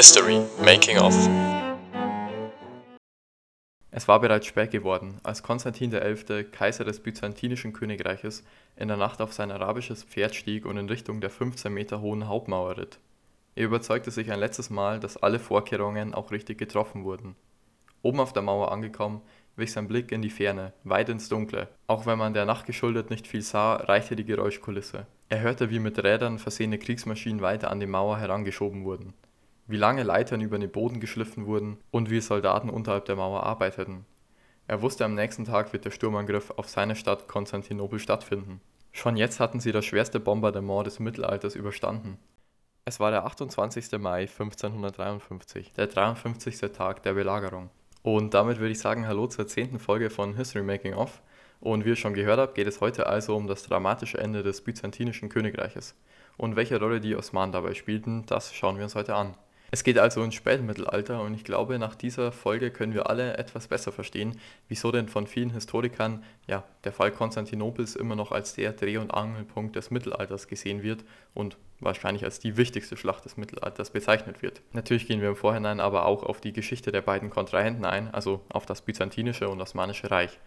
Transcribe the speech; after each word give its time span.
History 0.00 0.40
Making 0.64 0.96
of. 0.96 1.14
Es 3.90 4.08
war 4.08 4.18
bereits 4.18 4.46
spät 4.46 4.70
geworden, 4.70 5.20
als 5.22 5.42
Konstantin 5.42 5.90
XI., 5.90 6.44
Kaiser 6.44 6.84
des 6.84 7.00
Byzantinischen 7.00 7.74
Königreiches, 7.74 8.42
in 8.76 8.88
der 8.88 8.96
Nacht 8.96 9.20
auf 9.20 9.34
sein 9.34 9.50
arabisches 9.50 10.04
Pferd 10.04 10.34
stieg 10.34 10.64
und 10.64 10.78
in 10.78 10.88
Richtung 10.88 11.20
der 11.20 11.28
15 11.28 11.70
Meter 11.70 12.00
hohen 12.00 12.28
Hauptmauer 12.28 12.78
ritt. 12.78 12.98
Er 13.56 13.66
überzeugte 13.66 14.10
sich 14.10 14.32
ein 14.32 14.40
letztes 14.40 14.70
Mal, 14.70 15.00
dass 15.00 15.18
alle 15.18 15.38
Vorkehrungen 15.38 16.14
auch 16.14 16.30
richtig 16.30 16.56
getroffen 16.56 17.04
wurden. 17.04 17.36
Oben 18.00 18.20
auf 18.20 18.32
der 18.32 18.40
Mauer 18.40 18.72
angekommen, 18.72 19.20
wich 19.56 19.70
sein 19.70 19.86
Blick 19.86 20.12
in 20.12 20.22
die 20.22 20.30
Ferne, 20.30 20.72
weit 20.82 21.10
ins 21.10 21.28
Dunkle. 21.28 21.68
Auch 21.88 22.06
wenn 22.06 22.16
man 22.16 22.32
der 22.32 22.46
Nacht 22.46 22.64
geschuldet 22.64 23.10
nicht 23.10 23.26
viel 23.26 23.42
sah, 23.42 23.74
reichte 23.74 24.16
die 24.16 24.24
Geräuschkulisse. 24.24 25.06
Er 25.28 25.40
hörte, 25.42 25.68
wie 25.68 25.78
mit 25.78 26.02
Rädern 26.02 26.38
versehene 26.38 26.78
Kriegsmaschinen 26.78 27.42
weiter 27.42 27.70
an 27.70 27.80
die 27.80 27.86
Mauer 27.86 28.16
herangeschoben 28.16 28.84
wurden, 28.84 29.12
wie 29.70 29.76
lange 29.76 30.02
Leitern 30.02 30.40
über 30.40 30.58
den 30.58 30.70
Boden 30.70 31.00
geschliffen 31.00 31.46
wurden 31.46 31.78
und 31.90 32.10
wie 32.10 32.20
Soldaten 32.20 32.70
unterhalb 32.70 33.04
der 33.04 33.16
Mauer 33.16 33.44
arbeiteten. 33.44 34.04
Er 34.66 34.82
wusste, 34.82 35.04
am 35.04 35.14
nächsten 35.14 35.44
Tag 35.44 35.72
wird 35.72 35.84
der 35.84 35.90
Sturmangriff 35.90 36.52
auf 36.56 36.68
seine 36.68 36.96
Stadt 36.96 37.28
Konstantinopel 37.28 37.98
stattfinden. 37.98 38.60
Schon 38.92 39.16
jetzt 39.16 39.40
hatten 39.40 39.60
sie 39.60 39.72
das 39.72 39.84
schwerste 39.84 40.20
Bombardement 40.20 40.86
des 40.86 40.98
Mittelalters 40.98 41.54
überstanden. 41.54 42.18
Es 42.84 42.98
war 42.98 43.10
der 43.10 43.24
28. 43.24 43.98
Mai 43.98 44.22
1553, 44.22 45.72
der 45.74 45.86
53. 45.86 46.58
Tag 46.72 47.02
der 47.04 47.14
Belagerung. 47.14 47.70
Und 48.02 48.34
damit 48.34 48.58
würde 48.58 48.72
ich 48.72 48.80
sagen, 48.80 49.06
hallo 49.06 49.26
zur 49.26 49.46
zehnten 49.46 49.78
Folge 49.78 50.10
von 50.10 50.34
History 50.34 50.64
Making 50.64 50.94
Off. 50.94 51.22
Und 51.60 51.84
wie 51.84 51.90
ihr 51.90 51.96
schon 51.96 52.14
gehört 52.14 52.40
habt, 52.40 52.54
geht 52.54 52.66
es 52.66 52.80
heute 52.80 53.06
also 53.06 53.36
um 53.36 53.46
das 53.46 53.62
dramatische 53.62 54.18
Ende 54.18 54.42
des 54.42 54.62
byzantinischen 54.62 55.28
Königreiches. 55.28 55.94
Und 56.36 56.56
welche 56.56 56.80
Rolle 56.80 57.00
die 57.00 57.14
Osmanen 57.14 57.52
dabei 57.52 57.74
spielten, 57.74 58.24
das 58.26 58.54
schauen 58.54 58.76
wir 58.76 58.84
uns 58.84 58.94
heute 58.94 59.14
an. 59.14 59.34
Es 59.72 59.84
geht 59.84 59.98
also 59.98 60.22
ins 60.24 60.34
Spätmittelalter 60.34 61.22
und 61.22 61.34
ich 61.34 61.44
glaube, 61.44 61.78
nach 61.78 61.94
dieser 61.94 62.32
Folge 62.32 62.72
können 62.72 62.92
wir 62.92 63.08
alle 63.08 63.36
etwas 63.36 63.68
besser 63.68 63.92
verstehen, 63.92 64.36
wieso 64.68 64.90
denn 64.90 65.08
von 65.08 65.28
vielen 65.28 65.50
Historikern 65.50 66.24
ja, 66.48 66.64
der 66.82 66.92
Fall 66.92 67.12
Konstantinopels 67.12 67.94
immer 67.94 68.16
noch 68.16 68.32
als 68.32 68.54
der 68.54 68.72
Dreh- 68.72 68.96
und 68.96 69.12
Angelpunkt 69.12 69.76
des 69.76 69.92
Mittelalters 69.92 70.48
gesehen 70.48 70.82
wird 70.82 71.04
und 71.34 71.56
wahrscheinlich 71.78 72.24
als 72.24 72.40
die 72.40 72.56
wichtigste 72.56 72.96
Schlacht 72.96 73.24
des 73.24 73.36
Mittelalters 73.36 73.90
bezeichnet 73.90 74.42
wird. 74.42 74.60
Natürlich 74.72 75.06
gehen 75.06 75.20
wir 75.20 75.28
im 75.28 75.36
Vorhinein 75.36 75.78
aber 75.78 76.06
auch 76.06 76.24
auf 76.24 76.40
die 76.40 76.52
Geschichte 76.52 76.90
der 76.90 77.02
beiden 77.02 77.30
Kontrahenten 77.30 77.84
ein, 77.84 78.12
also 78.12 78.40
auf 78.48 78.66
das 78.66 78.82
byzantinische 78.82 79.48
und 79.48 79.60
osmanische 79.60 80.10
Reich. 80.10 80.40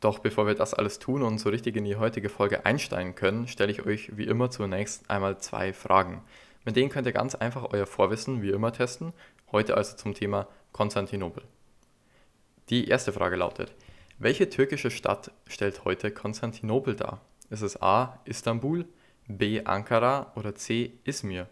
Doch 0.00 0.18
bevor 0.18 0.48
wir 0.48 0.54
das 0.54 0.74
alles 0.74 0.98
tun 0.98 1.22
und 1.22 1.38
so 1.38 1.48
richtig 1.48 1.76
in 1.76 1.84
die 1.84 1.96
heutige 1.96 2.28
Folge 2.28 2.66
einsteigen 2.66 3.14
können, 3.14 3.46
stelle 3.46 3.70
ich 3.70 3.86
euch 3.86 4.16
wie 4.16 4.24
immer 4.24 4.50
zunächst 4.50 5.08
einmal 5.08 5.38
zwei 5.38 5.72
Fragen. 5.72 6.22
Mit 6.64 6.76
denen 6.76 6.90
könnt 6.90 7.06
ihr 7.06 7.12
ganz 7.12 7.34
einfach 7.34 7.72
euer 7.72 7.86
Vorwissen 7.86 8.42
wie 8.42 8.50
immer 8.50 8.72
testen, 8.72 9.12
heute 9.52 9.76
also 9.76 9.96
zum 9.96 10.14
Thema 10.14 10.48
Konstantinopel. 10.72 11.42
Die 12.70 12.88
erste 12.88 13.12
Frage 13.12 13.36
lautet, 13.36 13.74
welche 14.18 14.48
türkische 14.48 14.90
Stadt 14.90 15.30
stellt 15.46 15.84
heute 15.84 16.10
Konstantinopel 16.10 16.96
dar? 16.96 17.20
Ist 17.50 17.62
es 17.62 17.82
A. 17.82 18.20
Istanbul, 18.24 18.86
B. 19.28 19.62
Ankara 19.64 20.32
oder 20.36 20.54
C. 20.54 20.92
Izmir? 21.04 21.48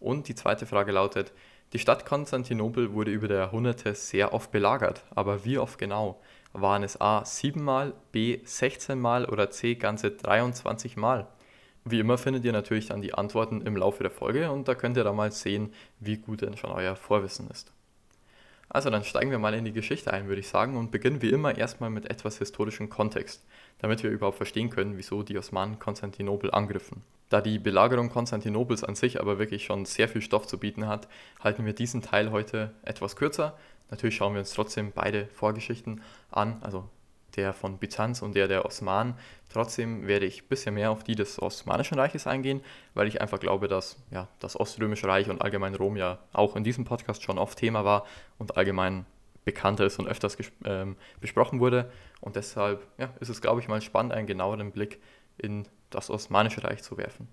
Und 0.00 0.26
die 0.26 0.34
zweite 0.34 0.66
Frage 0.66 0.90
lautet, 0.90 1.32
die 1.72 1.78
Stadt 1.78 2.04
Konstantinopel 2.04 2.92
wurde 2.92 3.12
über 3.12 3.28
die 3.28 3.34
Jahrhunderte 3.34 3.94
sehr 3.94 4.34
oft 4.34 4.50
belagert, 4.50 5.04
aber 5.14 5.44
wie 5.44 5.58
oft 5.58 5.78
genau? 5.78 6.20
Waren 6.52 6.82
es 6.82 7.00
A. 7.00 7.24
7 7.24 7.62
Mal, 7.62 7.94
B. 8.10 8.40
16 8.44 8.98
Mal 9.00 9.24
oder 9.24 9.50
C. 9.50 9.76
ganze 9.76 10.10
23 10.10 10.96
Mal? 10.96 11.28
Wie 11.84 11.98
immer 11.98 12.16
findet 12.16 12.44
ihr 12.44 12.52
natürlich 12.52 12.86
dann 12.86 13.02
die 13.02 13.14
Antworten 13.14 13.60
im 13.62 13.76
Laufe 13.76 14.04
der 14.04 14.12
Folge 14.12 14.50
und 14.50 14.68
da 14.68 14.74
könnt 14.74 14.96
ihr 14.96 15.04
dann 15.04 15.16
mal 15.16 15.32
sehen, 15.32 15.72
wie 15.98 16.16
gut 16.16 16.42
denn 16.42 16.56
schon 16.56 16.70
euer 16.70 16.94
Vorwissen 16.94 17.50
ist. 17.50 17.72
Also 18.68 18.88
dann 18.88 19.04
steigen 19.04 19.30
wir 19.30 19.38
mal 19.38 19.52
in 19.52 19.64
die 19.66 19.72
Geschichte 19.72 20.12
ein, 20.12 20.28
würde 20.28 20.40
ich 20.40 20.48
sagen, 20.48 20.78
und 20.78 20.90
beginnen 20.90 21.20
wie 21.20 21.28
immer 21.28 21.58
erstmal 21.58 21.90
mit 21.90 22.08
etwas 22.08 22.38
historischem 22.38 22.88
Kontext, 22.88 23.44
damit 23.80 24.02
wir 24.02 24.10
überhaupt 24.10 24.38
verstehen 24.38 24.70
können, 24.70 24.96
wieso 24.96 25.22
die 25.22 25.36
Osmanen 25.36 25.78
Konstantinopel 25.78 26.50
angriffen. 26.52 27.02
Da 27.28 27.40
die 27.40 27.58
Belagerung 27.58 28.08
Konstantinopels 28.08 28.84
an 28.84 28.94
sich 28.94 29.20
aber 29.20 29.38
wirklich 29.38 29.64
schon 29.64 29.84
sehr 29.84 30.08
viel 30.08 30.22
Stoff 30.22 30.46
zu 30.46 30.58
bieten 30.58 30.86
hat, 30.86 31.08
halten 31.40 31.66
wir 31.66 31.74
diesen 31.74 32.00
Teil 32.00 32.30
heute 32.30 32.72
etwas 32.82 33.16
kürzer. 33.16 33.58
Natürlich 33.90 34.16
schauen 34.16 34.32
wir 34.32 34.40
uns 34.40 34.54
trotzdem 34.54 34.92
beide 34.94 35.26
Vorgeschichten 35.26 36.00
an, 36.30 36.56
also 36.62 36.88
der 37.36 37.52
von 37.52 37.78
Byzanz 37.78 38.22
und 38.22 38.34
der 38.34 38.48
der 38.48 38.64
Osmanen. 38.64 39.14
Trotzdem 39.52 40.06
werde 40.06 40.26
ich 40.26 40.42
ein 40.42 40.48
bisschen 40.48 40.74
mehr 40.74 40.90
auf 40.90 41.04
die 41.04 41.14
des 41.14 41.40
Osmanischen 41.40 41.98
Reiches 41.98 42.26
eingehen, 42.26 42.62
weil 42.94 43.08
ich 43.08 43.20
einfach 43.20 43.38
glaube, 43.38 43.68
dass 43.68 43.96
ja, 44.10 44.28
das 44.40 44.58
Oströmische 44.58 45.08
Reich 45.08 45.28
und 45.28 45.42
allgemein 45.42 45.74
Rom 45.74 45.96
ja 45.96 46.18
auch 46.32 46.56
in 46.56 46.64
diesem 46.64 46.84
Podcast 46.84 47.22
schon 47.22 47.38
oft 47.38 47.58
Thema 47.58 47.84
war 47.84 48.06
und 48.38 48.56
allgemein 48.56 49.06
bekannter 49.44 49.84
ist 49.84 49.98
und 49.98 50.06
öfters 50.06 50.36
ähm, 50.64 50.96
besprochen 51.20 51.60
wurde. 51.60 51.90
Und 52.20 52.36
deshalb 52.36 52.86
ja, 52.98 53.10
ist 53.20 53.28
es, 53.28 53.40
glaube 53.40 53.60
ich, 53.60 53.68
mal 53.68 53.80
spannend, 53.82 54.12
einen 54.12 54.26
genaueren 54.26 54.72
Blick 54.72 55.00
in 55.38 55.66
das 55.90 56.10
Osmanische 56.10 56.64
Reich 56.64 56.82
zu 56.82 56.96
werfen. 56.96 57.28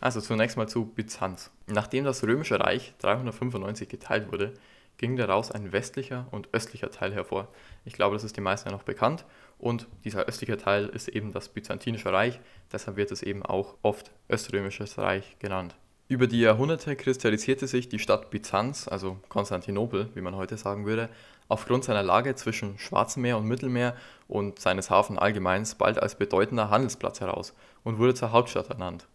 Also 0.00 0.20
zunächst 0.20 0.56
mal 0.56 0.68
zu 0.68 0.86
Byzanz. 0.86 1.50
Nachdem 1.66 2.04
das 2.04 2.24
Römische 2.24 2.58
Reich 2.58 2.94
395 3.00 3.88
geteilt 3.88 4.32
wurde, 4.32 4.54
ging 5.00 5.16
daraus 5.16 5.50
ein 5.50 5.72
westlicher 5.72 6.26
und 6.30 6.50
östlicher 6.52 6.90
Teil 6.90 7.14
hervor. 7.14 7.48
Ich 7.86 7.94
glaube, 7.94 8.16
das 8.16 8.22
ist 8.22 8.36
den 8.36 8.44
meisten 8.44 8.68
ja 8.68 8.76
noch 8.76 8.82
bekannt. 8.82 9.24
Und 9.58 9.88
dieser 10.04 10.26
östliche 10.26 10.58
Teil 10.58 10.88
ist 10.88 11.08
eben 11.08 11.32
das 11.32 11.48
Byzantinische 11.48 12.12
Reich, 12.12 12.38
deshalb 12.70 12.98
wird 12.98 13.10
es 13.10 13.22
eben 13.22 13.42
auch 13.42 13.76
oft 13.80 14.10
Öströmisches 14.30 14.98
Reich 14.98 15.38
genannt. 15.38 15.74
Über 16.08 16.26
die 16.26 16.40
Jahrhunderte 16.40 16.96
kristallisierte 16.96 17.66
sich 17.66 17.88
die 17.88 17.98
Stadt 17.98 18.30
Byzanz, 18.30 18.88
also 18.88 19.16
Konstantinopel, 19.30 20.10
wie 20.14 20.20
man 20.20 20.36
heute 20.36 20.58
sagen 20.58 20.84
würde, 20.84 21.08
aufgrund 21.48 21.84
seiner 21.84 22.02
Lage 22.02 22.34
zwischen 22.34 22.78
Schwarzem 22.78 23.22
Meer 23.22 23.38
und 23.38 23.46
Mittelmeer 23.46 23.96
und 24.28 24.58
seines 24.58 24.90
Hafen 24.90 25.18
allgemeins 25.18 25.76
bald 25.76 25.98
als 25.98 26.16
bedeutender 26.16 26.68
Handelsplatz 26.68 27.20
heraus 27.20 27.54
und 27.84 27.98
wurde 27.98 28.14
zur 28.14 28.32
Hauptstadt 28.32 28.68
ernannt. 28.68 29.06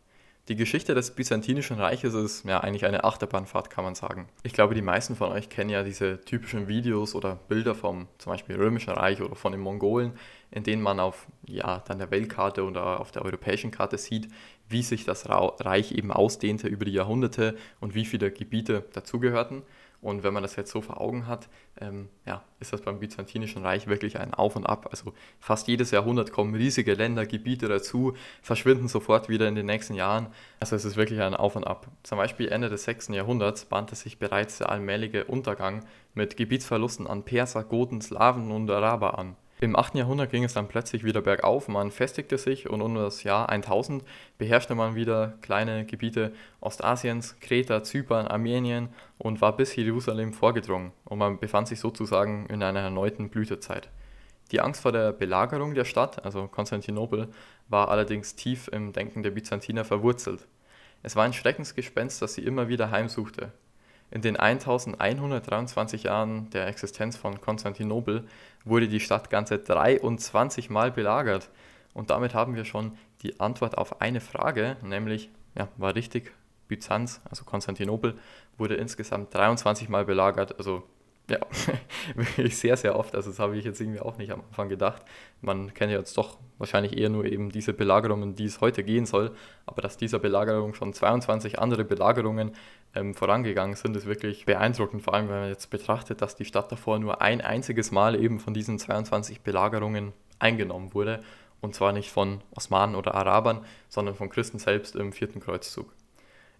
Die 0.47 0.55
Geschichte 0.55 0.93
des 0.93 1.09
Byzantinischen 1.09 1.79
Reiches 1.79 2.13
ist 2.13 2.45
ja 2.45 2.59
eigentlich 2.59 2.85
eine 2.85 3.03
Achterbahnfahrt, 3.03 3.71
kann 3.71 3.83
man 3.83 3.95
sagen. 3.95 4.29
Ich 4.43 4.53
glaube, 4.53 4.75
die 4.75 4.83
meisten 4.83 5.15
von 5.15 5.31
euch 5.31 5.49
kennen 5.49 5.71
ja 5.71 5.81
diese 5.81 6.21
typischen 6.21 6.67
Videos 6.67 7.15
oder 7.15 7.39
Bilder 7.47 7.73
vom 7.73 8.07
zum 8.19 8.31
Beispiel 8.31 8.55
Römischen 8.55 8.93
Reich 8.93 9.23
oder 9.23 9.35
von 9.35 9.53
den 9.53 9.61
Mongolen, 9.61 10.13
in 10.51 10.61
denen 10.61 10.83
man 10.83 10.99
auf 10.99 11.25
ja, 11.47 11.83
dann 11.87 11.97
der 11.97 12.11
Weltkarte 12.11 12.63
oder 12.63 12.99
auf 12.99 13.11
der 13.11 13.23
europäischen 13.23 13.71
Karte 13.71 13.97
sieht, 13.97 14.27
wie 14.69 14.83
sich 14.83 15.03
das 15.03 15.27
Reich 15.27 15.93
eben 15.93 16.11
ausdehnte 16.11 16.67
über 16.67 16.85
die 16.85 16.93
Jahrhunderte 16.93 17.57
und 17.79 17.95
wie 17.95 18.05
viele 18.05 18.29
Gebiete 18.29 18.85
dazugehörten. 18.93 19.63
Und 20.05 20.21
wenn 20.21 20.35
man 20.35 20.43
das 20.43 20.55
jetzt 20.55 20.69
so 20.69 20.81
vor 20.81 21.01
Augen 21.01 21.25
hat, 21.25 21.49
ähm, 21.81 22.09
ja, 22.27 22.43
ist 22.59 22.71
das 22.71 22.81
beim 22.81 22.99
Byzantinischen 22.99 23.63
Reich 23.63 23.87
wirklich 23.87 24.19
ein 24.19 24.35
Auf 24.35 24.55
und 24.55 24.63
Ab. 24.67 24.89
Also 24.91 25.13
fast 25.39 25.67
jedes 25.67 25.89
Jahrhundert 25.89 26.31
kommen 26.31 26.53
riesige 26.53 26.93
Länder, 26.93 27.25
Gebiete 27.25 27.67
dazu, 27.67 28.13
verschwinden 28.43 28.87
sofort 28.87 29.29
wieder 29.29 29.47
in 29.47 29.55
den 29.55 29.65
nächsten 29.65 29.95
Jahren. 29.95 30.27
Also 30.59 30.75
es 30.75 30.85
ist 30.85 30.95
wirklich 30.95 31.21
ein 31.21 31.33
Auf 31.33 31.55
und 31.55 31.65
Ab. 31.65 31.87
Zum 32.03 32.19
Beispiel 32.19 32.49
Ende 32.49 32.69
des 32.69 32.83
6. 32.83 33.07
Jahrhunderts 33.07 33.65
bahnte 33.65 33.95
sich 33.95 34.19
bereits 34.19 34.59
der 34.59 34.69
allmähliche 34.69 35.23
Untergang 35.23 35.83
mit 36.13 36.37
Gebietsverlusten 36.37 37.07
an 37.07 37.23
Perser, 37.23 37.63
Goten, 37.63 37.99
Slawen 37.99 38.51
und 38.51 38.69
Araber 38.69 39.17
an. 39.17 39.35
Im 39.61 39.77
8. 39.77 39.95
Jahrhundert 39.95 40.31
ging 40.31 40.43
es 40.43 40.53
dann 40.53 40.67
plötzlich 40.67 41.05
wieder 41.05 41.21
bergauf, 41.21 41.69
man 41.69 41.89
festigte 41.89 42.37
sich 42.37 42.69
und 42.69 42.81
um 42.81 42.95
das 42.95 43.23
Jahr 43.23 43.47
1000 43.47 44.03
beherrschte 44.37 44.75
man 44.75 44.95
wieder 44.95 45.37
kleine 45.41 45.85
Gebiete 45.85 46.33
Ostasiens, 46.59 47.39
Kreta, 47.39 47.81
Zypern, 47.81 48.27
Armenien 48.27 48.89
und 49.17 49.39
war 49.39 49.55
bis 49.55 49.73
Jerusalem 49.73 50.33
vorgedrungen 50.33 50.91
und 51.05 51.19
man 51.19 51.39
befand 51.39 51.69
sich 51.69 51.79
sozusagen 51.79 52.47
in 52.47 52.61
einer 52.63 52.81
erneuten 52.81 53.29
Blütezeit. 53.29 53.89
Die 54.51 54.59
Angst 54.59 54.81
vor 54.81 54.91
der 54.91 55.13
Belagerung 55.13 55.73
der 55.73 55.85
Stadt, 55.85 56.25
also 56.25 56.47
Konstantinopel, 56.47 57.29
war 57.69 57.87
allerdings 57.87 58.35
tief 58.35 58.67
im 58.67 58.91
Denken 58.91 59.23
der 59.23 59.31
Byzantiner 59.31 59.85
verwurzelt. 59.85 60.47
Es 61.01 61.15
war 61.15 61.23
ein 61.23 61.33
Schreckensgespenst, 61.33 62.21
das 62.21 62.33
sie 62.33 62.43
immer 62.43 62.67
wieder 62.67 62.91
heimsuchte. 62.91 63.53
In 64.15 64.21
den 64.21 64.37
1123 64.37 66.03
Jahren 66.03 66.49
der 66.51 66.67
Existenz 66.67 67.17
von 67.17 67.41
Konstantinopel 67.41 68.23
wurde 68.63 68.87
die 68.87 69.01
Stadt 69.01 69.29
ganze 69.29 69.59
23 69.59 70.69
Mal 70.69 70.89
belagert. 70.89 71.49
Und 71.93 72.11
damit 72.11 72.33
haben 72.33 72.55
wir 72.55 72.63
schon 72.63 72.97
die 73.23 73.41
Antwort 73.41 73.77
auf 73.77 73.99
eine 73.99 74.21
Frage, 74.21 74.77
nämlich, 74.81 75.29
ja, 75.57 75.67
war 75.75 75.95
richtig, 75.95 76.31
Byzanz, 76.69 77.19
also 77.29 77.43
Konstantinopel, 77.43 78.17
wurde 78.57 78.75
insgesamt 78.75 79.33
23 79.33 79.89
Mal 79.89 80.05
belagert, 80.05 80.57
also 80.59 80.83
ja, 81.29 81.39
wirklich 82.15 82.57
sehr, 82.57 82.77
sehr 82.77 82.97
oft. 82.97 83.15
Also 83.15 83.31
das 83.31 83.39
habe 83.39 83.57
ich 83.57 83.65
jetzt 83.65 83.81
irgendwie 83.81 83.99
auch 83.99 84.17
nicht 84.17 84.31
am 84.31 84.41
Anfang 84.41 84.69
gedacht. 84.69 85.03
Man 85.41 85.73
kennt 85.73 85.91
ja 85.91 85.97
jetzt 85.97 86.17
doch 86.17 86.37
wahrscheinlich 86.57 86.97
eher 86.97 87.09
nur 87.09 87.25
eben 87.25 87.51
diese 87.51 87.73
Belagerungen, 87.73 88.35
die 88.35 88.45
es 88.45 88.61
heute 88.61 88.83
gehen 88.83 89.05
soll. 89.05 89.35
Aber 89.65 89.81
dass 89.81 89.97
dieser 89.97 90.19
Belagerung 90.19 90.73
schon 90.73 90.93
22 90.93 91.59
andere 91.59 91.83
Belagerungen 91.83 92.51
ähm, 92.95 93.13
vorangegangen 93.13 93.75
sind, 93.75 93.95
ist 93.95 94.05
wirklich 94.05 94.45
beeindruckend. 94.45 95.03
Vor 95.03 95.13
allem, 95.13 95.29
wenn 95.29 95.39
man 95.41 95.49
jetzt 95.49 95.69
betrachtet, 95.69 96.21
dass 96.21 96.35
die 96.35 96.45
Stadt 96.45 96.71
davor 96.71 96.99
nur 96.99 97.21
ein 97.21 97.41
einziges 97.41 97.91
Mal 97.91 98.21
eben 98.21 98.39
von 98.39 98.53
diesen 98.53 98.79
22 98.79 99.41
Belagerungen 99.41 100.13
eingenommen 100.39 100.93
wurde. 100.93 101.21
Und 101.61 101.75
zwar 101.75 101.93
nicht 101.93 102.11
von 102.11 102.41
Osmanen 102.51 102.95
oder 102.95 103.15
Arabern, 103.15 103.65
sondern 103.89 104.15
von 104.15 104.29
Christen 104.29 104.59
selbst 104.59 104.95
im 104.95 105.13
vierten 105.13 105.39
Kreuzzug. 105.39 105.93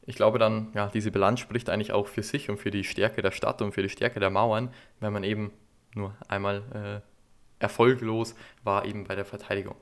Ich 0.08 0.16
glaube 0.16 0.40
dann, 0.40 0.70
ja, 0.74 0.88
diese 0.88 1.12
Bilanz 1.12 1.40
spricht 1.40 1.70
eigentlich 1.70 1.92
auch 1.92 2.08
für 2.08 2.24
sich 2.24 2.50
und 2.50 2.58
für 2.58 2.72
die 2.72 2.84
Stärke 2.84 3.22
der 3.22 3.32
Stadt 3.32 3.62
und 3.62 3.72
für 3.72 3.82
die 3.82 3.90
Stärke 3.90 4.20
der 4.20 4.30
Mauern, 4.30 4.70
wenn 5.00 5.14
man 5.14 5.24
eben 5.24 5.52
nur 5.96 6.16
einmal 6.28 6.64
äh, 6.74 7.64
erfolglos 7.64 8.36
war 8.64 8.86
eben 8.86 9.06
bei 9.06 9.16
der 9.16 9.26
Verteidigung. 9.26 9.76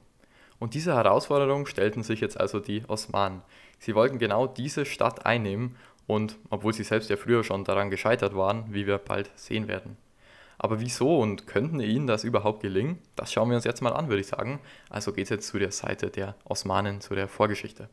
Und 0.59 0.75
diese 0.75 0.95
Herausforderung 0.95 1.65
stellten 1.65 2.03
sich 2.03 2.21
jetzt 2.21 2.39
also 2.39 2.59
die 2.59 2.83
Osmanen. 2.87 3.41
Sie 3.79 3.95
wollten 3.95 4.17
genau 4.17 4.47
diese 4.47 4.85
Stadt 4.85 5.25
einnehmen 5.25 5.75
und 6.07 6.37
obwohl 6.49 6.73
sie 6.73 6.83
selbst 6.83 7.09
ja 7.09 7.17
früher 7.17 7.43
schon 7.43 7.63
daran 7.63 7.89
gescheitert 7.89 8.35
waren, 8.35 8.65
wie 8.73 8.87
wir 8.87 8.97
bald 8.97 9.31
sehen 9.35 9.67
werden. 9.67 9.97
Aber 10.57 10.79
wieso 10.79 11.19
und 11.19 11.47
könnten 11.47 11.79
ihnen 11.79 12.07
das 12.07 12.23
überhaupt 12.23 12.61
gelingen? 12.61 12.99
Das 13.15 13.33
schauen 13.33 13.49
wir 13.49 13.55
uns 13.55 13.65
jetzt 13.65 13.81
mal 13.81 13.93
an, 13.93 14.07
würde 14.07 14.21
ich 14.21 14.27
sagen. 14.27 14.59
Also 14.89 15.11
geht 15.11 15.25
es 15.25 15.29
jetzt 15.29 15.47
zu 15.47 15.59
der 15.59 15.71
Seite 15.71 16.09
der 16.09 16.35
Osmanen, 16.45 17.01
zu 17.01 17.15
der 17.15 17.27
Vorgeschichte. 17.27 17.89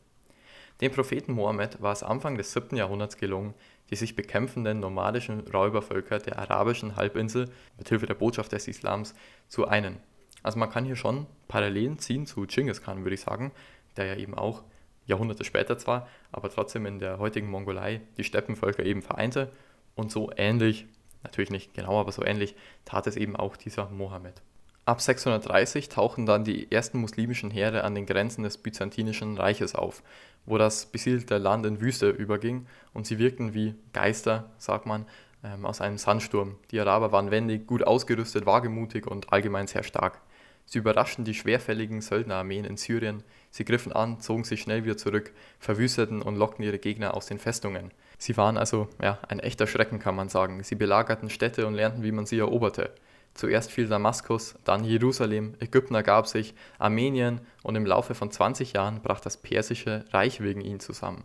Dem 0.80 0.92
Propheten 0.92 1.32
Mohammed 1.32 1.82
war 1.82 1.92
es 1.92 2.02
Anfang 2.02 2.36
des 2.38 2.52
7. 2.52 2.76
Jahrhunderts 2.76 3.16
gelungen, 3.16 3.54
die 3.90 3.96
sich 3.96 4.16
bekämpfenden 4.16 4.80
nomadischen 4.80 5.40
Räubervölker 5.40 6.20
der 6.20 6.38
arabischen 6.38 6.96
Halbinsel 6.96 7.50
mit 7.76 7.88
Hilfe 7.88 8.06
der 8.06 8.14
Botschaft 8.14 8.52
des 8.52 8.68
Islams 8.68 9.14
zu 9.48 9.66
einen. 9.66 9.96
Also 10.42 10.58
man 10.58 10.70
kann 10.70 10.84
hier 10.84 10.96
schon 10.96 11.26
Parallelen 11.48 11.98
ziehen 11.98 12.24
zu 12.26 12.46
Genghis 12.46 12.80
Khan, 12.80 13.02
würde 13.04 13.14
ich 13.14 13.20
sagen, 13.20 13.52
der 13.96 14.06
ja 14.06 14.14
eben 14.14 14.34
auch 14.34 14.62
Jahrhunderte 15.10 15.44
später 15.44 15.76
zwar, 15.76 16.08
aber 16.32 16.50
trotzdem 16.50 16.86
in 16.86 16.98
der 16.98 17.18
heutigen 17.18 17.50
Mongolei 17.50 18.00
die 18.16 18.24
Steppenvölker 18.24 18.84
eben 18.84 19.02
vereinte 19.02 19.52
und 19.94 20.10
so 20.10 20.30
ähnlich, 20.36 20.86
natürlich 21.22 21.50
nicht 21.50 21.74
genau, 21.74 22.00
aber 22.00 22.12
so 22.12 22.24
ähnlich 22.24 22.54
tat 22.84 23.06
es 23.06 23.16
eben 23.16 23.36
auch 23.36 23.56
dieser 23.56 23.90
Mohammed. 23.90 24.40
Ab 24.86 25.00
630 25.00 25.88
tauchen 25.88 26.26
dann 26.26 26.42
die 26.42 26.72
ersten 26.72 26.98
muslimischen 26.98 27.50
Heere 27.50 27.84
an 27.84 27.94
den 27.94 28.06
Grenzen 28.06 28.42
des 28.42 28.58
Byzantinischen 28.58 29.36
Reiches 29.36 29.74
auf, 29.74 30.02
wo 30.46 30.58
das 30.58 30.86
besiedelte 30.86 31.38
Land 31.38 31.66
in 31.66 31.80
Wüste 31.80 32.08
überging 32.08 32.66
und 32.94 33.06
sie 33.06 33.18
wirkten 33.18 33.54
wie 33.54 33.74
Geister, 33.92 34.50
sagt 34.58 34.86
man, 34.86 35.06
ähm, 35.44 35.64
aus 35.64 35.80
einem 35.80 35.98
Sandsturm. 35.98 36.56
Die 36.70 36.80
Araber 36.80 37.12
waren 37.12 37.30
wendig, 37.30 37.66
gut 37.66 37.86
ausgerüstet, 37.86 38.46
wagemutig 38.46 39.06
und 39.06 39.32
allgemein 39.32 39.66
sehr 39.66 39.82
stark. 39.82 40.20
Sie 40.66 40.78
überraschten 40.78 41.24
die 41.24 41.34
schwerfälligen 41.34 42.00
Söldnerarmeen 42.00 42.64
in 42.64 42.76
Syrien, 42.76 43.22
sie 43.50 43.64
griffen 43.64 43.92
an, 43.92 44.20
zogen 44.20 44.44
sich 44.44 44.62
schnell 44.62 44.84
wieder 44.84 44.96
zurück, 44.96 45.32
verwüsteten 45.58 46.22
und 46.22 46.36
lockten 46.36 46.64
ihre 46.64 46.78
Gegner 46.78 47.14
aus 47.14 47.26
den 47.26 47.38
Festungen. 47.38 47.90
Sie 48.18 48.36
waren 48.36 48.58
also 48.58 48.88
ja, 49.02 49.18
ein 49.28 49.40
echter 49.40 49.66
Schrecken, 49.66 49.98
kann 49.98 50.14
man 50.14 50.28
sagen. 50.28 50.62
Sie 50.62 50.74
belagerten 50.74 51.30
Städte 51.30 51.66
und 51.66 51.74
lernten, 51.74 52.02
wie 52.02 52.12
man 52.12 52.26
sie 52.26 52.38
eroberte. 52.38 52.90
Zuerst 53.34 53.70
fiel 53.70 53.88
Damaskus, 53.88 54.56
dann 54.64 54.84
Jerusalem, 54.84 55.54
Ägypten 55.60 55.94
ergab 55.94 56.26
sich, 56.26 56.54
Armenien 56.78 57.40
und 57.62 57.76
im 57.76 57.86
Laufe 57.86 58.14
von 58.14 58.30
20 58.30 58.74
Jahren 58.74 59.00
brach 59.02 59.20
das 59.20 59.36
persische 59.36 60.04
Reich 60.10 60.42
wegen 60.42 60.60
ihnen 60.60 60.80
zusammen. 60.80 61.24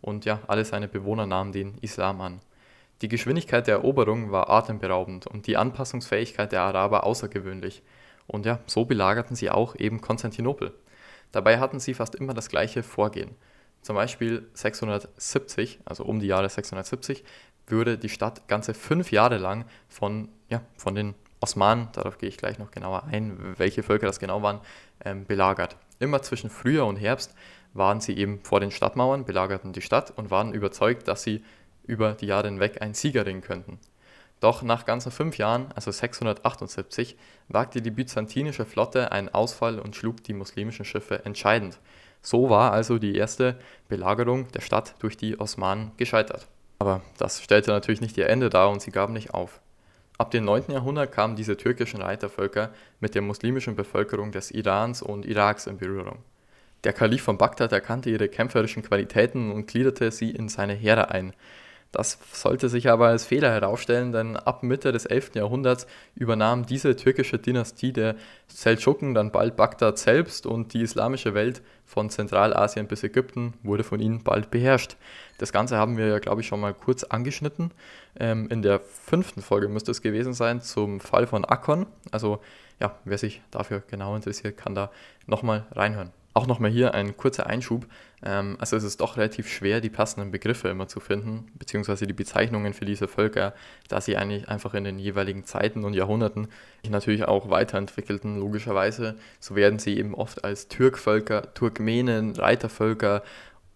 Und 0.00 0.24
ja, 0.24 0.40
alle 0.48 0.64
seine 0.64 0.88
Bewohner 0.88 1.26
nahmen 1.26 1.52
den 1.52 1.78
Islam 1.80 2.20
an. 2.20 2.40
Die 3.02 3.08
Geschwindigkeit 3.08 3.66
der 3.66 3.76
Eroberung 3.76 4.32
war 4.32 4.50
atemberaubend 4.50 5.26
und 5.26 5.46
die 5.46 5.56
Anpassungsfähigkeit 5.56 6.52
der 6.52 6.62
Araber 6.62 7.04
außergewöhnlich. 7.04 7.82
Und 8.26 8.46
ja, 8.46 8.60
so 8.66 8.84
belagerten 8.84 9.36
sie 9.36 9.50
auch 9.50 9.76
eben 9.76 10.00
Konstantinopel. 10.00 10.72
Dabei 11.32 11.58
hatten 11.58 11.80
sie 11.80 11.94
fast 11.94 12.14
immer 12.14 12.34
das 12.34 12.48
gleiche 12.48 12.82
Vorgehen. 12.82 13.30
Zum 13.82 13.96
Beispiel 13.96 14.48
670, 14.54 15.80
also 15.84 16.04
um 16.04 16.20
die 16.20 16.26
Jahre 16.26 16.48
670, 16.48 17.24
würde 17.66 17.98
die 17.98 18.08
Stadt 18.08 18.48
ganze 18.48 18.74
fünf 18.74 19.12
Jahre 19.12 19.38
lang 19.38 19.66
von, 19.88 20.28
ja, 20.48 20.62
von 20.76 20.94
den 20.94 21.14
Osmanen, 21.40 21.88
darauf 21.92 22.18
gehe 22.18 22.28
ich 22.28 22.38
gleich 22.38 22.58
noch 22.58 22.70
genauer 22.70 23.04
ein, 23.04 23.54
welche 23.58 23.82
Völker 23.82 24.06
das 24.06 24.18
genau 24.18 24.42
waren, 24.42 24.60
ähm, 25.04 25.26
belagert. 25.26 25.76
Immer 25.98 26.22
zwischen 26.22 26.48
Frühjahr 26.48 26.86
und 26.86 26.96
Herbst 26.96 27.34
waren 27.74 28.00
sie 28.00 28.16
eben 28.16 28.40
vor 28.42 28.60
den 28.60 28.70
Stadtmauern, 28.70 29.24
belagerten 29.24 29.72
die 29.72 29.82
Stadt 29.82 30.12
und 30.16 30.30
waren 30.30 30.54
überzeugt, 30.54 31.06
dass 31.08 31.22
sie 31.22 31.44
über 31.86 32.12
die 32.12 32.26
Jahre 32.26 32.48
hinweg 32.48 32.80
ein 32.80 32.94
Sieger 32.94 33.26
ringen 33.26 33.42
könnten. 33.42 33.78
Doch 34.44 34.60
nach 34.60 34.84
ganzen 34.84 35.10
fünf 35.10 35.38
Jahren, 35.38 35.68
also 35.74 35.90
678, 35.90 37.16
wagte 37.48 37.80
die 37.80 37.90
byzantinische 37.90 38.66
Flotte 38.66 39.10
einen 39.10 39.30
Ausfall 39.30 39.78
und 39.78 39.96
schlug 39.96 40.22
die 40.22 40.34
muslimischen 40.34 40.84
Schiffe 40.84 41.24
entscheidend. 41.24 41.78
So 42.20 42.50
war 42.50 42.70
also 42.70 42.98
die 42.98 43.16
erste 43.16 43.56
Belagerung 43.88 44.52
der 44.52 44.60
Stadt 44.60 44.96
durch 44.98 45.16
die 45.16 45.40
Osmanen 45.40 45.92
gescheitert. 45.96 46.46
Aber 46.78 47.00
das 47.16 47.42
stellte 47.42 47.70
natürlich 47.70 48.02
nicht 48.02 48.18
ihr 48.18 48.28
Ende 48.28 48.50
dar 48.50 48.68
und 48.68 48.82
sie 48.82 48.90
gaben 48.90 49.14
nicht 49.14 49.32
auf. 49.32 49.62
Ab 50.18 50.30
dem 50.30 50.44
9. 50.44 50.64
Jahrhundert 50.72 51.10
kamen 51.10 51.36
diese 51.36 51.56
türkischen 51.56 52.02
Reitervölker 52.02 52.68
mit 53.00 53.14
der 53.14 53.22
muslimischen 53.22 53.76
Bevölkerung 53.76 54.30
des 54.30 54.50
Irans 54.50 55.00
und 55.00 55.24
Iraks 55.24 55.66
in 55.66 55.78
Berührung. 55.78 56.18
Der 56.84 56.92
Kalif 56.92 57.22
von 57.22 57.38
Bagdad 57.38 57.72
erkannte 57.72 58.10
ihre 58.10 58.28
kämpferischen 58.28 58.82
Qualitäten 58.82 59.50
und 59.50 59.68
gliederte 59.68 60.10
sie 60.10 60.32
in 60.32 60.50
seine 60.50 60.74
Heere 60.74 61.10
ein. 61.12 61.32
Das 61.94 62.18
sollte 62.32 62.68
sich 62.68 62.90
aber 62.90 63.06
als 63.06 63.24
Fehler 63.24 63.52
herausstellen, 63.52 64.10
denn 64.10 64.36
ab 64.36 64.64
Mitte 64.64 64.90
des 64.90 65.06
11. 65.06 65.36
Jahrhunderts 65.36 65.86
übernahm 66.16 66.66
diese 66.66 66.96
türkische 66.96 67.38
Dynastie 67.38 67.92
der 67.92 68.16
Seldschuken 68.48 69.14
dann 69.14 69.30
bald 69.30 69.54
Bagdad 69.54 69.96
selbst 69.96 70.44
und 70.44 70.74
die 70.74 70.82
islamische 70.82 71.34
Welt 71.34 71.62
von 71.84 72.10
Zentralasien 72.10 72.88
bis 72.88 73.04
Ägypten 73.04 73.54
wurde 73.62 73.84
von 73.84 74.00
ihnen 74.00 74.24
bald 74.24 74.50
beherrscht. 74.50 74.96
Das 75.38 75.52
Ganze 75.52 75.76
haben 75.76 75.96
wir 75.96 76.08
ja, 76.08 76.18
glaube 76.18 76.40
ich, 76.40 76.48
schon 76.48 76.58
mal 76.58 76.74
kurz 76.74 77.04
angeschnitten. 77.04 77.70
Ähm, 78.18 78.48
in 78.50 78.62
der 78.62 78.80
fünften 78.80 79.40
Folge 79.40 79.68
müsste 79.68 79.92
es 79.92 80.02
gewesen 80.02 80.32
sein 80.32 80.60
zum 80.60 80.98
Fall 80.98 81.28
von 81.28 81.44
Akkon. 81.44 81.86
Also 82.10 82.40
ja, 82.80 82.98
wer 83.04 83.18
sich 83.18 83.40
dafür 83.52 83.84
genau 83.88 84.16
interessiert, 84.16 84.56
kann 84.56 84.74
da 84.74 84.90
nochmal 85.28 85.64
reinhören. 85.70 86.10
Auch 86.36 86.48
nochmal 86.48 86.72
hier 86.72 86.94
ein 86.94 87.16
kurzer 87.16 87.46
Einschub. 87.46 87.86
Ähm, 88.24 88.56
also 88.58 88.76
es 88.76 88.82
ist 88.82 89.00
doch 89.00 89.16
relativ 89.16 89.48
schwer, 89.48 89.80
die 89.80 89.88
passenden 89.88 90.32
Begriffe 90.32 90.68
immer 90.68 90.88
zu 90.88 90.98
finden, 90.98 91.46
beziehungsweise 91.54 92.08
die 92.08 92.12
Bezeichnungen 92.12 92.74
für 92.74 92.84
diese 92.84 93.06
Völker, 93.06 93.54
da 93.88 94.00
sie 94.00 94.16
eigentlich 94.16 94.48
einfach 94.48 94.74
in 94.74 94.82
den 94.82 94.98
jeweiligen 94.98 95.44
Zeiten 95.44 95.84
und 95.84 95.94
Jahrhunderten 95.94 96.48
sich 96.82 96.90
natürlich 96.90 97.24
auch 97.24 97.50
weiterentwickelten, 97.50 98.40
logischerweise. 98.40 99.14
So 99.38 99.54
werden 99.54 99.78
sie 99.78 99.96
eben 99.96 100.12
oft 100.16 100.44
als 100.44 100.66
Türkvölker, 100.66 101.54
Turkmenen, 101.54 102.34
Reitervölker 102.34 103.22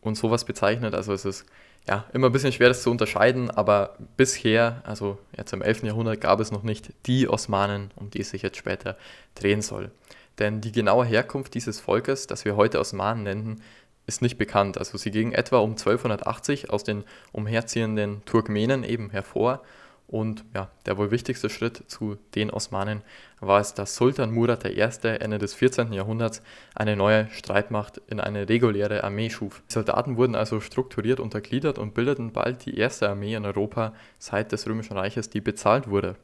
und 0.00 0.16
sowas 0.16 0.44
bezeichnet. 0.44 0.94
Also 0.94 1.12
es 1.12 1.25
ist 1.25 1.46
ja 1.87 2.06
immer 2.12 2.26
ein 2.26 2.32
bisschen 2.32 2.52
schwer, 2.52 2.69
das 2.69 2.82
zu 2.82 2.90
unterscheiden, 2.90 3.52
aber 3.52 3.96
bisher, 4.16 4.82
also 4.84 5.19
jetzt 5.37 5.52
im 5.52 5.62
11. 5.62 5.84
Jahrhundert, 5.84 6.20
gab 6.20 6.40
es 6.40 6.50
noch 6.50 6.64
nicht 6.64 6.93
die 7.06 7.28
Osmanen, 7.28 7.93
um 7.94 8.11
die 8.11 8.20
es 8.20 8.31
sich 8.31 8.43
jetzt 8.43 8.56
später 8.56 8.96
drehen 9.37 9.62
soll. 9.62 9.93
Denn 10.38 10.61
die 10.61 10.73
genaue 10.73 11.05
Herkunft 11.05 11.55
dieses 11.55 11.81
Volkes, 11.81 12.26
das 12.26 12.45
wir 12.45 12.57
heute 12.57 12.78
Osmanen 12.78 13.25
nennen, 13.25 13.62
ist 14.07 14.23
nicht 14.23 14.38
bekannt. 14.38 14.78
Also 14.78 14.97
sie 14.97 15.11
ging 15.11 15.33
etwa 15.33 15.59
um 15.59 15.73
1280 15.73 16.71
aus 16.71 16.83
den 16.83 17.04
umherziehenden 17.33 18.25
Turkmenen 18.25 18.83
eben 18.83 19.11
hervor. 19.11 19.62
Und 20.07 20.42
ja, 20.54 20.71
der 20.87 20.97
wohl 20.97 21.11
wichtigste 21.11 21.50
Schritt 21.50 21.85
zu 21.87 22.16
den 22.35 22.50
Osmanen 22.50 23.02
war 23.40 23.61
es, 23.61 23.75
dass 23.75 23.95
Sultan 23.95 24.33
Murad 24.33 24.64
I. 24.64 24.80
Ende 24.80 25.37
des 25.37 25.52
14. 25.52 25.92
Jahrhunderts 25.92 26.40
eine 26.75 26.97
neue 26.97 27.28
Streitmacht 27.30 28.00
in 28.09 28.18
eine 28.18 28.49
reguläre 28.49 29.04
Armee 29.04 29.28
schuf. 29.28 29.62
Die 29.68 29.75
Soldaten 29.75 30.16
wurden 30.16 30.35
also 30.35 30.61
strukturiert 30.61 31.21
untergliedert 31.21 31.78
und 31.78 31.92
bildeten 31.92 32.33
bald 32.33 32.64
die 32.64 32.78
erste 32.78 33.11
Armee 33.11 33.35
in 33.35 33.45
Europa 33.45 33.92
seit 34.18 34.50
des 34.52 34.66
Römischen 34.66 34.97
Reiches, 34.97 35.28
die 35.28 35.42
bezahlt 35.42 35.90
wurde. 35.90 36.16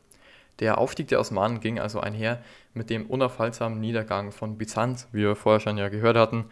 Der 0.61 0.79
Aufstieg 0.79 1.09
der 1.09 1.21
Osmanen 1.21 1.61
ging 1.61 1.81
also 1.81 2.01
einher 2.01 2.43
mit 2.75 2.91
dem 2.91 3.07
unaufhaltsamen 3.07 3.81
Niedergang 3.81 4.33
von 4.33 4.57
Byzanz, 4.57 5.09
wie 5.13 5.23
wir 5.23 5.37
vorher 5.37 5.61
schon 5.61 5.79
ja 5.79 5.89
gehört 5.89 6.17
hatten, 6.17 6.45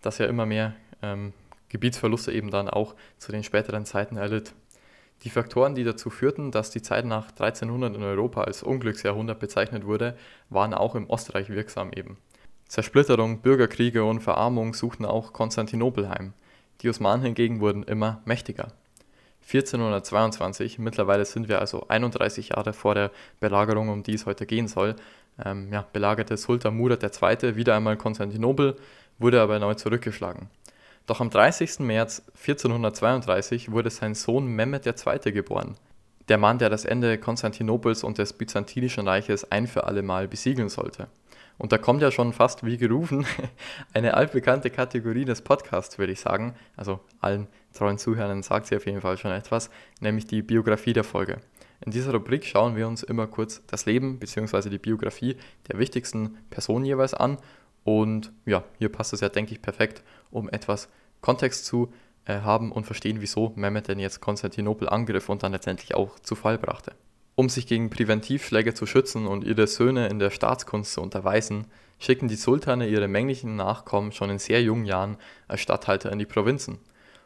das 0.00 0.18
ja 0.18 0.26
immer 0.26 0.46
mehr 0.46 0.74
ähm, 1.02 1.32
Gebietsverluste 1.68 2.32
eben 2.32 2.50
dann 2.50 2.68
auch 2.68 2.94
zu 3.18 3.32
den 3.32 3.42
späteren 3.42 3.84
Zeiten 3.84 4.16
erlitt. 4.16 4.54
Die 5.24 5.30
Faktoren, 5.30 5.74
die 5.74 5.82
dazu 5.82 6.10
führten, 6.10 6.52
dass 6.52 6.70
die 6.70 6.82
Zeit 6.82 7.04
nach 7.04 7.30
1300 7.30 7.96
in 7.96 8.02
Europa 8.04 8.42
als 8.42 8.62
Unglücksjahrhundert 8.62 9.40
bezeichnet 9.40 9.84
wurde, 9.84 10.16
waren 10.48 10.72
auch 10.74 10.94
im 10.94 11.10
Ostreich 11.10 11.48
wirksam 11.48 11.90
eben. 11.92 12.18
Zersplitterung, 12.68 13.40
Bürgerkriege 13.40 14.04
und 14.04 14.20
Verarmung 14.20 14.74
suchten 14.74 15.04
auch 15.04 15.32
Konstantinopel 15.32 16.08
heim. 16.08 16.34
Die 16.82 16.88
Osmanen 16.88 17.24
hingegen 17.24 17.60
wurden 17.60 17.82
immer 17.82 18.22
mächtiger. 18.24 18.68
1422, 19.50 20.78
mittlerweile 20.78 21.24
sind 21.24 21.48
wir 21.48 21.60
also 21.60 21.86
31 21.88 22.50
Jahre 22.50 22.74
vor 22.74 22.94
der 22.94 23.10
Belagerung, 23.40 23.88
um 23.88 24.02
die 24.02 24.14
es 24.14 24.26
heute 24.26 24.44
gehen 24.44 24.68
soll, 24.68 24.94
ähm, 25.42 25.72
ja, 25.72 25.86
belagerte 25.92 26.36
Sultan 26.36 26.76
Murad 26.76 27.02
II. 27.02 27.56
wieder 27.56 27.74
einmal 27.74 27.96
Konstantinopel, 27.96 28.76
wurde 29.18 29.40
aber 29.40 29.54
erneut 29.54 29.78
zurückgeschlagen. 29.78 30.50
Doch 31.06 31.20
am 31.20 31.30
30. 31.30 31.80
März 31.80 32.22
1432 32.34 33.72
wurde 33.72 33.88
sein 33.88 34.14
Sohn 34.14 34.46
Mehmed 34.46 34.84
II. 34.86 35.32
geboren. 35.32 35.76
Der 36.28 36.36
Mann, 36.36 36.58
der 36.58 36.68
das 36.68 36.84
Ende 36.84 37.16
Konstantinopels 37.16 38.04
und 38.04 38.18
des 38.18 38.34
Byzantinischen 38.34 39.08
Reiches 39.08 39.50
ein 39.50 39.66
für 39.66 39.84
alle 39.84 40.02
Mal 40.02 40.28
besiegeln 40.28 40.68
sollte. 40.68 41.08
Und 41.56 41.72
da 41.72 41.78
kommt 41.78 42.02
ja 42.02 42.10
schon 42.10 42.34
fast 42.34 42.66
wie 42.66 42.76
gerufen 42.76 43.26
eine 43.94 44.14
altbekannte 44.14 44.68
Kategorie 44.68 45.24
des 45.24 45.40
Podcasts, 45.40 45.98
würde 45.98 46.12
ich 46.12 46.20
sagen. 46.20 46.54
Also 46.76 47.00
allen 47.20 47.48
treuen 47.72 47.98
Zuhörern 47.98 48.42
sagt 48.42 48.66
sie 48.66 48.76
auf 48.76 48.86
jeden 48.86 49.00
Fall 49.00 49.18
schon 49.18 49.30
etwas, 49.30 49.70
nämlich 50.00 50.26
die 50.26 50.42
Biografie 50.42 50.92
der 50.92 51.04
Folge. 51.04 51.40
In 51.84 51.92
dieser 51.92 52.12
Rubrik 52.12 52.44
schauen 52.44 52.76
wir 52.76 52.88
uns 52.88 53.02
immer 53.02 53.26
kurz 53.26 53.62
das 53.66 53.86
Leben 53.86 54.18
bzw. 54.18 54.68
die 54.68 54.78
Biografie 54.78 55.36
der 55.70 55.78
wichtigsten 55.78 56.38
Personen 56.50 56.84
jeweils 56.84 57.14
an. 57.14 57.38
Und 57.84 58.32
ja, 58.44 58.64
hier 58.78 58.88
passt 58.88 59.12
es 59.12 59.20
ja, 59.20 59.28
denke 59.28 59.52
ich, 59.52 59.62
perfekt, 59.62 60.02
um 60.30 60.48
etwas 60.48 60.88
Kontext 61.20 61.64
zu 61.66 61.92
äh, 62.24 62.40
haben 62.40 62.72
und 62.72 62.84
verstehen, 62.84 63.20
wieso 63.20 63.52
Mehmed 63.56 63.88
denn 63.88 63.98
jetzt 63.98 64.20
Konstantinopel 64.20 64.88
angriff 64.88 65.28
und 65.28 65.42
dann 65.42 65.52
letztendlich 65.52 65.94
auch 65.94 66.18
zu 66.18 66.34
Fall 66.34 66.58
brachte. 66.58 66.92
Um 67.36 67.48
sich 67.48 67.68
gegen 67.68 67.90
Präventivschläge 67.90 68.74
zu 68.74 68.84
schützen 68.84 69.26
und 69.26 69.44
ihre 69.44 69.68
Söhne 69.68 70.08
in 70.08 70.18
der 70.18 70.30
Staatskunst 70.30 70.92
zu 70.92 71.00
unterweisen, 71.00 71.68
schicken 72.00 72.26
die 72.26 72.36
Sultane 72.36 72.88
ihre 72.88 73.06
männlichen 73.06 73.54
Nachkommen 73.54 74.12
schon 74.12 74.30
in 74.30 74.38
sehr 74.40 74.60
jungen 74.62 74.84
Jahren 74.84 75.16
als 75.46 75.60
Statthalter 75.60 76.10
in 76.10 76.18
die 76.18 76.26
Provinzen, 76.26 76.78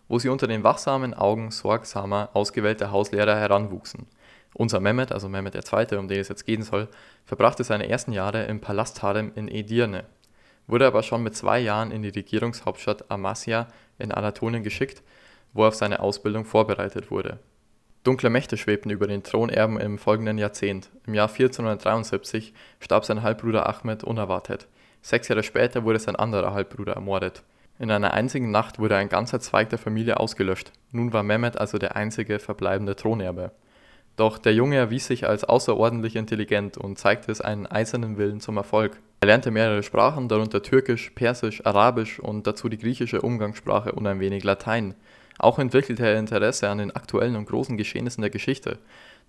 wo 0.09 0.18
sie 0.18 0.28
unter 0.28 0.47
den 0.47 0.64
wachsamen 0.64 1.14
Augen 1.14 1.50
sorgsamer, 1.50 2.30
ausgewählter 2.35 2.90
Hauslehrer 2.90 3.37
heranwuchsen. 3.37 4.06
Unser 4.54 4.80
Mehmed, 4.80 5.12
also 5.12 5.28
Mehmed 5.28 5.54
II., 5.54 5.99
um 5.99 6.09
den 6.09 6.21
es 6.21 6.28
jetzt 6.28 6.44
gehen 6.44 6.62
soll, 6.62 6.88
verbrachte 7.25 7.64
seine 7.64 7.88
ersten 7.88 8.12
Jahre 8.12 8.44
im 8.44 8.61
Palastharem 8.61 9.32
in 9.35 9.49
Edirne, 9.49 10.04
wurde 10.66 10.87
aber 10.87 11.02
schon 11.02 11.23
mit 11.23 11.35
zwei 11.35 11.59
Jahren 11.61 11.90
in 11.90 12.02
die 12.02 12.11
Regierungshauptstadt 12.11 13.11
Amasya 13.11 13.68
in 13.99 14.12
Anatolien 14.12 14.62
geschickt, 14.62 15.02
wo 15.52 15.64
er 15.64 15.68
auf 15.68 15.75
seine 15.75 16.00
Ausbildung 16.00 16.44
vorbereitet 16.44 17.11
wurde. 17.11 17.38
Dunkle 18.04 18.30
Mächte 18.30 18.56
schwebten 18.56 18.90
über 18.90 19.06
den 19.06 19.23
Thronerben 19.23 19.78
im 19.78 19.97
folgenden 19.97 20.37
Jahrzehnt. 20.37 20.90
Im 21.06 21.14
Jahr 21.14 21.28
1473 21.28 22.52
starb 22.80 23.04
sein 23.04 23.23
Halbbruder 23.23 23.68
Ahmed 23.68 24.02
unerwartet. 24.02 24.66
Sechs 25.02 25.28
Jahre 25.28 25.44
später 25.44 25.85
wurde 25.85 26.00
sein 26.00 26.16
anderer 26.16 26.52
Halbbruder 26.52 26.94
ermordet. 26.94 27.44
In 27.82 27.90
einer 27.90 28.14
einzigen 28.14 28.52
Nacht 28.52 28.78
wurde 28.78 28.94
ein 28.94 29.08
ganzer 29.08 29.40
Zweig 29.40 29.70
der 29.70 29.78
Familie 29.78 30.20
ausgelöscht. 30.20 30.70
Nun 30.92 31.12
war 31.12 31.24
Mehmed 31.24 31.58
also 31.58 31.78
der 31.78 31.96
einzige 31.96 32.38
verbleibende 32.38 32.94
Thronerbe. 32.94 33.50
Doch 34.14 34.38
der 34.38 34.54
Junge 34.54 34.76
erwies 34.76 35.08
sich 35.08 35.26
als 35.26 35.42
außerordentlich 35.42 36.14
intelligent 36.14 36.78
und 36.78 36.96
zeigte 36.96 37.32
es 37.32 37.40
einen 37.40 37.66
eisernen 37.66 38.18
Willen 38.18 38.38
zum 38.38 38.56
Erfolg. 38.56 39.00
Er 39.22 39.26
lernte 39.26 39.50
mehrere 39.50 39.82
Sprachen, 39.82 40.28
darunter 40.28 40.62
Türkisch, 40.62 41.10
Persisch, 41.10 41.66
Arabisch 41.66 42.20
und 42.20 42.46
dazu 42.46 42.68
die 42.68 42.78
griechische 42.78 43.20
Umgangssprache 43.20 43.90
und 43.90 44.06
ein 44.06 44.20
wenig 44.20 44.44
Latein. 44.44 44.94
Auch 45.40 45.58
entwickelte 45.58 46.06
er 46.06 46.20
Interesse 46.20 46.68
an 46.68 46.78
den 46.78 46.94
aktuellen 46.94 47.34
und 47.34 47.48
großen 47.48 47.76
Geschehnissen 47.76 48.20
der 48.20 48.30
Geschichte. 48.30 48.78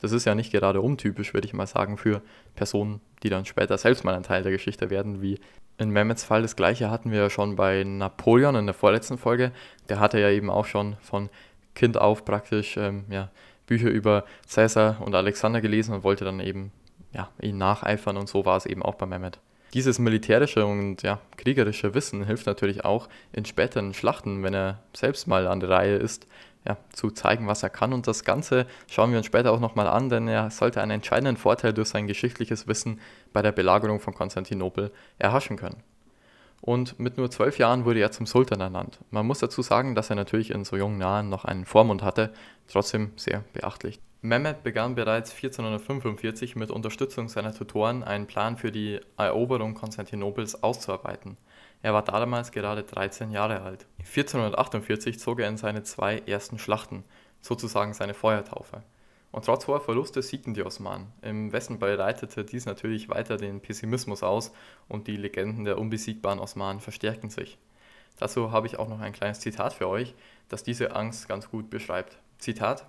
Das 0.02 0.12
ist 0.12 0.26
ja 0.26 0.36
nicht 0.36 0.52
gerade 0.52 0.82
untypisch, 0.82 1.34
würde 1.34 1.48
ich 1.48 1.54
mal 1.54 1.68
sagen, 1.68 1.98
für 1.98 2.22
Personen, 2.56 3.02
die 3.24 3.30
dann 3.30 3.46
später 3.46 3.78
selbst 3.78 4.04
mal 4.04 4.16
ein 4.16 4.24
Teil 4.24 4.44
der 4.44 4.52
Geschichte 4.52 4.90
werden, 4.90 5.22
wie 5.22 5.40
in 5.78 5.90
Mehmets 5.90 6.24
Fall 6.24 6.42
das 6.42 6.56
gleiche 6.56 6.92
hatten 6.92 7.12
wir 7.12 7.20
ja 7.20 7.30
schon 7.30 7.56
bei 7.56 7.84
Napoleon 7.84 8.56
in 8.56 8.66
der 8.66 8.76
vorletzten 8.76 9.18
Folge. 9.18 9.52
Der 9.90 10.00
hatte 10.00 10.20
ja 10.20 10.30
eben 10.30 10.50
auch 10.50 10.66
schon 10.66 10.98
von 11.02 11.30
Kind 11.74 11.98
auf 11.98 12.26
praktisch 12.26 12.78
ähm, 12.78 13.06
ja, 13.10 13.30
Bücher 13.66 13.90
über 13.90 14.26
Caesar 14.54 15.02
und 15.02 15.16
Alexander 15.16 15.62
gelesen 15.62 15.96
und 15.96 16.04
wollte 16.04 16.26
dann 16.26 16.40
eben 16.40 16.72
ja, 17.12 17.30
ihn 17.42 17.58
nacheifern 17.58 18.18
und 18.18 18.30
so 18.30 18.46
war 18.46 18.58
es 18.58 18.66
eben 18.66 18.84
auch 18.84 18.96
bei 18.96 19.06
Mehmet. 19.06 19.40
Dieses 19.74 19.98
militärische 19.98 20.66
und 20.66 21.02
ja, 21.02 21.20
kriegerische 21.38 21.96
Wissen 21.96 22.26
hilft 22.26 22.46
natürlich 22.46 22.86
auch 22.86 23.10
in 23.32 23.46
späteren 23.46 23.96
Schlachten, 23.96 24.44
wenn 24.44 24.54
er 24.54 24.80
selbst 24.96 25.28
mal 25.28 25.48
an 25.48 25.60
der 25.60 25.70
Reihe 25.70 25.96
ist, 25.96 26.28
ja, 26.68 26.78
zu 26.92 27.12
zeigen, 27.12 27.48
was 27.48 27.64
er 27.64 27.70
kann. 27.70 27.94
Und 27.94 28.08
das 28.08 28.24
Ganze 28.24 28.66
schauen 28.88 29.12
wir 29.12 29.18
uns 29.18 29.28
später 29.28 29.52
auch 29.52 29.60
nochmal 29.60 29.88
an, 29.88 30.10
denn 30.10 30.28
er 30.28 30.50
sollte 30.52 30.82
einen 30.82 30.92
entscheidenden 30.92 31.38
Vorteil 31.38 31.74
durch 31.74 31.90
sein 31.90 32.08
geschichtliches 32.08 32.68
Wissen 32.68 33.00
bei 33.32 33.42
der 33.42 33.52
Belagerung 33.52 34.00
von 34.00 34.14
Konstantinopel 34.14 34.92
erhaschen 35.20 35.58
können 35.58 35.84
und 36.64 36.98
mit 36.98 37.18
nur 37.18 37.30
zwölf 37.30 37.58
Jahren 37.58 37.84
wurde 37.84 38.00
er 38.00 38.12
zum 38.12 38.26
Sultan 38.26 38.62
ernannt. 38.62 38.98
Man 39.12 39.28
muss 39.28 39.40
dazu 39.40 39.62
sagen, 39.62 39.96
dass 39.96 40.10
er 40.10 40.16
natürlich 40.16 40.50
in 40.50 40.64
so 40.64 40.78
jungen 40.78 41.02
Jahren 41.02 41.28
noch 41.28 41.44
einen 41.44 41.66
Vormund 41.66 42.04
hatte, 42.04 42.32
trotzdem 42.70 43.12
sehr 43.18 43.44
beachtlich. 43.52 44.00
Mehmed 44.22 44.64
begann 44.64 44.96
bereits 44.96 45.32
1445 45.32 46.56
mit 46.56 46.72
Unterstützung 46.72 47.28
seiner 47.28 47.54
Tutoren 47.54 48.02
einen 48.02 48.28
Plan 48.28 48.56
für 48.56 48.72
die 48.72 49.02
Eroberung 49.18 49.74
Konstantinopels 49.74 50.64
auszuarbeiten. 50.64 51.36
Er 51.84 51.94
war 51.94 52.02
damals 52.02 52.54
gerade 52.54 52.84
13 52.84 53.30
Jahre 53.32 53.62
alt. 53.62 53.86
1448 54.00 55.20
zog 55.20 55.42
er 55.42 55.50
in 55.50 55.58
seine 55.58 55.84
zwei 55.84 56.18
ersten 56.20 56.58
Schlachten, 56.58 57.04
sozusagen 57.42 57.94
seine 57.94 58.14
Feuertaufe. 58.14 58.84
Und 59.34 59.44
trotz 59.46 59.68
hoher 59.68 59.82
Verluste 59.82 60.22
siegten 60.22 60.54
die 60.54 60.64
Osmanen. 60.64 61.12
Im 61.22 61.52
Westen 61.52 61.80
bereitete 61.80 62.46
dies 62.46 62.66
natürlich 62.66 63.10
weiter 63.10 63.36
den 63.36 63.60
Pessimismus 63.60 64.24
aus 64.24 64.54
und 64.88 65.08
die 65.08 65.18
Legenden 65.18 65.66
der 65.66 65.78
unbesiegbaren 65.78 66.40
Osmanen 66.40 66.80
verstärkten 66.80 67.30
sich. 67.30 67.58
Dazu 68.18 68.52
habe 68.52 68.68
ich 68.68 68.80
auch 68.80 68.88
noch 68.88 69.02
ein 69.02 69.12
kleines 69.12 69.42
Zitat 69.42 69.74
für 69.74 69.90
euch, 69.90 70.16
das 70.48 70.64
diese 70.64 70.96
Angst 70.96 71.28
ganz 71.28 71.50
gut 71.50 71.70
beschreibt. 71.70 72.18
Zitat 72.38 72.86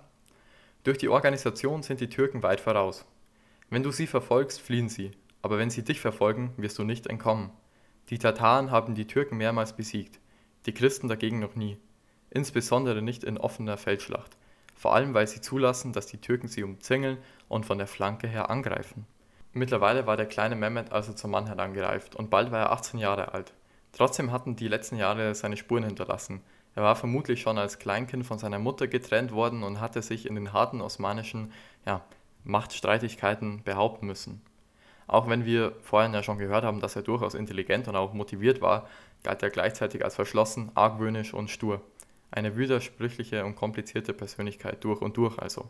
Durch 0.85 0.99
die 0.99 1.09
Organisation 1.09 1.83
sind 1.83 1.99
die 1.99 2.09
Türken 2.09 2.43
weit 2.43 2.61
voraus. 2.61 3.03
Wenn 3.69 3.83
du 3.83 3.91
sie 3.91 4.07
verfolgst, 4.07 4.61
fliehen 4.61 4.87
sie, 4.87 5.11
aber 5.41 5.57
wenn 5.57 5.69
sie 5.69 5.83
dich 5.83 5.99
verfolgen, 5.99 6.53
wirst 6.55 6.77
du 6.77 6.85
nicht 6.85 7.07
entkommen. 7.07 7.51
Die 8.09 8.19
Tataren 8.19 8.71
haben 8.71 8.95
die 8.95 9.07
Türken 9.07 9.37
mehrmals 9.37 9.73
besiegt, 9.73 10.19
die 10.65 10.73
Christen 10.73 11.07
dagegen 11.07 11.39
noch 11.39 11.55
nie, 11.55 11.77
insbesondere 12.29 13.01
nicht 13.01 13.23
in 13.23 13.37
offener 13.37 13.77
Feldschlacht 13.77 14.37
vor 14.75 14.93
allem 14.93 15.13
weil 15.13 15.27
sie 15.27 15.41
zulassen, 15.41 15.93
dass 15.93 16.05
die 16.05 16.19
Türken 16.19 16.47
sie 16.47 16.63
umzingeln 16.63 17.17
und 17.47 17.65
von 17.65 17.77
der 17.77 17.87
Flanke 17.87 18.27
her 18.27 18.49
angreifen. 18.49 19.07
Mittlerweile 19.53 20.05
war 20.05 20.17
der 20.17 20.25
kleine 20.25 20.55
Mehmet 20.55 20.91
also 20.91 21.13
zum 21.13 21.31
Mann 21.31 21.47
herangereift 21.47 22.15
und 22.15 22.29
bald 22.29 22.51
war 22.51 22.59
er 22.59 22.71
18 22.71 22.99
Jahre 22.99 23.33
alt. 23.33 23.53
Trotzdem 23.93 24.31
hatten 24.31 24.57
die 24.57 24.67
letzten 24.67 24.97
Jahre 24.97 25.33
seine 25.33 25.55
Spuren 25.55 25.85
hinterlassen. 25.85 26.41
Er 26.75 26.83
war 26.83 26.97
vermutlich 26.97 27.39
schon 27.39 27.57
als 27.57 27.79
Kleinkind 27.79 28.25
von 28.25 28.37
seiner 28.37 28.59
Mutter 28.59 28.87
getrennt 28.87 29.31
worden 29.31 29.63
und 29.63 29.79
hatte 29.79 30.01
sich 30.01 30.25
in 30.25 30.35
den 30.35 30.51
harten 30.51 30.81
osmanischen 30.81 31.53
ja, 31.85 32.01
Machtstreitigkeiten 32.43 33.63
behaupten 33.63 34.05
müssen. 34.05 34.41
Auch 35.07 35.29
wenn 35.29 35.45
wir 35.45 35.73
vorhin 35.81 36.13
ja 36.13 36.23
schon 36.23 36.37
gehört 36.37 36.63
haben, 36.63 36.79
dass 36.79 36.95
er 36.95 37.03
durchaus 37.03 37.35
intelligent 37.35 37.87
und 37.87 37.95
auch 37.95 38.13
motiviert 38.13 38.61
war, 38.61 38.87
galt 39.23 39.43
er 39.43 39.49
gleichzeitig 39.49 40.03
als 40.03 40.15
verschlossen, 40.15 40.71
argwöhnisch 40.75 41.33
und 41.33 41.49
stur. 41.49 41.81
Eine 42.31 42.57
widersprüchliche 42.57 43.45
und 43.45 43.55
komplizierte 43.55 44.13
Persönlichkeit 44.13 44.83
durch 44.83 45.01
und 45.01 45.17
durch 45.17 45.37
also. 45.39 45.69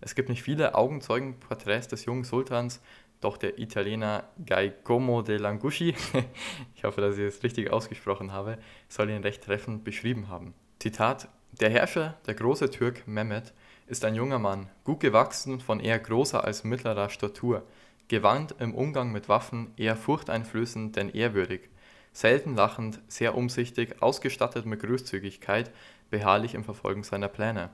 Es 0.00 0.14
gibt 0.14 0.28
nicht 0.28 0.42
viele 0.42 0.74
Augenzeugenporträts 0.74 1.88
des 1.88 2.04
jungen 2.04 2.24
Sultans, 2.24 2.80
doch 3.20 3.36
der 3.36 3.58
Italiener 3.58 4.24
Giacomo 4.38 5.22
de 5.22 5.38
Langushi, 5.38 5.94
ich 6.76 6.84
hoffe, 6.84 7.00
dass 7.00 7.18
ich 7.18 7.24
es 7.24 7.42
richtig 7.42 7.72
ausgesprochen 7.72 8.32
habe, 8.32 8.58
soll 8.88 9.10
ihn 9.10 9.22
recht 9.22 9.42
treffend 9.42 9.82
beschrieben 9.82 10.28
haben. 10.28 10.54
Zitat: 10.78 11.28
Der 11.60 11.70
Herrscher, 11.70 12.16
der 12.26 12.34
große 12.34 12.70
Türk 12.70 13.08
Mehmed, 13.08 13.52
ist 13.88 14.04
ein 14.04 14.14
junger 14.14 14.38
Mann, 14.38 14.68
gut 14.84 15.00
gewachsen, 15.00 15.58
von 15.60 15.80
eher 15.80 15.98
großer 15.98 16.44
als 16.44 16.62
mittlerer 16.62 17.10
Statur, 17.10 17.64
gewandt 18.08 18.54
im 18.58 18.74
Umgang 18.74 19.12
mit 19.12 19.28
Waffen, 19.28 19.72
eher 19.76 19.96
furchteinflößend 19.96 20.96
denn 20.96 21.10
ehrwürdig, 21.10 21.68
selten 22.12 22.56
lachend, 22.56 23.00
sehr 23.08 23.36
umsichtig, 23.36 24.02
ausgestattet 24.02 24.66
mit 24.66 24.80
Großzügigkeit, 24.80 25.70
beharrlich 26.10 26.54
im 26.54 26.64
Verfolgen 26.64 27.04
seiner 27.04 27.28
Pläne. 27.28 27.70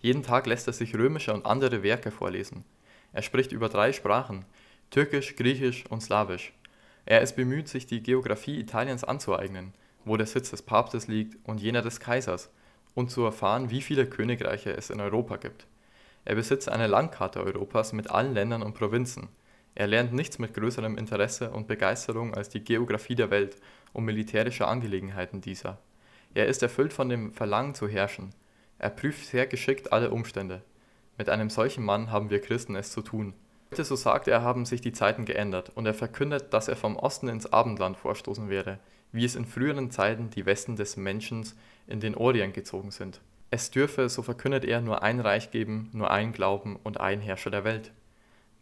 Jeden 0.00 0.22
Tag 0.22 0.46
lässt 0.46 0.66
er 0.66 0.72
sich 0.72 0.94
römische 0.94 1.32
und 1.32 1.46
andere 1.46 1.82
Werke 1.82 2.10
vorlesen. 2.10 2.64
Er 3.12 3.22
spricht 3.22 3.52
über 3.52 3.68
drei 3.68 3.92
Sprachen, 3.92 4.44
Türkisch, 4.90 5.36
Griechisch 5.36 5.84
und 5.88 6.02
Slawisch. 6.02 6.52
Er 7.04 7.20
ist 7.20 7.36
bemüht, 7.36 7.68
sich 7.68 7.86
die 7.86 8.02
Geographie 8.02 8.58
Italiens 8.58 9.04
anzueignen, 9.04 9.74
wo 10.04 10.16
der 10.16 10.26
Sitz 10.26 10.50
des 10.50 10.62
Papstes 10.62 11.08
liegt 11.08 11.36
und 11.48 11.60
jener 11.60 11.82
des 11.82 12.00
Kaisers, 12.00 12.50
und 12.94 13.10
zu 13.10 13.22
erfahren, 13.24 13.70
wie 13.70 13.80
viele 13.80 14.06
Königreiche 14.06 14.76
es 14.76 14.90
in 14.90 15.00
Europa 15.00 15.36
gibt. 15.36 15.66
Er 16.24 16.34
besitzt 16.34 16.68
eine 16.68 16.86
Landkarte 16.86 17.42
Europas 17.42 17.92
mit 17.92 18.10
allen 18.10 18.34
Ländern 18.34 18.62
und 18.62 18.74
Provinzen– 18.74 19.28
er 19.74 19.86
lernt 19.86 20.12
nichts 20.12 20.38
mit 20.38 20.54
größerem 20.54 20.98
Interesse 20.98 21.50
und 21.50 21.66
Begeisterung 21.66 22.34
als 22.34 22.50
die 22.50 22.62
Geographie 22.62 23.14
der 23.14 23.30
Welt 23.30 23.56
und 23.92 24.04
militärische 24.04 24.66
Angelegenheiten 24.66 25.40
dieser. 25.40 25.78
Er 26.34 26.46
ist 26.46 26.62
erfüllt 26.62 26.92
von 26.92 27.08
dem 27.08 27.32
Verlangen 27.32 27.74
zu 27.74 27.88
herrschen. 27.88 28.34
Er 28.78 28.90
prüft 28.90 29.26
sehr 29.26 29.46
geschickt 29.46 29.92
alle 29.92 30.10
Umstände. 30.10 30.62
Mit 31.16 31.28
einem 31.28 31.50
solchen 31.50 31.84
Mann 31.84 32.10
haben 32.10 32.30
wir 32.30 32.40
Christen 32.40 32.74
es 32.76 32.92
zu 32.92 33.00
tun. 33.00 33.32
Heute, 33.70 33.84
so 33.84 33.96
sagt 33.96 34.28
er, 34.28 34.42
haben 34.42 34.66
sich 34.66 34.82
die 34.82 34.92
Zeiten 34.92 35.24
geändert 35.24 35.72
und 35.74 35.86
er 35.86 35.94
verkündet, 35.94 36.52
dass 36.52 36.68
er 36.68 36.76
vom 36.76 36.96
Osten 36.96 37.28
ins 37.28 37.50
Abendland 37.50 37.96
vorstoßen 37.96 38.50
werde, 38.50 38.78
wie 39.12 39.24
es 39.24 39.36
in 39.36 39.46
früheren 39.46 39.90
Zeiten 39.90 40.28
die 40.28 40.44
Westen 40.44 40.76
des 40.76 40.98
Menschen 40.98 41.46
in 41.86 42.00
den 42.00 42.14
Orient 42.14 42.52
gezogen 42.52 42.90
sind. 42.90 43.20
Es 43.54 43.70
dürfe, 43.70 44.08
so 44.08 44.22
verkündet 44.22 44.64
er, 44.64 44.80
nur 44.80 45.02
ein 45.02 45.20
Reich 45.20 45.50
geben, 45.50 45.90
nur 45.92 46.10
ein 46.10 46.32
Glauben 46.32 46.78
und 46.84 46.98
ein 46.98 47.20
Herrscher 47.20 47.50
der 47.50 47.64
Welt. 47.64 47.92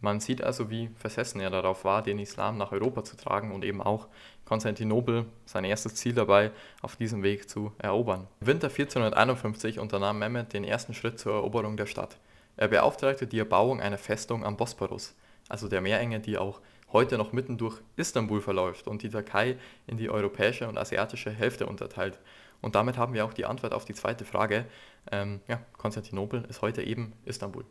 Man 0.00 0.18
sieht 0.18 0.42
also, 0.42 0.68
wie 0.68 0.90
versessen 0.96 1.40
er 1.40 1.50
darauf 1.50 1.84
war, 1.84 2.02
den 2.02 2.18
Islam 2.18 2.58
nach 2.58 2.72
Europa 2.72 3.04
zu 3.04 3.16
tragen 3.16 3.52
und 3.52 3.64
eben 3.64 3.80
auch 3.80 4.08
Konstantinopel, 4.44 5.26
sein 5.46 5.62
erstes 5.62 5.94
Ziel 5.94 6.14
dabei, 6.14 6.50
auf 6.82 6.96
diesem 6.96 7.22
Weg 7.22 7.48
zu 7.48 7.70
erobern. 7.78 8.26
Im 8.40 8.48
Winter 8.48 8.66
1451 8.66 9.78
unternahm 9.78 10.18
Mehmed 10.18 10.52
den 10.54 10.64
ersten 10.64 10.92
Schritt 10.92 11.20
zur 11.20 11.34
Eroberung 11.34 11.76
der 11.76 11.86
Stadt. 11.86 12.16
Er 12.56 12.66
beauftragte 12.66 13.28
die 13.28 13.38
Erbauung 13.38 13.80
einer 13.80 13.96
Festung 13.96 14.44
am 14.44 14.56
Bosporus, 14.56 15.14
also 15.48 15.68
der 15.68 15.82
Meerenge, 15.82 16.18
die 16.18 16.36
auch 16.36 16.60
heute 16.92 17.16
noch 17.16 17.32
mitten 17.32 17.58
durch 17.58 17.80
Istanbul 17.94 18.40
verläuft 18.40 18.88
und 18.88 19.02
die 19.02 19.08
Türkei 19.08 19.56
in 19.86 19.98
die 19.98 20.10
europäische 20.10 20.66
und 20.66 20.78
asiatische 20.78 21.30
Hälfte 21.30 21.66
unterteilt. 21.66 22.18
Und 22.60 22.74
damit 22.74 22.96
haben 22.96 23.14
wir 23.14 23.24
auch 23.24 23.32
die 23.32 23.46
Antwort 23.46 23.72
auf 23.72 23.84
die 23.84 23.94
zweite 23.94 24.24
Frage. 24.24 24.66
Ähm, 25.10 25.40
ja, 25.48 25.60
Konstantinopel 25.78 26.44
ist 26.48 26.62
heute 26.62 26.82
eben 26.82 27.12
Istanbul. 27.24 27.64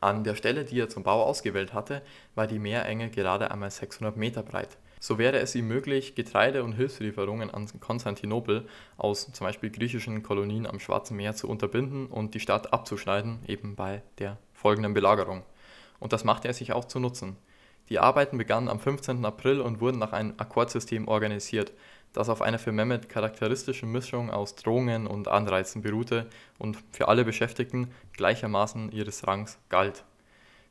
An 0.00 0.24
der 0.24 0.34
Stelle, 0.34 0.64
die 0.64 0.78
er 0.78 0.88
zum 0.88 1.02
Bau 1.02 1.22
ausgewählt 1.22 1.72
hatte, 1.72 2.02
war 2.34 2.46
die 2.46 2.58
Meerenge 2.58 3.10
gerade 3.10 3.50
einmal 3.50 3.70
600 3.70 4.16
Meter 4.16 4.42
breit. 4.42 4.76
So 5.00 5.18
wäre 5.18 5.38
es 5.38 5.54
ihm 5.54 5.68
möglich, 5.68 6.14
Getreide- 6.14 6.64
und 6.64 6.72
Hilfslieferungen 6.72 7.50
an 7.50 7.68
Konstantinopel 7.78 8.66
aus 8.96 9.30
zum 9.32 9.46
Beispiel 9.46 9.70
griechischen 9.70 10.22
Kolonien 10.22 10.66
am 10.66 10.80
Schwarzen 10.80 11.16
Meer 11.16 11.34
zu 11.34 11.48
unterbinden 11.48 12.06
und 12.06 12.34
die 12.34 12.40
Stadt 12.40 12.72
abzuschneiden, 12.72 13.40
eben 13.46 13.76
bei 13.76 14.02
der 14.18 14.38
folgenden 14.52 14.94
Belagerung. 14.94 15.42
Und 16.00 16.12
das 16.12 16.24
machte 16.24 16.48
er 16.48 16.54
sich 16.54 16.72
auch 16.72 16.86
zu 16.86 17.00
Nutzen. 17.00 17.36
Die 17.90 17.98
Arbeiten 17.98 18.38
begannen 18.38 18.68
am 18.68 18.80
15. 18.80 19.24
April 19.24 19.60
und 19.60 19.80
wurden 19.80 19.98
nach 19.98 20.12
einem 20.12 20.34
Akkordsystem 20.38 21.06
organisiert, 21.06 21.72
das 22.14 22.30
auf 22.30 22.40
einer 22.40 22.58
für 22.58 22.72
Mehmet 22.72 23.10
charakteristischen 23.10 23.92
Mischung 23.92 24.30
aus 24.30 24.54
Drohungen 24.54 25.06
und 25.06 25.28
Anreizen 25.28 25.82
beruhte 25.82 26.26
und 26.58 26.78
für 26.92 27.08
alle 27.08 27.24
Beschäftigten 27.24 27.90
gleichermaßen 28.14 28.90
ihres 28.92 29.26
Rangs 29.26 29.58
galt. 29.68 30.04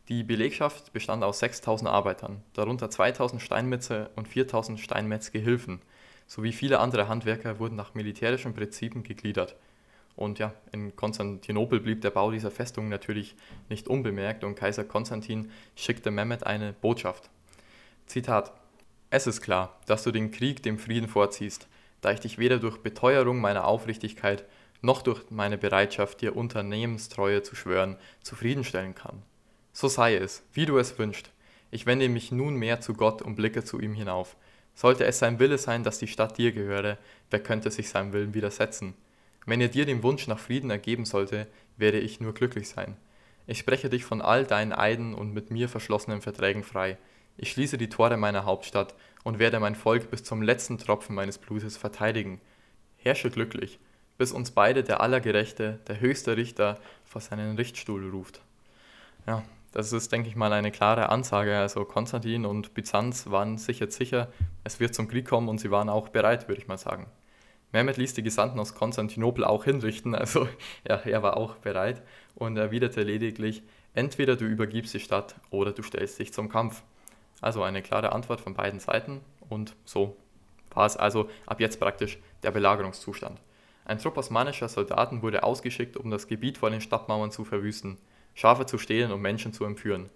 Die 0.10 0.24
Belegschaft 0.24 0.92
bestand 0.94 1.24
aus 1.24 1.40
6000 1.40 1.90
Arbeitern, 1.90 2.42
darunter 2.54 2.90
2000 2.90 3.42
Steinmetze 3.42 4.10
und 4.16 4.28
4000 4.28 4.80
Steinmetzgehilfen, 4.80 5.82
sowie 6.28 6.54
viele 6.54 6.80
andere 6.80 7.08
Handwerker 7.08 7.60
wurden 7.60 7.76
nach 7.76 7.94
militärischen 7.94 8.54
Prinzipien 8.54 9.04
gegliedert. 9.04 9.56
Und 10.16 10.40
ja, 10.40 10.54
in 10.72 10.96
Konstantinopel 10.96 11.80
blieb 11.80 12.02
der 12.02 12.12
Bau 12.12 12.32
dieser 12.32 12.52
Festung 12.52 12.88
natürlich 12.88 13.36
nicht 13.68 13.88
unbemerkt 13.88 14.44
und 14.44 14.56
Kaiser 14.56 14.84
Konstantin 14.84 15.52
schickte 15.76 16.12
Mehmed 16.12 16.46
eine 16.46 16.74
Botschaft. 16.74 17.30
Zitat: 18.06 18.54
Es 19.16 19.28
ist 19.28 19.42
klar, 19.42 19.80
dass 19.86 20.02
du 20.02 20.10
den 20.10 20.32
Krieg 20.32 20.64
dem 20.64 20.80
Frieden 20.80 21.08
vorziehst, 21.08 21.68
da 22.02 22.12
ich 22.12 22.22
dich 22.22 22.40
weder 22.40 22.58
durch 22.58 22.80
Beteuerung 22.80 23.40
meiner 23.40 23.68
Aufrichtigkeit 23.68 24.44
noch 24.82 25.04
durch 25.04 25.30
meine 25.30 25.60
Bereitschaft, 25.60 26.22
dir 26.22 26.36
Unternehmenstreue 26.36 27.44
zu 27.44 27.56
schwören, 27.56 27.98
zufriedenstellen 28.24 28.96
kann. 28.96 29.22
So 29.72 29.88
sei 29.88 30.16
es, 30.16 30.42
wie 30.54 30.66
du 30.66 30.80
es 30.80 30.98
wünschst. 30.98 31.30
Ich 31.70 31.86
wende 31.86 32.10
mich 32.10 32.32
nunmehr 32.32 32.82
zu 32.82 32.96
Gott 32.96 33.22
und 33.22 33.36
blicke 33.36 33.64
zu 33.64 33.80
ihm 33.80 33.94
hinauf. 33.94 34.36
Sollte 34.74 35.06
es 35.06 35.20
sein 35.20 35.38
Wille 35.38 35.60
sein, 35.60 35.84
dass 35.84 36.00
die 36.00 36.08
Stadt 36.08 36.40
dir 36.40 36.52
gehöre, 36.52 36.98
wer 37.30 37.40
könnte 37.40 37.70
sich 37.70 37.90
seinem 37.90 38.14
Willen 38.14 38.34
widersetzen? 38.34 38.96
Wenn 39.46 39.62
er 39.62 39.68
dir 39.68 39.86
den 39.86 40.02
Wunsch 40.02 40.28
nach 40.28 40.40
Frieden 40.40 40.72
ergeben 40.72 41.06
sollte, 41.06 41.46
werde 41.78 42.00
ich 42.00 42.20
nur 42.20 42.34
glücklich 42.34 42.68
sein. 42.68 42.98
Ich 43.46 43.60
spreche 43.60 43.92
dich 43.92 44.06
von 44.06 44.24
all 44.24 44.46
deinen 44.48 44.74
Eiden 44.74 45.14
und 45.14 45.36
mit 45.36 45.52
mir 45.52 45.70
verschlossenen 45.70 46.24
Verträgen 46.24 46.64
frei. 46.64 46.98
Ich 47.38 47.52
schließe 47.52 47.78
die 47.78 47.90
Tore 47.90 48.18
meiner 48.18 48.46
Hauptstadt 48.46 48.94
und 49.24 49.40
werde 49.40 49.60
mein 49.60 49.76
Volk 49.76 50.12
bis 50.12 50.24
zum 50.24 50.42
letzten 50.42 50.78
Tropfen 50.78 51.16
meines 51.16 51.38
Blutes 51.38 51.78
verteidigen. 51.78 52.40
Herrsche 52.98 53.30
glücklich, 53.30 53.80
bis 54.18 54.32
uns 54.32 54.52
beide 54.52 54.84
der 54.84 55.02
Allergerechte, 55.02 55.80
der 55.88 56.00
höchste 56.00 56.38
Richter, 56.38 56.80
vor 57.04 57.22
seinen 57.22 57.56
Richtstuhl 57.56 58.10
ruft. 58.10 58.42
Ja, 59.26 59.44
das 59.72 59.92
ist, 59.92 60.12
denke 60.12 60.30
ich 60.30 60.36
mal, 60.36 60.54
eine 60.54 60.72
klare 60.72 61.10
Ansage. 61.10 61.58
Also 61.58 61.84
Konstantin 61.84 62.46
und 62.46 62.76
Byzanz 62.76 63.30
waren 63.32 63.58
sich 63.58 63.80
jetzt 63.80 63.98
sicher, 63.98 64.32
es 64.64 64.80
wird 64.80 64.94
zum 64.94 65.08
Krieg 65.08 65.28
kommen 65.28 65.50
und 65.50 65.60
sie 65.60 65.72
waren 65.72 65.90
auch 65.90 66.10
bereit, 66.10 66.48
würde 66.48 66.62
ich 66.62 66.68
mal 66.68 66.78
sagen. 66.78 67.08
Mehmed 67.72 67.98
ließ 67.98 68.14
die 68.14 68.22
Gesandten 68.22 68.60
aus 68.60 68.76
Konstantinopel 68.76 69.44
auch 69.44 69.64
hinrichten, 69.64 70.14
also 70.16 70.48
ja, 70.88 70.98
er 70.98 71.24
war 71.24 71.38
auch 71.38 71.56
bereit 71.56 72.04
und 72.36 72.56
erwiderte 72.56 73.02
lediglich, 73.02 73.64
entweder 73.96 74.36
du 74.36 74.46
übergibst 74.46 74.94
die 74.94 75.00
Stadt 75.00 75.36
oder 75.50 75.72
du 75.72 75.82
stellst 75.82 76.20
dich 76.20 76.32
zum 76.32 76.50
Kampf. 76.50 76.84
Also 77.44 77.62
eine 77.62 77.82
klare 77.82 78.14
Antwort 78.14 78.42
von 78.42 78.54
beiden 78.54 78.80
Seiten 78.80 79.22
und 79.50 79.76
so 79.86 80.16
war 80.74 80.86
es 80.86 80.98
also 80.98 81.30
ab 81.46 81.60
jetzt 81.60 81.80
praktisch 81.80 82.18
der 82.42 82.52
Belagerungszustand. 82.52 83.40
Ein 83.86 84.00
Trupp 84.00 84.18
osmanischer 84.18 84.70
Soldaten 84.70 85.22
wurde 85.22 85.44
ausgeschickt, 85.44 85.98
um 85.98 86.10
das 86.10 86.28
Gebiet 86.28 86.58
vor 86.58 86.70
den 86.70 86.82
Stadtmauern 86.82 87.32
zu 87.32 87.44
verwüsten. 87.44 87.98
Schafe 88.34 88.66
zu 88.66 88.78
stehlen 88.78 89.12
und 89.12 89.22
Menschen 89.22 89.54
zu 89.54 89.66
entführen. 89.66 90.10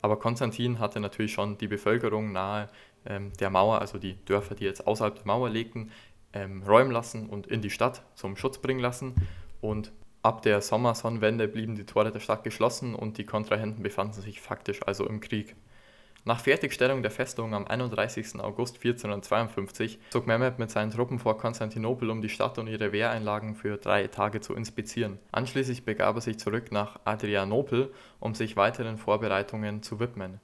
Aber 0.00 0.18
Konstantin 0.18 0.78
hatte 0.78 1.00
natürlich 1.00 1.32
schon 1.32 1.58
die 1.58 1.66
Bevölkerung 1.66 2.32
nahe 2.32 2.68
ähm, 3.04 3.32
der 3.40 3.50
Mauer, 3.50 3.80
also 3.80 3.98
die 3.98 4.14
Dörfer, 4.24 4.54
die 4.54 4.64
jetzt 4.64 4.86
außerhalb 4.86 5.16
der 5.16 5.26
Mauer 5.26 5.50
legten, 5.50 5.90
ähm, 6.32 6.62
räumen 6.62 6.92
lassen 6.92 7.28
und 7.28 7.48
in 7.48 7.60
die 7.60 7.70
Stadt 7.70 8.02
zum 8.14 8.36
Schutz 8.36 8.58
bringen 8.58 8.80
lassen. 8.80 9.14
Und 9.60 9.90
ab 10.22 10.42
der 10.42 10.60
Sommersonnenwende 10.60 11.48
blieben 11.48 11.74
die 11.74 11.84
Tore 11.84 12.12
der 12.12 12.20
Stadt 12.20 12.44
geschlossen 12.44 12.94
und 12.94 13.18
die 13.18 13.26
Kontrahenten 13.26 13.82
befanden 13.82 14.20
sich 14.20 14.40
faktisch 14.40 14.80
also 14.86 15.06
im 15.06 15.20
Krieg. 15.20 15.56
Nach 16.24 16.40
Fertigstellung 16.40 17.02
der 17.02 17.10
Festung 17.10 17.54
am 17.54 17.66
31. 17.66 18.40
August 18.40 18.76
1452 18.76 19.98
zog 20.10 20.26
Mehmed 20.26 20.58
mit 20.58 20.70
seinen 20.70 20.90
Truppen 20.90 21.18
vor 21.18 21.38
Konstantinopel, 21.38 22.10
um 22.10 22.20
die 22.20 22.28
Stadt 22.28 22.58
und 22.58 22.66
ihre 22.66 22.92
Wehreinlagen 22.92 23.54
für 23.54 23.78
drei 23.78 24.06
Tage 24.08 24.40
zu 24.40 24.54
inspizieren. 24.54 25.18
Anschließend 25.32 25.86
begab 25.86 26.16
er 26.16 26.20
sich 26.20 26.38
zurück 26.38 26.70
nach 26.72 26.98
Adrianopel, 27.04 27.92
um 28.20 28.34
sich 28.34 28.56
weiteren 28.56 28.98
Vorbereitungen 28.98 29.82
zu 29.82 30.00
widmen. 30.00 30.40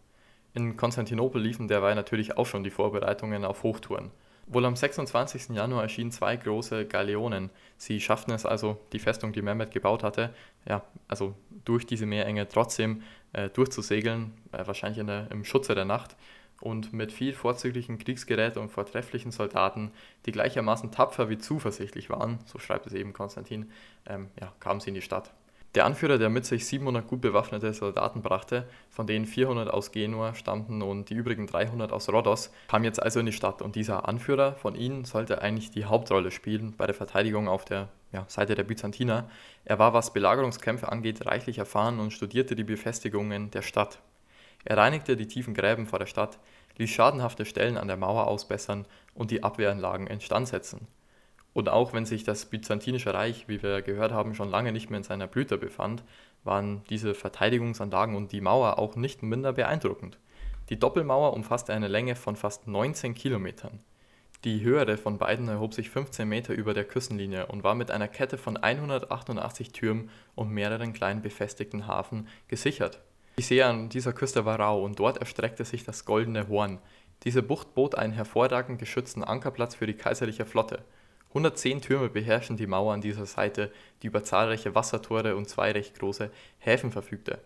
In 0.55 0.77
Konstantinopel 0.77 1.43
liefen 1.43 1.67
derweil 1.67 1.97
natürlich 1.97 2.39
auch 2.39 2.47
schon 2.47 2.63
die 2.63 2.71
Vorbereitungen 2.71 3.45
auf 3.45 3.65
Hochtouren. 3.65 4.13
Wohl 4.47 4.65
am 4.67 4.77
26. 4.77 5.51
Januar 5.51 5.83
erschienen 5.83 6.11
zwei 6.11 6.37
große 6.37 6.87
Galeonen. 6.87 7.51
Sie 7.79 8.01
schafften 8.01 8.33
es 8.33 8.45
also, 8.45 8.79
die 8.93 8.99
Festung, 8.99 9.33
die 9.33 9.43
Mehmed 9.43 9.71
gebaut 9.71 10.03
hatte, 10.03 10.35
ja, 10.69 10.83
also 11.09 11.35
durch 11.65 11.87
diese 11.87 12.07
Meerenge 12.07 12.47
trotzdem 12.49 13.03
äh, 13.33 13.49
durchzusegeln, 13.49 14.33
äh, 14.53 14.67
wahrscheinlich 14.67 14.99
in 14.99 15.07
der, 15.07 15.31
im 15.31 15.45
Schutze 15.45 15.75
der 15.75 15.87
Nacht 15.87 16.17
und 16.61 16.93
mit 16.93 17.13
viel 17.13 17.33
vorzüglichen 17.33 17.99
Kriegsgerät 17.99 18.57
und 18.57 18.71
vortrefflichen 18.71 19.33
Soldaten, 19.33 19.93
die 20.27 20.33
gleichermaßen 20.33 20.93
tapfer 20.93 21.29
wie 21.29 21.39
zuversichtlich 21.39 22.11
waren, 22.11 22.39
so 22.47 22.59
schreibt 22.59 22.87
es 22.87 22.93
eben 22.93 23.13
Konstantin, 23.13 23.71
ähm, 24.07 24.29
ja, 24.41 24.53
kamen 24.61 24.81
sie 24.81 24.89
in 24.89 24.95
die 24.95 25.03
Stadt. 25.03 25.33
Der 25.75 25.87
Anführer, 25.87 26.19
der 26.19 26.29
mit 26.29 26.47
sich 26.47 26.67
700 26.67 27.05
gut 27.05 27.21
bewaffnete 27.21 27.73
Soldaten 27.73 28.23
brachte, 28.23 28.65
von 28.91 29.09
denen 29.09 29.27
400 29.27 29.69
aus 29.69 29.91
Genua 29.91 30.35
stammten 30.35 30.83
und 30.83 31.11
die 31.11 31.15
übrigen 31.15 31.49
300 31.49 31.91
aus 31.91 32.09
Rhodos, 32.09 32.53
kam 32.69 32.85
jetzt 32.85 33.03
also 33.03 33.19
in 33.19 33.27
die 33.27 33.33
Stadt 33.33 33.61
und 33.61 33.75
dieser 33.75 34.09
Anführer 34.09 34.55
von 34.55 34.77
ihnen 34.77 35.05
sollte 35.05 35.43
eigentlich 35.43 35.73
die 35.73 35.85
Hauptrolle 35.85 36.31
spielen 36.31 36.75
bei 36.77 36.87
der 36.87 36.95
Verteidigung 36.95 37.49
auf 37.49 37.65
der 37.65 37.89
ja, 38.13 38.25
Seite 38.29 38.55
der 38.55 38.63
Byzantiner. 38.63 39.29
Er 39.65 39.81
war, 39.81 39.93
was 39.93 40.13
Belagerungskämpfe 40.13 40.93
angeht, 40.93 41.27
reichlich 41.27 41.59
erfahren 41.59 41.99
und 41.99 42.13
studierte 42.13 42.55
die 42.55 42.63
Befestigungen 42.63 43.51
der 43.51 43.63
Stadt. 43.63 43.99
Er 44.65 44.77
reinigte 44.77 45.17
die 45.17 45.27
tiefen 45.27 45.55
Gräben 45.55 45.87
vor 45.87 45.99
der 45.99 46.07
Stadt, 46.07 46.39
ließ 46.77 46.91
schadenhafte 46.91 47.45
Stellen 47.45 47.79
an 47.79 47.89
der 47.89 47.97
Mauer 47.97 48.29
ausbessern 48.29 48.87
und 49.13 49.33
die 49.33 49.43
Abwehranlagen 49.43 50.07
instand 50.07 50.47
setzen. 50.47 50.87
Und 51.55 51.69
auch 51.69 51.93
wenn 51.93 52.05
sich 52.05 52.25
das 52.25 52.47
Byzantinische 52.47 53.15
Reich, 53.15 53.49
wie 53.49 53.63
wir 53.63 53.81
gehört 53.81 54.13
haben, 54.13 54.35
schon 54.35 54.51
lange 54.51 54.73
nicht 54.73 54.91
mehr 54.91 54.99
in 54.99 55.05
seiner 55.05 55.29
Blüte 55.29 55.57
befand, 55.57 56.03
waren 56.43 56.83
diese 56.91 57.15
Verteidigungsanlagen 57.15 58.17
und 58.17 58.33
die 58.33 58.41
Mauer 58.41 58.79
auch 58.79 58.97
nicht 58.97 59.23
minder 59.23 59.53
beeindruckend. 59.53 60.19
Die 60.69 60.79
Doppelmauer 60.79 61.33
umfasste 61.33 61.73
eine 61.73 61.89
Länge 61.89 62.17
von 62.17 62.37
fast 62.37 62.67
19 62.67 63.15
Kilometern. 63.15 63.81
Die 64.45 64.63
höhere 64.63 64.99
von 64.99 65.17
beiden 65.17 65.49
erhob 65.49 65.73
sich 65.73 65.89
15 65.89 66.29
Meter 66.29 66.53
über 66.53 66.75
der 66.75 66.85
Küstenlinie 66.85 67.47
und 67.47 67.65
war 67.65 67.75
mit 67.75 67.91
einer 67.91 68.09
Kette 68.09 68.37
von 68.37 68.59
188 68.59 69.73
Türmen 69.73 70.11
und 70.35 70.51
mehreren 70.51 70.93
kleinen 70.93 71.23
befestigten 71.23 71.87
Hafen 71.87 72.29
gesichert. 72.49 73.01
Die 73.39 73.43
See 73.43 73.63
an 73.63 73.89
dieser 73.89 74.13
Küste 74.13 74.45
war 74.45 74.61
rau 74.61 74.85
und 74.85 74.99
dort 74.99 75.19
erstreckte 75.19 75.65
sich 75.65 75.85
das 75.85 76.05
Goldene 76.05 76.49
Horn. 76.49 76.79
Diese 77.23 77.43
Bucht 77.43 77.75
bot 77.75 77.95
einen 77.95 78.13
hervorragend 78.13 78.79
geschützten 78.79 79.25
Ankerplatz 79.25 79.75
für 79.75 79.87
die 79.87 79.95
kaiserliche 79.95 80.45
Flotte. 80.45 80.85
110 81.35 81.81
Türme 81.81 82.09
beherrschen 82.11 82.57
die 82.57 82.69
Mauer 82.69 82.95
an 82.95 83.01
dieser 83.01 83.27
Seite, 83.27 83.73
die 84.03 84.07
über 84.07 84.23
zahlreiche 84.23 84.77
Wassertore 84.77 85.35
und 85.35 85.49
zwei 85.49 85.73
recht 85.73 85.99
große 85.99 86.31
Häfen 86.59 86.93
verfügte. 86.93 87.41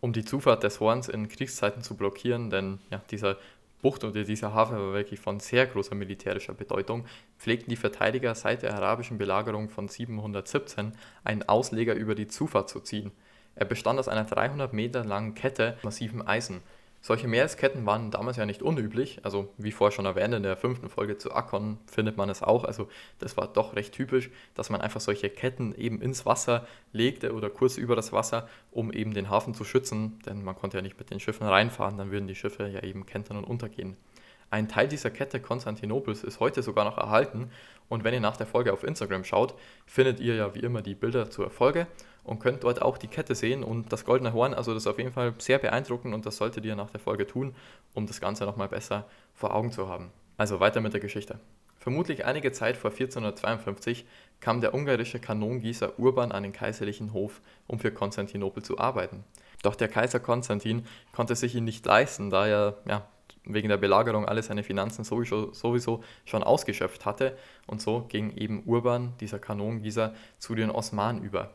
Um 0.00 0.12
die 0.12 0.24
Zufahrt 0.24 0.62
des 0.62 0.80
Horns 0.80 1.08
in 1.08 1.28
Kriegszeiten 1.28 1.82
zu 1.82 1.96
blockieren, 1.96 2.50
denn 2.50 2.78
ja, 2.90 3.00
dieser 3.10 3.38
Bucht 3.80 4.04
oder 4.04 4.24
dieser 4.24 4.52
Hafen 4.52 4.76
war 4.76 4.92
wirklich 4.92 5.18
von 5.18 5.40
sehr 5.40 5.66
großer 5.66 5.94
militärischer 5.94 6.52
Bedeutung, 6.52 7.06
pflegten 7.38 7.70
die 7.70 7.76
Verteidiger 7.76 8.34
seit 8.34 8.62
der 8.62 8.74
arabischen 8.74 9.16
Belagerung 9.16 9.70
von 9.70 9.88
717 9.88 10.92
einen 11.24 11.42
Ausleger 11.44 11.94
über 11.94 12.14
die 12.14 12.28
Zufahrt 12.28 12.68
zu 12.68 12.80
ziehen. 12.80 13.12
Er 13.54 13.64
bestand 13.64 13.98
aus 13.98 14.08
einer 14.08 14.24
300 14.24 14.74
Meter 14.74 15.04
langen 15.04 15.34
Kette 15.34 15.78
massivem 15.82 16.26
Eisen, 16.26 16.62
solche 17.02 17.26
Meeresketten 17.28 17.84
waren 17.84 18.10
damals 18.12 18.36
ja 18.36 18.46
nicht 18.46 18.62
unüblich. 18.62 19.20
Also, 19.24 19.52
wie 19.58 19.72
vorher 19.72 19.92
schon 19.92 20.06
erwähnt, 20.06 20.32
in 20.34 20.44
der 20.44 20.56
fünften 20.56 20.88
Folge 20.88 21.18
zu 21.18 21.32
Akkon 21.32 21.78
findet 21.86 22.16
man 22.16 22.30
es 22.30 22.42
auch. 22.42 22.64
Also, 22.64 22.88
das 23.18 23.36
war 23.36 23.48
doch 23.48 23.74
recht 23.74 23.92
typisch, 23.92 24.30
dass 24.54 24.70
man 24.70 24.80
einfach 24.80 25.00
solche 25.00 25.28
Ketten 25.28 25.74
eben 25.74 26.00
ins 26.00 26.24
Wasser 26.24 26.66
legte 26.92 27.34
oder 27.34 27.50
kurz 27.50 27.76
über 27.76 27.96
das 27.96 28.12
Wasser, 28.12 28.48
um 28.70 28.92
eben 28.92 29.12
den 29.12 29.28
Hafen 29.28 29.52
zu 29.52 29.64
schützen. 29.64 30.20
Denn 30.24 30.44
man 30.44 30.54
konnte 30.54 30.78
ja 30.78 30.82
nicht 30.82 30.98
mit 30.98 31.10
den 31.10 31.20
Schiffen 31.20 31.46
reinfahren, 31.46 31.98
dann 31.98 32.12
würden 32.12 32.28
die 32.28 32.36
Schiffe 32.36 32.68
ja 32.68 32.82
eben 32.82 33.04
kentern 33.04 33.36
und 33.36 33.44
untergehen. 33.44 33.96
Ein 34.52 34.68
Teil 34.68 34.86
dieser 34.86 35.10
Kette 35.10 35.40
Konstantinopels 35.40 36.22
ist 36.22 36.38
heute 36.38 36.62
sogar 36.62 36.84
noch 36.84 36.98
erhalten 36.98 37.50
und 37.88 38.04
wenn 38.04 38.12
ihr 38.12 38.20
nach 38.20 38.36
der 38.36 38.46
Folge 38.46 38.72
auf 38.72 38.84
Instagram 38.84 39.24
schaut, 39.24 39.54
findet 39.86 40.20
ihr 40.20 40.34
ja 40.34 40.54
wie 40.54 40.60
immer 40.60 40.82
die 40.82 40.94
Bilder 40.94 41.30
zur 41.30 41.50
Folge 41.50 41.86
und 42.24 42.38
könnt 42.38 42.64
dort 42.64 42.82
auch 42.82 42.98
die 42.98 43.08
Kette 43.08 43.34
sehen 43.34 43.64
und 43.64 43.92
das 43.92 44.04
goldene 44.04 44.32
Horn. 44.32 44.54
Also 44.54 44.74
das 44.74 44.84
ist 44.84 44.86
auf 44.86 44.98
jeden 44.98 45.12
Fall 45.12 45.34
sehr 45.38 45.58
beeindruckend 45.58 46.14
und 46.14 46.26
das 46.26 46.36
solltet 46.36 46.64
ihr 46.64 46.76
nach 46.76 46.90
der 46.90 47.00
Folge 47.00 47.26
tun, 47.26 47.54
um 47.94 48.06
das 48.06 48.20
Ganze 48.20 48.44
nochmal 48.44 48.68
besser 48.68 49.06
vor 49.34 49.54
Augen 49.54 49.72
zu 49.72 49.88
haben. 49.88 50.10
Also 50.36 50.60
weiter 50.60 50.80
mit 50.80 50.92
der 50.92 51.00
Geschichte. 51.00 51.38
Vermutlich 51.78 52.24
einige 52.24 52.52
Zeit 52.52 52.76
vor 52.76 52.92
1452 52.92 54.06
kam 54.38 54.60
der 54.60 54.72
ungarische 54.72 55.18
Kanongießer 55.18 55.98
Urban 55.98 56.30
an 56.30 56.44
den 56.44 56.52
kaiserlichen 56.52 57.12
Hof, 57.12 57.40
um 57.66 57.80
für 57.80 57.90
Konstantinopel 57.90 58.62
zu 58.62 58.78
arbeiten. 58.78 59.24
Doch 59.62 59.74
der 59.74 59.88
Kaiser 59.88 60.20
Konstantin 60.20 60.86
konnte 61.12 61.34
sich 61.34 61.56
ihn 61.56 61.64
nicht 61.64 61.84
leisten, 61.84 62.30
da 62.30 62.46
er 62.46 62.78
ja, 62.86 63.08
wegen 63.44 63.68
der 63.68 63.76
Belagerung 63.78 64.26
alle 64.26 64.42
seine 64.42 64.62
Finanzen 64.62 65.04
sowieso, 65.04 65.52
sowieso 65.52 66.04
schon 66.24 66.44
ausgeschöpft 66.44 67.04
hatte 67.04 67.36
und 67.66 67.80
so 67.80 68.06
ging 68.08 68.36
eben 68.36 68.62
Urban, 68.64 69.14
dieser 69.20 69.40
Kanongießer, 69.40 70.14
zu 70.38 70.54
den 70.54 70.70
Osmanen 70.70 71.22
über. 71.22 71.50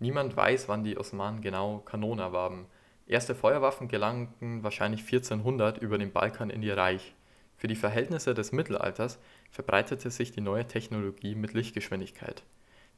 Niemand 0.00 0.36
weiß, 0.36 0.68
wann 0.68 0.84
die 0.84 0.96
Osmanen 0.96 1.40
genau 1.40 1.78
Kanonen 1.78 2.20
erwarben. 2.20 2.66
Erste 3.06 3.34
Feuerwaffen 3.34 3.88
gelangten 3.88 4.62
wahrscheinlich 4.62 5.00
1400 5.00 5.78
über 5.78 5.98
den 5.98 6.12
Balkan 6.12 6.50
in 6.50 6.62
ihr 6.62 6.76
Reich. 6.76 7.14
Für 7.56 7.66
die 7.66 7.74
Verhältnisse 7.74 8.34
des 8.34 8.52
Mittelalters 8.52 9.18
verbreitete 9.50 10.10
sich 10.10 10.30
die 10.30 10.40
neue 10.40 10.68
Technologie 10.68 11.34
mit 11.34 11.54
Lichtgeschwindigkeit. 11.54 12.44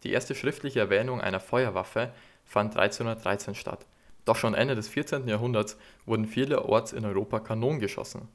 Die 0.02 0.12
erste 0.12 0.34
schriftliche 0.34 0.80
Erwähnung 0.80 1.20
einer 1.20 1.40
Feuerwaffe 1.40 2.12
fand 2.44 2.76
1313 2.76 3.54
statt. 3.54 3.86
Doch 4.26 4.36
schon 4.36 4.54
Ende 4.54 4.74
des 4.74 4.88
14. 4.88 5.26
Jahrhunderts 5.26 5.78
wurden 6.04 6.26
vielerorts 6.26 6.92
in 6.92 7.06
Europa 7.06 7.40
Kanonen 7.40 7.80
geschossen. 7.80 8.28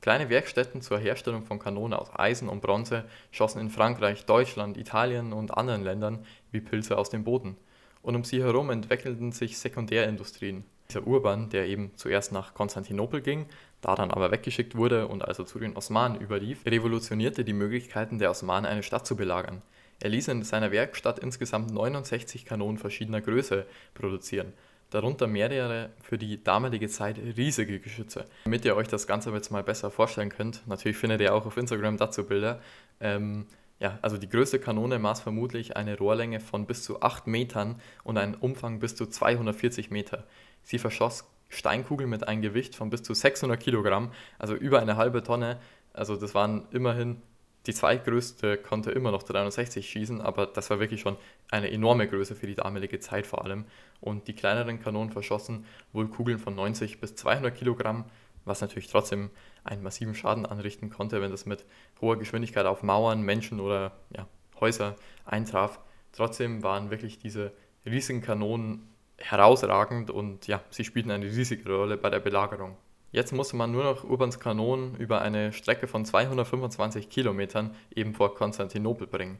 Kleine 0.00 0.28
Werkstätten 0.28 0.80
zur 0.80 0.98
Herstellung 0.98 1.44
von 1.44 1.58
Kanonen 1.58 1.98
aus 1.98 2.10
Eisen 2.14 2.48
und 2.48 2.62
Bronze 2.62 3.04
schossen 3.30 3.60
in 3.60 3.70
Frankreich, 3.70 4.26
Deutschland, 4.26 4.76
Italien 4.76 5.32
und 5.32 5.56
anderen 5.56 5.84
Ländern 5.84 6.24
wie 6.50 6.60
Pilze 6.60 6.98
aus 6.98 7.10
dem 7.10 7.24
Boden. 7.24 7.56
Und 8.02 8.16
um 8.16 8.24
sie 8.24 8.42
herum 8.42 8.70
entwickelten 8.70 9.32
sich 9.32 9.58
Sekundärindustrien. 9.58 10.64
Dieser 10.88 11.06
Urban, 11.06 11.50
der 11.50 11.66
eben 11.66 11.90
zuerst 11.96 12.32
nach 12.32 12.54
Konstantinopel 12.54 13.20
ging, 13.20 13.46
da 13.80 13.94
dann 13.94 14.10
aber 14.10 14.30
weggeschickt 14.30 14.74
wurde 14.74 15.06
und 15.06 15.22
also 15.22 15.44
zu 15.44 15.58
den 15.58 15.76
Osmanen 15.76 16.20
überlief, 16.20 16.64
revolutionierte 16.64 17.44
die 17.44 17.52
Möglichkeiten 17.52 18.18
der 18.18 18.30
Osmanen, 18.30 18.66
eine 18.66 18.82
Stadt 18.82 19.06
zu 19.06 19.14
belagern. 19.14 19.62
Er 20.00 20.10
ließ 20.10 20.28
in 20.28 20.42
seiner 20.44 20.70
Werkstatt 20.70 21.18
insgesamt 21.18 21.72
69 21.72 22.44
Kanonen 22.44 22.78
verschiedener 22.78 23.20
Größe 23.20 23.66
produzieren, 23.94 24.52
darunter 24.90 25.26
mehrere 25.26 25.90
für 26.00 26.18
die 26.18 26.42
damalige 26.42 26.88
Zeit 26.88 27.18
riesige 27.18 27.80
Geschütze. 27.80 28.24
Damit 28.44 28.64
ihr 28.64 28.76
euch 28.76 28.88
das 28.88 29.06
Ganze 29.06 29.30
jetzt 29.32 29.50
mal 29.50 29.64
besser 29.64 29.90
vorstellen 29.90 30.30
könnt, 30.30 30.66
natürlich 30.66 30.96
findet 30.96 31.20
ihr 31.20 31.34
auch 31.34 31.46
auf 31.46 31.56
Instagram 31.56 31.96
dazu 31.96 32.24
Bilder. 32.24 32.60
Ähm, 33.00 33.46
ja, 33.80 33.98
also 34.02 34.18
die 34.18 34.28
größte 34.28 34.58
Kanone 34.58 34.98
maß 34.98 35.20
vermutlich 35.20 35.76
eine 35.76 35.96
Rohrlänge 35.96 36.40
von 36.40 36.66
bis 36.66 36.82
zu 36.82 37.00
8 37.00 37.26
Metern 37.26 37.80
und 38.02 38.18
einen 38.18 38.34
Umfang 38.34 38.80
bis 38.80 38.96
zu 38.96 39.06
240 39.06 39.90
Meter. 39.90 40.26
Sie 40.64 40.78
verschoss 40.78 41.30
Steinkugeln 41.48 42.10
mit 42.10 42.26
einem 42.26 42.42
Gewicht 42.42 42.74
von 42.74 42.90
bis 42.90 43.02
zu 43.02 43.14
600 43.14 43.58
Kilogramm, 43.58 44.12
also 44.38 44.54
über 44.54 44.80
eine 44.80 44.96
halbe 44.96 45.22
Tonne. 45.22 45.58
Also 45.92 46.16
das 46.16 46.34
waren 46.34 46.66
immerhin, 46.72 47.22
die 47.66 47.74
zweitgrößte 47.74 48.58
konnte 48.58 48.90
immer 48.90 49.12
noch 49.12 49.22
360 49.22 49.88
schießen, 49.88 50.20
aber 50.20 50.46
das 50.46 50.70
war 50.70 50.80
wirklich 50.80 51.00
schon 51.00 51.16
eine 51.50 51.70
enorme 51.70 52.08
Größe 52.08 52.34
für 52.34 52.46
die 52.46 52.54
damalige 52.54 52.98
Zeit 52.98 53.26
vor 53.26 53.44
allem. 53.44 53.64
Und 54.00 54.26
die 54.26 54.34
kleineren 54.34 54.80
Kanonen 54.80 55.10
verschossen 55.10 55.66
wohl 55.92 56.08
Kugeln 56.08 56.38
von 56.38 56.54
90 56.54 57.00
bis 57.00 57.14
200 57.14 57.54
Kilogramm, 57.54 58.06
was 58.44 58.60
natürlich 58.60 58.88
trotzdem 58.88 59.30
einen 59.68 59.82
massiven 59.82 60.14
Schaden 60.14 60.46
anrichten 60.46 60.90
konnte, 60.90 61.20
wenn 61.20 61.30
das 61.30 61.46
mit 61.46 61.64
hoher 62.00 62.18
Geschwindigkeit 62.18 62.66
auf 62.66 62.82
Mauern, 62.82 63.22
Menschen 63.22 63.60
oder 63.60 63.92
ja, 64.16 64.26
Häuser 64.60 64.96
eintraf. 65.24 65.78
Trotzdem 66.12 66.62
waren 66.62 66.90
wirklich 66.90 67.18
diese 67.18 67.52
riesigen 67.84 68.22
Kanonen 68.22 68.88
herausragend 69.18 70.10
und 70.10 70.46
ja, 70.46 70.62
sie 70.70 70.84
spielten 70.84 71.10
eine 71.10 71.26
riesige 71.26 71.70
Rolle 71.70 71.96
bei 71.96 72.10
der 72.10 72.20
Belagerung. 72.20 72.76
Jetzt 73.10 73.32
musste 73.32 73.56
man 73.56 73.72
nur 73.72 73.84
noch 73.84 74.04
Urbans 74.04 74.38
Kanonen 74.38 74.94
über 74.96 75.22
eine 75.22 75.52
Strecke 75.52 75.86
von 75.86 76.04
225 76.04 77.08
Kilometern 77.08 77.74
eben 77.94 78.14
vor 78.14 78.34
Konstantinopel 78.34 79.06
bringen. 79.06 79.38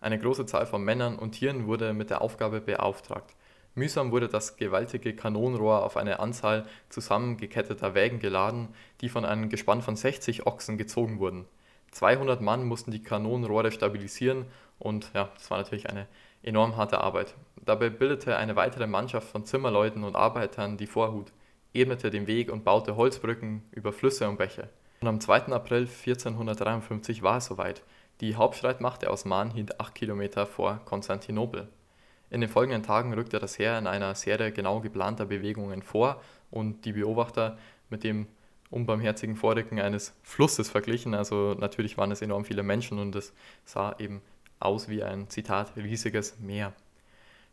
Eine 0.00 0.18
große 0.18 0.46
Zahl 0.46 0.66
von 0.66 0.82
Männern 0.82 1.18
und 1.18 1.32
Tieren 1.32 1.66
wurde 1.66 1.92
mit 1.92 2.08
der 2.08 2.22
Aufgabe 2.22 2.60
beauftragt. 2.62 3.36
Mühsam 3.80 4.12
wurde 4.12 4.28
das 4.28 4.58
gewaltige 4.58 5.16
Kanonenrohr 5.16 5.82
auf 5.82 5.96
eine 5.96 6.20
Anzahl 6.20 6.66
zusammengeketteter 6.90 7.94
Wägen 7.94 8.18
geladen, 8.18 8.68
die 9.00 9.08
von 9.08 9.24
einem 9.24 9.48
Gespann 9.48 9.80
von 9.80 9.96
60 9.96 10.46
Ochsen 10.46 10.76
gezogen 10.76 11.18
wurden. 11.18 11.46
200 11.92 12.42
Mann 12.42 12.66
mussten 12.66 12.90
die 12.90 13.02
Kanonenrohre 13.02 13.72
stabilisieren 13.72 14.44
und 14.78 15.10
ja, 15.14 15.30
das 15.34 15.50
war 15.50 15.56
natürlich 15.56 15.88
eine 15.88 16.06
enorm 16.42 16.76
harte 16.76 17.00
Arbeit. 17.00 17.34
Dabei 17.64 17.88
bildete 17.88 18.36
eine 18.36 18.54
weitere 18.54 18.86
Mannschaft 18.86 19.28
von 19.28 19.46
Zimmerleuten 19.46 20.04
und 20.04 20.14
Arbeitern 20.14 20.76
die 20.76 20.86
Vorhut, 20.86 21.32
ebnete 21.72 22.10
den 22.10 22.26
Weg 22.26 22.52
und 22.52 22.64
baute 22.64 22.96
Holzbrücken 22.96 23.62
über 23.72 23.94
Flüsse 23.94 24.28
und 24.28 24.36
Bäche. 24.36 24.68
Und 25.00 25.08
am 25.08 25.20
2. 25.20 25.46
April 25.46 25.88
1453 25.88 27.22
war 27.22 27.38
es 27.38 27.46
soweit. 27.46 27.82
Die 28.20 28.36
Hauptstreitmacht 28.36 29.00
der 29.00 29.10
Osmanen 29.10 29.54
hielt 29.54 29.80
acht 29.80 29.94
Kilometer 29.94 30.44
vor 30.44 30.82
Konstantinopel. 30.84 31.68
In 32.30 32.40
den 32.40 32.48
folgenden 32.48 32.84
Tagen 32.84 33.12
rückte 33.12 33.40
das 33.40 33.58
Heer 33.58 33.76
in 33.76 33.88
einer 33.88 34.14
Serie 34.14 34.52
genau 34.52 34.80
geplanter 34.80 35.26
Bewegungen 35.26 35.82
vor 35.82 36.22
und 36.50 36.84
die 36.84 36.92
Beobachter 36.92 37.58
mit 37.90 38.04
dem 38.04 38.26
unbarmherzigen 38.70 39.34
Vorrücken 39.34 39.80
eines 39.80 40.14
Flusses 40.22 40.70
verglichen. 40.70 41.14
Also 41.14 41.56
natürlich 41.58 41.98
waren 41.98 42.12
es 42.12 42.22
enorm 42.22 42.44
viele 42.44 42.62
Menschen 42.62 43.00
und 43.00 43.16
es 43.16 43.32
sah 43.64 43.96
eben 43.98 44.22
aus 44.60 44.88
wie 44.88 45.02
ein 45.02 45.28
Zitat 45.28 45.76
riesiges 45.76 46.38
Meer. 46.38 46.72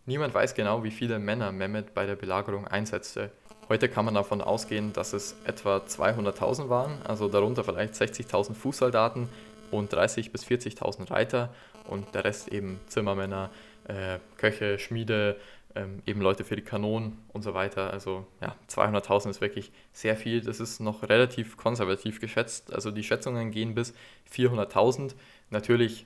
Niemand 0.05 0.33
weiß 0.33 0.53
genau, 0.53 0.83
wie 0.83 0.91
viele 0.91 1.17
Männer 1.17 1.51
Mehmet 1.51 1.93
bei 1.93 2.05
der 2.05 2.15
Belagerung 2.15 2.67
einsetzte. 2.67 3.31
Heute 3.69 3.89
kann 3.89 4.05
man 4.05 4.13
davon 4.13 4.41
ausgehen, 4.41 4.93
dass 4.93 5.11
es 5.11 5.35
etwa 5.43 5.77
200.000 5.77 6.69
waren, 6.69 7.01
also 7.03 7.27
darunter 7.27 7.63
vielleicht 7.63 7.95
60.000 7.95 8.53
Fußsoldaten 8.53 9.27
und 9.71 9.91
30.000 9.93 10.31
bis 10.31 10.45
40.000 10.45 11.11
Reiter 11.11 11.53
und 11.87 12.13
der 12.15 12.23
Rest 12.23 12.47
eben 12.49 12.79
Zimmermänner, 12.87 13.49
äh, 13.87 14.19
Köche, 14.37 14.79
Schmiede, 14.79 15.37
ähm, 15.75 16.01
eben 16.05 16.21
Leute 16.21 16.43
für 16.43 16.55
die 16.55 16.63
Kanonen 16.63 17.17
und 17.29 17.43
so 17.43 17.53
weiter. 17.53 17.91
Also 17.91 18.25
ja, 18.41 18.55
200.000 18.69 19.29
ist 19.29 19.41
wirklich 19.41 19.71
sehr 19.93 20.15
viel. 20.15 20.41
Das 20.41 20.59
ist 20.59 20.79
noch 20.79 21.03
relativ 21.03 21.57
konservativ 21.57 22.19
geschätzt. 22.19 22.73
Also 22.73 22.91
die 22.91 23.03
Schätzungen 23.03 23.51
gehen 23.51 23.75
bis 23.75 23.93
400.000. 24.31 25.15
Natürlich 25.49 26.05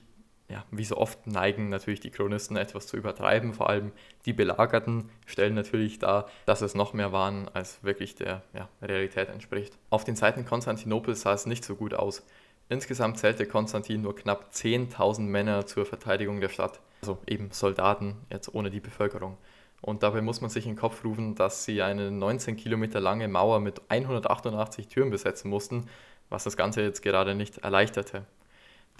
ja, 0.52 0.66
wie 0.70 0.84
so 0.84 0.98
oft 0.98 1.26
neigen 1.26 1.70
natürlich 1.70 2.00
die 2.00 2.10
Chronisten 2.10 2.56
etwas 2.56 2.86
zu 2.86 2.98
übertreiben. 2.98 3.54
Vor 3.54 3.70
allem 3.70 3.92
die 4.26 4.34
Belagerten 4.34 5.08
stellen 5.24 5.54
natürlich 5.54 5.98
dar, 5.98 6.28
dass 6.44 6.60
es 6.60 6.74
noch 6.74 6.92
mehr 6.92 7.10
waren, 7.10 7.48
als 7.54 7.82
wirklich 7.82 8.16
der 8.16 8.42
ja, 8.52 8.68
Realität 8.82 9.30
entspricht. 9.30 9.78
Auf 9.88 10.04
den 10.04 10.14
Seiten 10.14 10.44
Konstantinopels 10.44 11.22
sah 11.22 11.32
es 11.32 11.46
nicht 11.46 11.64
so 11.64 11.74
gut 11.74 11.94
aus. 11.94 12.26
Insgesamt 12.68 13.18
zählte 13.18 13.46
Konstantin 13.46 14.02
nur 14.02 14.16
knapp 14.16 14.50
10.000 14.52 15.20
Männer 15.20 15.66
zur 15.66 15.84
Verteidigung 15.84 16.40
der 16.40 16.48
Stadt, 16.48 16.80
also 17.02 17.18
eben 17.26 17.50
Soldaten, 17.50 18.16
jetzt 18.30 18.54
ohne 18.54 18.70
die 18.70 18.80
Bevölkerung. 18.80 19.36
Und 19.82 20.04
dabei 20.04 20.22
muss 20.22 20.40
man 20.40 20.48
sich 20.48 20.64
in 20.64 20.72
den 20.72 20.78
Kopf 20.78 21.04
rufen, 21.04 21.34
dass 21.34 21.64
sie 21.64 21.82
eine 21.82 22.10
19 22.10 22.56
Kilometer 22.56 23.00
lange 23.00 23.26
Mauer 23.28 23.60
mit 23.60 23.82
188 23.88 24.86
Türen 24.88 25.10
besetzen 25.10 25.50
mussten, 25.50 25.88
was 26.30 26.44
das 26.44 26.56
Ganze 26.56 26.82
jetzt 26.82 27.02
gerade 27.02 27.34
nicht 27.34 27.58
erleichterte. 27.58 28.24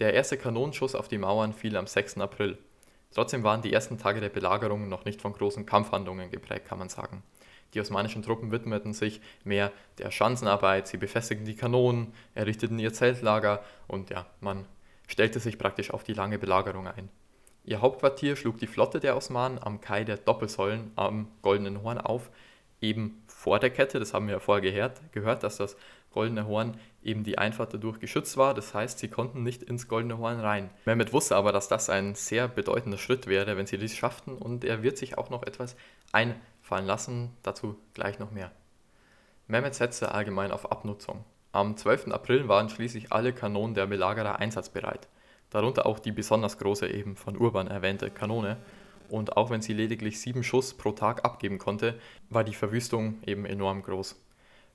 Der 0.00 0.12
erste 0.12 0.36
Kanonenschuss 0.36 0.94
auf 0.94 1.08
die 1.08 1.18
Mauern 1.18 1.52
fiel 1.52 1.76
am 1.76 1.86
6. 1.86 2.18
April. 2.18 2.58
Trotzdem 3.14 3.44
waren 3.44 3.62
die 3.62 3.72
ersten 3.72 3.98
Tage 3.98 4.20
der 4.20 4.30
Belagerung 4.30 4.88
noch 4.88 5.04
nicht 5.04 5.20
von 5.20 5.34
großen 5.34 5.66
Kampfhandlungen 5.66 6.30
geprägt, 6.30 6.66
kann 6.66 6.78
man 6.78 6.88
sagen. 6.88 7.22
Die 7.74 7.80
osmanischen 7.80 8.22
Truppen 8.22 8.50
widmeten 8.50 8.92
sich 8.92 9.20
mehr 9.44 9.72
der 9.98 10.10
Schanzenarbeit, 10.10 10.86
sie 10.86 10.98
befestigten 10.98 11.46
die 11.46 11.56
Kanonen, 11.56 12.12
errichteten 12.34 12.78
ihr 12.78 12.92
Zeltlager 12.92 13.62
und 13.88 14.10
ja, 14.10 14.26
man 14.40 14.66
stellte 15.06 15.40
sich 15.40 15.58
praktisch 15.58 15.90
auf 15.90 16.04
die 16.04 16.14
lange 16.14 16.38
Belagerung 16.38 16.86
ein. 16.86 17.08
Ihr 17.64 17.80
Hauptquartier 17.80 18.36
schlug 18.36 18.58
die 18.58 18.66
Flotte 18.66 19.00
der 19.00 19.16
Osmanen 19.16 19.58
am 19.62 19.80
Kai 19.80 20.04
der 20.04 20.16
Doppelsäulen 20.16 20.90
am 20.96 21.28
Goldenen 21.42 21.82
Horn 21.82 21.98
auf, 21.98 22.30
eben 22.80 23.22
vor 23.26 23.58
der 23.60 23.70
Kette, 23.70 23.98
das 24.00 24.12
haben 24.12 24.26
wir 24.26 24.34
ja 24.34 24.40
vorher 24.40 24.62
gehört, 24.62 25.00
gehört 25.12 25.42
dass 25.42 25.56
das 25.56 25.76
Goldene 26.12 26.46
Horn 26.46 26.78
eben 27.02 27.24
die 27.24 27.38
Einfahrt 27.38 27.72
dadurch 27.72 27.98
geschützt 27.98 28.36
war. 28.36 28.54
Das 28.54 28.74
heißt, 28.74 28.98
sie 28.98 29.08
konnten 29.08 29.42
nicht 29.42 29.62
ins 29.62 29.88
Goldene 29.88 30.18
Horn 30.18 30.40
rein. 30.40 30.70
Mehmet 30.84 31.12
wusste 31.12 31.36
aber, 31.36 31.52
dass 31.52 31.68
das 31.68 31.88
ein 31.88 32.14
sehr 32.14 32.48
bedeutender 32.48 32.98
Schritt 32.98 33.26
wäre, 33.26 33.56
wenn 33.56 33.66
sie 33.66 33.78
dies 33.78 33.96
schafften 33.96 34.36
und 34.36 34.64
er 34.64 34.82
wird 34.82 34.98
sich 34.98 35.16
auch 35.18 35.30
noch 35.30 35.42
etwas 35.44 35.76
einfallen 36.72 36.86
lassen. 36.86 37.30
Dazu 37.42 37.76
gleich 37.94 38.18
noch 38.18 38.30
mehr. 38.30 38.50
Mehmet 39.46 39.74
setzte 39.74 40.12
allgemein 40.12 40.52
auf 40.52 40.72
Abnutzung. 40.72 41.24
Am 41.52 41.76
12. 41.76 42.08
April 42.08 42.48
waren 42.48 42.70
schließlich 42.70 43.12
alle 43.12 43.34
Kanonen 43.34 43.74
der 43.74 43.86
Belagerer 43.86 44.38
einsatzbereit, 44.38 45.08
darunter 45.50 45.84
auch 45.84 45.98
die 45.98 46.12
besonders 46.12 46.56
große 46.56 46.88
eben 46.88 47.14
von 47.14 47.36
Urban 47.36 47.66
erwähnte 47.66 48.10
Kanone. 48.10 48.56
Und 49.10 49.36
auch 49.36 49.50
wenn 49.50 49.60
sie 49.60 49.74
lediglich 49.74 50.18
sieben 50.18 50.42
Schuss 50.42 50.72
pro 50.72 50.92
Tag 50.92 51.26
abgeben 51.26 51.58
konnte, 51.58 51.98
war 52.30 52.44
die 52.44 52.54
Verwüstung 52.54 53.18
eben 53.26 53.44
enorm 53.44 53.82
groß. 53.82 54.16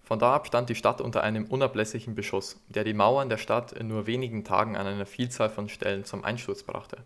Von 0.04 0.20
da 0.20 0.36
ab 0.36 0.46
stand 0.46 0.70
die 0.70 0.76
Stadt 0.76 1.02
unter 1.02 1.24
einem 1.24 1.46
unablässigen 1.46 2.14
Beschuss, 2.14 2.62
der 2.70 2.84
die 2.84 2.94
Mauern 2.94 3.30
der 3.30 3.38
Stadt 3.38 3.72
in 3.72 3.88
nur 3.88 4.06
wenigen 4.06 4.44
Tagen 4.44 4.78
an 4.78 4.86
einer 4.86 5.08
Vielzahl 5.08 5.50
von 5.50 5.68
Stellen 5.68 6.06
zum 6.06 6.24
Einsturz 6.24 6.62
brachte. 6.62 6.98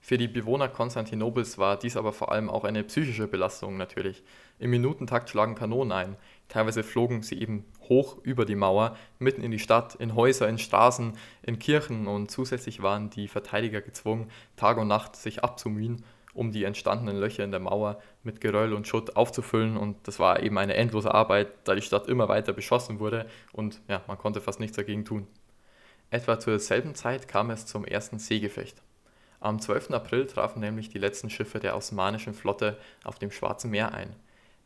Für 0.00 0.16
die 0.16 0.28
Bewohner 0.28 0.68
Konstantinopels 0.68 1.58
war 1.58 1.78
dies 1.78 1.96
aber 1.96 2.12
vor 2.12 2.32
allem 2.32 2.48
auch 2.48 2.64
eine 2.64 2.82
psychische 2.84 3.28
Belastung 3.28 3.76
natürlich. 3.76 4.22
Im 4.58 4.70
Minutentakt 4.70 5.28
schlagen 5.28 5.54
Kanonen 5.54 5.92
ein. 5.92 6.16
Teilweise 6.48 6.82
flogen 6.82 7.22
sie 7.22 7.40
eben 7.40 7.64
hoch 7.88 8.16
über 8.22 8.44
die 8.44 8.56
Mauer, 8.56 8.96
mitten 9.18 9.42
in 9.42 9.50
die 9.50 9.58
Stadt, 9.58 9.94
in 9.96 10.14
Häuser, 10.14 10.48
in 10.48 10.58
Straßen, 10.58 11.16
in 11.42 11.58
Kirchen 11.58 12.06
und 12.06 12.30
zusätzlich 12.30 12.82
waren 12.82 13.10
die 13.10 13.28
Verteidiger 13.28 13.82
gezwungen, 13.82 14.30
Tag 14.56 14.78
und 14.78 14.88
Nacht 14.88 15.16
sich 15.16 15.44
abzumühen 15.44 16.02
um 16.32 16.52
die 16.52 16.64
entstandenen 16.64 17.16
Löcher 17.18 17.44
in 17.44 17.50
der 17.50 17.60
Mauer 17.60 18.00
mit 18.22 18.40
Geröll 18.40 18.72
und 18.72 18.86
Schutt 18.86 19.16
aufzufüllen. 19.16 19.76
Und 19.76 19.96
das 20.06 20.18
war 20.18 20.42
eben 20.42 20.58
eine 20.58 20.74
endlose 20.74 21.12
Arbeit, 21.12 21.48
da 21.64 21.74
die 21.74 21.82
Stadt 21.82 22.06
immer 22.06 22.28
weiter 22.28 22.52
beschossen 22.52 23.00
wurde 23.00 23.26
und 23.52 23.80
ja, 23.88 24.02
man 24.06 24.18
konnte 24.18 24.40
fast 24.40 24.60
nichts 24.60 24.76
dagegen 24.76 25.04
tun. 25.04 25.26
Etwa 26.10 26.38
zur 26.38 26.58
selben 26.58 26.94
Zeit 26.94 27.28
kam 27.28 27.50
es 27.50 27.66
zum 27.66 27.84
ersten 27.84 28.18
Seegefecht. 28.18 28.82
Am 29.40 29.58
12. 29.58 29.90
April 29.92 30.26
trafen 30.26 30.60
nämlich 30.60 30.90
die 30.90 30.98
letzten 30.98 31.30
Schiffe 31.30 31.60
der 31.60 31.74
osmanischen 31.74 32.34
Flotte 32.34 32.76
auf 33.04 33.18
dem 33.18 33.30
Schwarzen 33.30 33.70
Meer 33.70 33.94
ein. 33.94 34.14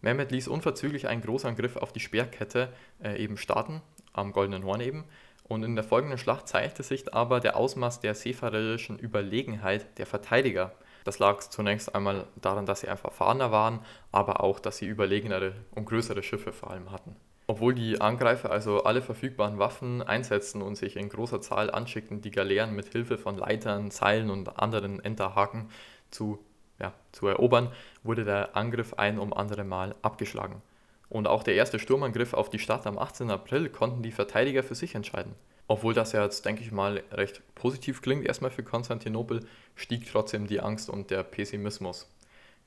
Mehmed 0.01 0.33
ließ 0.33 0.49
unverzüglich 0.49 1.07
einen 1.07 1.23
Großangriff 1.23 1.77
auf 1.77 1.93
die 1.93 2.01
Speerkette 2.01 2.73
äh, 3.03 3.17
eben 3.23 3.37
starten, 3.37 3.81
am 4.13 4.33
Goldenen 4.33 4.65
Horn 4.65 4.81
eben, 4.81 5.05
und 5.45 5.63
in 5.63 5.77
der 5.77 5.85
folgenden 5.85 6.19
Schlacht 6.19 6.49
zeigte 6.49 6.83
sich 6.83 7.15
aber 7.15 7.39
der 7.39 7.57
Ausmaß 7.57 8.01
der 8.01 8.15
seefahrerischen 8.15 8.99
Überlegenheit 8.99 9.99
der 9.99 10.07
Verteidiger. 10.07 10.73
Das 11.05 11.19
lag 11.19 11.41
zunächst 11.41 11.95
einmal 11.95 12.27
daran, 12.41 12.67
dass 12.67 12.81
sie 12.81 12.89
einfach 12.89 13.11
erfahrener 13.11 13.53
waren, 13.53 13.81
aber 14.11 14.43
auch, 14.43 14.59
dass 14.59 14.79
sie 14.79 14.87
überlegenere 14.87 15.55
und 15.73 15.85
größere 15.85 16.23
Schiffe 16.23 16.53
vor 16.53 16.71
allem 16.71 16.91
hatten. 16.91 17.15
Obwohl 17.55 17.73
die 17.73 18.01
Angreifer 18.01 18.51
also 18.51 18.83
alle 18.83 19.01
verfügbaren 19.01 19.61
Waffen 19.61 20.03
einsetzten 20.03 20.61
und 20.61 20.75
sich 20.75 20.97
in 20.97 21.09
großer 21.09 21.40
Zahl 21.40 21.71
anschickten, 21.71 22.21
die 22.21 22.33
Galeeren 22.33 22.75
mit 22.75 22.90
Hilfe 22.90 23.17
von 23.17 23.38
Leitern, 23.38 23.93
Seilen 23.93 24.29
und 24.29 24.59
anderen 24.59 24.99
Enterhaken 24.99 25.69
zu, 26.11 26.45
ja, 26.81 26.93
zu 27.12 27.29
erobern, 27.29 27.71
wurde 28.03 28.25
der 28.25 28.57
Angriff 28.57 28.95
ein 28.95 29.21
um 29.21 29.33
andere 29.33 29.62
Mal 29.62 29.95
abgeschlagen. 30.03 30.62
Und 31.09 31.29
auch 31.29 31.45
der 31.45 31.55
erste 31.55 31.79
Sturmangriff 31.79 32.35
auf 32.35 32.51
die 32.51 32.59
Stadt 32.59 32.88
am 32.88 32.99
18. 32.99 33.31
April 33.31 33.69
konnten 33.69 34.03
die 34.03 34.11
Verteidiger 34.11 34.64
für 34.64 34.75
sich 34.75 34.97
entscheiden. 34.97 35.37
Obwohl 35.69 35.95
das 35.95 36.11
ja 36.11 36.25
jetzt, 36.25 36.45
denke 36.45 36.62
ich 36.62 36.73
mal, 36.73 37.05
recht 37.12 37.40
positiv 37.55 38.03
klingt, 38.03 38.27
erstmal 38.27 38.51
für 38.51 38.64
Konstantinopel, 38.64 39.47
stieg 39.77 40.11
trotzdem 40.11 40.49
die 40.49 40.59
Angst 40.59 40.90
und 40.90 41.12
der 41.12 41.23
Pessimismus. 41.23 42.12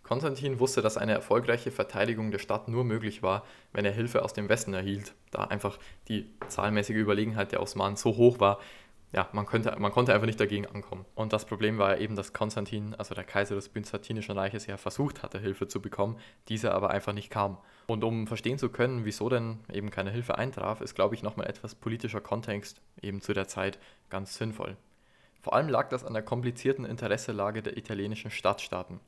Konstantin 0.07 0.59
wusste, 0.59 0.81
dass 0.81 0.97
eine 0.97 1.11
erfolgreiche 1.11 1.69
Verteidigung 1.69 2.31
der 2.31 2.39
Stadt 2.39 2.69
nur 2.69 2.85
möglich 2.85 3.21
war, 3.23 3.43
wenn 3.73 3.83
er 3.83 3.91
Hilfe 3.91 4.23
aus 4.23 4.31
dem 4.31 4.47
Westen 4.47 4.73
erhielt, 4.73 5.13
da 5.31 5.43
einfach 5.43 5.77
die 6.07 6.31
zahlmäßige 6.47 6.95
Überlegenheit 6.95 7.51
der 7.51 7.61
Osmanen 7.61 7.97
so 7.97 8.15
hoch 8.15 8.39
war, 8.39 8.59
ja, 9.13 9.27
man, 9.31 9.45
könnte, 9.45 9.75
man 9.79 9.91
konnte 9.91 10.13
einfach 10.13 10.25
nicht 10.25 10.39
dagegen 10.39 10.65
ankommen. 10.65 11.05
Und 11.15 11.33
das 11.33 11.45
Problem 11.45 11.77
war 11.77 11.97
eben, 11.97 12.15
dass 12.15 12.33
Konstantin, 12.33 12.95
also 12.95 13.15
der 13.15 13.23
Kaiser 13.25 13.55
des 13.55 13.69
Byzantinischen 13.69 14.37
Reiches, 14.37 14.65
ja 14.65 14.77
versucht 14.77 15.23
hatte, 15.23 15.39
Hilfe 15.39 15.67
zu 15.67 15.81
bekommen, 15.81 16.17
diese 16.47 16.73
aber 16.73 16.89
einfach 16.91 17.13
nicht 17.13 17.29
kam. 17.29 17.57
Und 17.87 18.03
um 18.03 18.27
verstehen 18.27 18.57
zu 18.57 18.69
können, 18.69 19.03
wieso 19.03 19.27
denn 19.27 19.59
eben 19.71 19.91
keine 19.91 20.11
Hilfe 20.11 20.37
eintraf, 20.37 20.81
ist, 20.81 20.95
glaube 20.95 21.15
ich, 21.15 21.23
nochmal 21.23 21.47
etwas 21.47 21.75
politischer 21.75 22.21
Kontext 22.21 22.81
eben 23.01 23.21
zu 23.21 23.33
der 23.33 23.47
Zeit 23.47 23.77
ganz 24.09 24.37
sinnvoll. 24.37 24.77
Vor 25.41 25.53
allem 25.53 25.69
lag 25.69 25.89
das 25.89 26.03
an 26.03 26.13
der 26.13 26.23
komplizierten 26.23 26.83
Interesselage 26.85 27.61
der 27.61 27.77
italienischen 27.77 28.31
Stadtstaaten. 28.31 28.99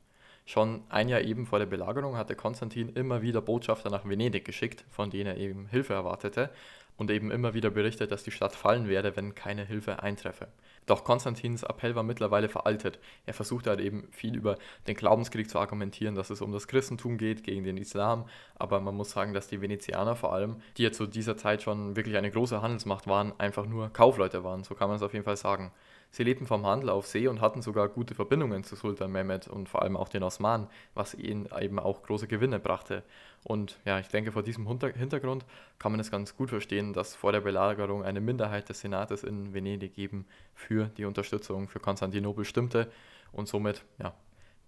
Schon 0.50 0.82
ein 0.88 1.08
Jahr 1.08 1.20
eben 1.20 1.46
vor 1.46 1.60
der 1.60 1.66
Belagerung 1.66 2.16
hatte 2.16 2.34
Konstantin 2.34 2.88
immer 2.88 3.22
wieder 3.22 3.40
Botschafter 3.40 3.88
nach 3.88 4.04
Venedig 4.04 4.44
geschickt, 4.44 4.84
von 4.90 5.08
denen 5.08 5.28
er 5.28 5.36
eben 5.36 5.68
Hilfe 5.68 5.94
erwartete, 5.94 6.50
und 6.96 7.08
eben 7.12 7.30
immer 7.30 7.54
wieder 7.54 7.70
berichtet, 7.70 8.10
dass 8.10 8.24
die 8.24 8.32
Stadt 8.32 8.56
fallen 8.56 8.88
werde, 8.88 9.14
wenn 9.14 9.36
keine 9.36 9.64
Hilfe 9.64 10.02
eintreffe. 10.02 10.48
Doch 10.86 11.04
Konstantins 11.04 11.62
Appell 11.62 11.94
war 11.94 12.02
mittlerweile 12.02 12.48
veraltet. 12.48 12.98
Er 13.26 13.34
versuchte 13.34 13.70
halt 13.70 13.78
eben 13.78 14.08
viel 14.10 14.34
über 14.34 14.58
den 14.88 14.96
Glaubenskrieg 14.96 15.48
zu 15.48 15.60
argumentieren, 15.60 16.16
dass 16.16 16.30
es 16.30 16.42
um 16.42 16.50
das 16.50 16.66
Christentum 16.66 17.16
geht 17.16 17.44
gegen 17.44 17.62
den 17.62 17.76
Islam, 17.76 18.24
aber 18.56 18.80
man 18.80 18.96
muss 18.96 19.12
sagen, 19.12 19.32
dass 19.32 19.46
die 19.46 19.60
Venezianer 19.60 20.16
vor 20.16 20.32
allem, 20.32 20.56
die 20.78 20.82
ja 20.82 20.90
zu 20.90 21.06
dieser 21.06 21.36
Zeit 21.36 21.62
schon 21.62 21.94
wirklich 21.94 22.16
eine 22.16 22.32
große 22.32 22.60
Handelsmacht 22.60 23.06
waren, 23.06 23.38
einfach 23.38 23.66
nur 23.66 23.92
Kaufleute 23.92 24.42
waren, 24.42 24.64
so 24.64 24.74
kann 24.74 24.88
man 24.88 24.96
es 24.96 25.02
auf 25.04 25.12
jeden 25.12 25.24
Fall 25.24 25.36
sagen. 25.36 25.70
Sie 26.12 26.24
lebten 26.24 26.46
vom 26.46 26.66
Handel 26.66 26.90
auf 26.90 27.06
See 27.06 27.28
und 27.28 27.40
hatten 27.40 27.62
sogar 27.62 27.88
gute 27.88 28.14
Verbindungen 28.14 28.64
zu 28.64 28.74
Sultan 28.74 29.12
Mehmed 29.12 29.46
und 29.46 29.68
vor 29.68 29.82
allem 29.82 29.96
auch 29.96 30.08
den 30.08 30.24
Osmanen, 30.24 30.66
was 30.94 31.14
ihnen 31.14 31.48
eben 31.60 31.78
auch 31.78 32.02
große 32.02 32.26
Gewinne 32.26 32.58
brachte. 32.58 33.04
Und 33.44 33.78
ja, 33.84 34.00
ich 34.00 34.08
denke, 34.08 34.32
vor 34.32 34.42
diesem 34.42 34.66
Hintergrund 34.66 35.44
kann 35.78 35.92
man 35.92 36.00
es 36.00 36.10
ganz 36.10 36.36
gut 36.36 36.50
verstehen, 36.50 36.92
dass 36.92 37.14
vor 37.14 37.30
der 37.30 37.40
Belagerung 37.40 38.02
eine 38.02 38.20
Minderheit 38.20 38.68
des 38.68 38.80
Senates 38.80 39.22
in 39.22 39.54
Venedig 39.54 39.98
eben 39.98 40.26
für 40.54 40.86
die 40.96 41.04
Unterstützung 41.04 41.68
für 41.68 41.78
Konstantinopel 41.78 42.44
stimmte 42.44 42.90
und 43.30 43.46
somit 43.46 43.84
ja, 43.98 44.12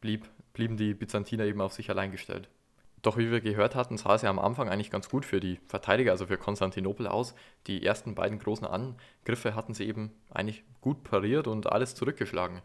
blieb, 0.01 0.29
blieben 0.53 0.77
die 0.77 0.95
Byzantiner 0.95 1.45
eben 1.45 1.61
auf 1.61 1.73
sich 1.73 1.91
allein 1.91 2.13
gestellt. 2.13 2.49
Doch 3.03 3.17
wie 3.17 3.33
wir 3.33 3.41
gehört 3.41 3.75
hatten, 3.75 3.99
sah 3.99 4.15
es 4.15 4.23
ja 4.23 4.31
am 4.31 4.39
Anfang 4.39 4.69
eigentlich 4.69 4.91
ganz 4.91 5.09
gut 5.09 5.25
für 5.25 5.41
die 5.41 5.59
Verteidiger, 5.67 6.13
also 6.13 6.27
für 6.27 6.39
Konstantinopel 6.39 7.09
aus. 7.09 7.35
Die 7.67 7.85
ersten 7.85 8.15
beiden 8.15 8.39
großen 8.39 8.67
Angriffe 8.67 9.57
hatten 9.57 9.75
sie 9.75 9.87
eben 9.87 10.13
eigentlich 10.31 10.63
gut 10.81 11.03
pariert 11.03 11.49
und 11.49 11.71
alles 11.71 11.97
zurückgeschlagen. 11.97 12.63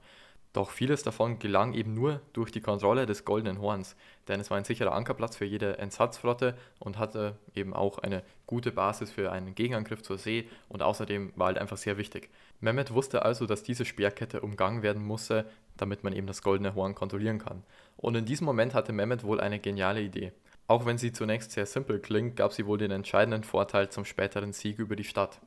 Doch 0.53 0.71
vieles 0.71 1.03
davon 1.03 1.39
gelang 1.39 1.73
eben 1.73 1.93
nur 1.93 2.21
durch 2.33 2.51
die 2.51 2.61
Kontrolle 2.61 3.05
des 3.05 3.25
Goldenen 3.25 3.61
Horns, 3.61 3.95
denn 4.27 4.39
es 4.39 4.49
war 4.49 4.57
ein 4.57 4.63
sicherer 4.63 4.93
Ankerplatz 4.93 5.35
für 5.35 5.45
jede 5.45 5.77
Entsatzflotte 5.77 6.57
und 6.79 6.97
hatte 6.97 7.37
eben 7.53 7.73
auch 7.75 7.99
eine 7.99 8.23
gute 8.47 8.71
Basis 8.71 9.11
für 9.11 9.31
einen 9.31 9.53
Gegenangriff 9.55 10.01
zur 10.01 10.17
See 10.17 10.49
und 10.69 10.81
außerdem 10.81 11.33
war 11.35 11.47
halt 11.47 11.57
einfach 11.57 11.77
sehr 11.77 11.97
wichtig. 11.97 12.29
Mehmed 12.59 12.93
wusste 12.93 13.23
also, 13.23 13.45
dass 13.45 13.61
diese 13.61 13.85
Speerkette 13.85 14.41
umgangen 14.41 14.81
werden 14.81 15.03
musste, 15.05 15.45
damit 15.75 16.03
man 16.03 16.13
eben 16.13 16.25
das 16.25 16.41
Goldene 16.41 16.73
Horn 16.73 16.95
kontrollieren 16.95 17.37
kann. 17.37 17.63
Und 17.97 18.15
in 18.15 18.25
diesem 18.25 18.45
Moment 18.45 18.73
hatte 18.73 18.93
Mehmed 18.93 19.23
wohl 19.23 19.41
eine 19.41 19.59
geniale 19.59 20.01
Idee. 20.01 20.31
Auch 20.67 20.85
wenn 20.85 20.97
sie 20.97 21.11
zunächst 21.11 21.51
sehr 21.51 21.65
simpel 21.65 21.99
klingt, 21.99 22.35
gab 22.35 22.53
sie 22.53 22.65
wohl 22.65 22.77
den 22.77 22.91
entscheidenden 22.91 23.43
Vorteil 23.43 23.89
zum 23.89 24.05
späteren 24.05 24.53
Sieg 24.53 24.79
über 24.79 24.95
die 24.95 25.03
Stadt. 25.03 25.39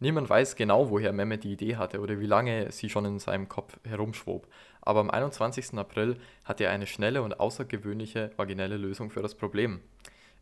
Niemand 0.00 0.28
weiß 0.28 0.56
genau, 0.56 0.90
woher 0.90 1.12
Mehmed 1.12 1.44
die 1.44 1.52
Idee 1.52 1.76
hatte 1.76 2.00
oder 2.00 2.18
wie 2.18 2.26
lange 2.26 2.72
sie 2.72 2.88
schon 2.88 3.04
in 3.04 3.18
seinem 3.20 3.48
Kopf 3.48 3.78
herumschwob, 3.84 4.48
aber 4.80 5.00
am 5.00 5.10
21. 5.10 5.78
April 5.78 6.16
hatte 6.44 6.64
er 6.64 6.72
eine 6.72 6.86
schnelle 6.86 7.22
und 7.22 7.38
außergewöhnliche 7.38 8.32
originelle 8.36 8.76
Lösung 8.76 9.10
für 9.10 9.22
das 9.22 9.36
Problem. 9.36 9.80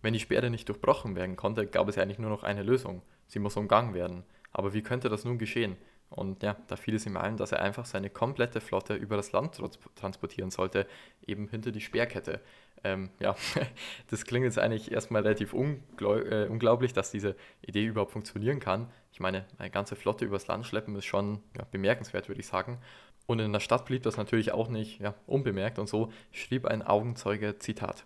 Wenn 0.00 0.14
die 0.14 0.20
Sperre 0.20 0.50
nicht 0.50 0.68
durchbrochen 0.68 1.14
werden 1.14 1.36
konnte, 1.36 1.66
gab 1.66 1.88
es 1.88 1.98
eigentlich 1.98 2.18
nur 2.18 2.30
noch 2.30 2.42
eine 2.42 2.62
Lösung. 2.62 3.02
Sie 3.28 3.38
muss 3.38 3.56
umgangen 3.56 3.94
werden. 3.94 4.24
Aber 4.52 4.74
wie 4.74 4.82
könnte 4.82 5.08
das 5.08 5.24
nun 5.24 5.38
geschehen? 5.38 5.76
Und 6.12 6.42
ja, 6.42 6.56
da 6.68 6.76
fiel 6.76 6.94
es 6.94 7.06
ihm 7.06 7.16
ein, 7.16 7.36
dass 7.36 7.52
er 7.52 7.62
einfach 7.62 7.86
seine 7.86 8.10
komplette 8.10 8.60
Flotte 8.60 8.94
über 8.94 9.16
das 9.16 9.32
Land 9.32 9.60
transportieren 9.94 10.50
sollte, 10.50 10.86
eben 11.26 11.48
hinter 11.48 11.72
die 11.72 11.80
Speerkette. 11.80 12.40
Ähm, 12.84 13.10
ja, 13.20 13.34
das 14.10 14.24
klingt 14.24 14.44
jetzt 14.44 14.58
eigentlich 14.58 14.92
erstmal 14.92 15.22
relativ 15.22 15.52
äh, 15.54 16.46
unglaublich, 16.46 16.92
dass 16.92 17.10
diese 17.10 17.36
Idee 17.62 17.84
überhaupt 17.86 18.12
funktionieren 18.12 18.60
kann. 18.60 18.90
Ich 19.12 19.20
meine, 19.20 19.46
eine 19.58 19.70
ganze 19.70 19.96
Flotte 19.96 20.24
übers 20.24 20.46
Land 20.46 20.66
schleppen 20.66 20.96
ist 20.96 21.04
schon 21.04 21.40
ja, 21.56 21.64
bemerkenswert, 21.70 22.28
würde 22.28 22.40
ich 22.40 22.46
sagen. 22.46 22.78
Und 23.26 23.38
in 23.38 23.52
der 23.52 23.60
Stadt 23.60 23.86
blieb 23.86 24.02
das 24.02 24.16
natürlich 24.16 24.52
auch 24.52 24.68
nicht 24.68 25.00
ja, 25.00 25.14
unbemerkt 25.26 25.78
und 25.78 25.88
so 25.88 26.12
schrieb 26.32 26.66
ein 26.66 26.82
Augenzeuge 26.82 27.58
Zitat. 27.58 28.04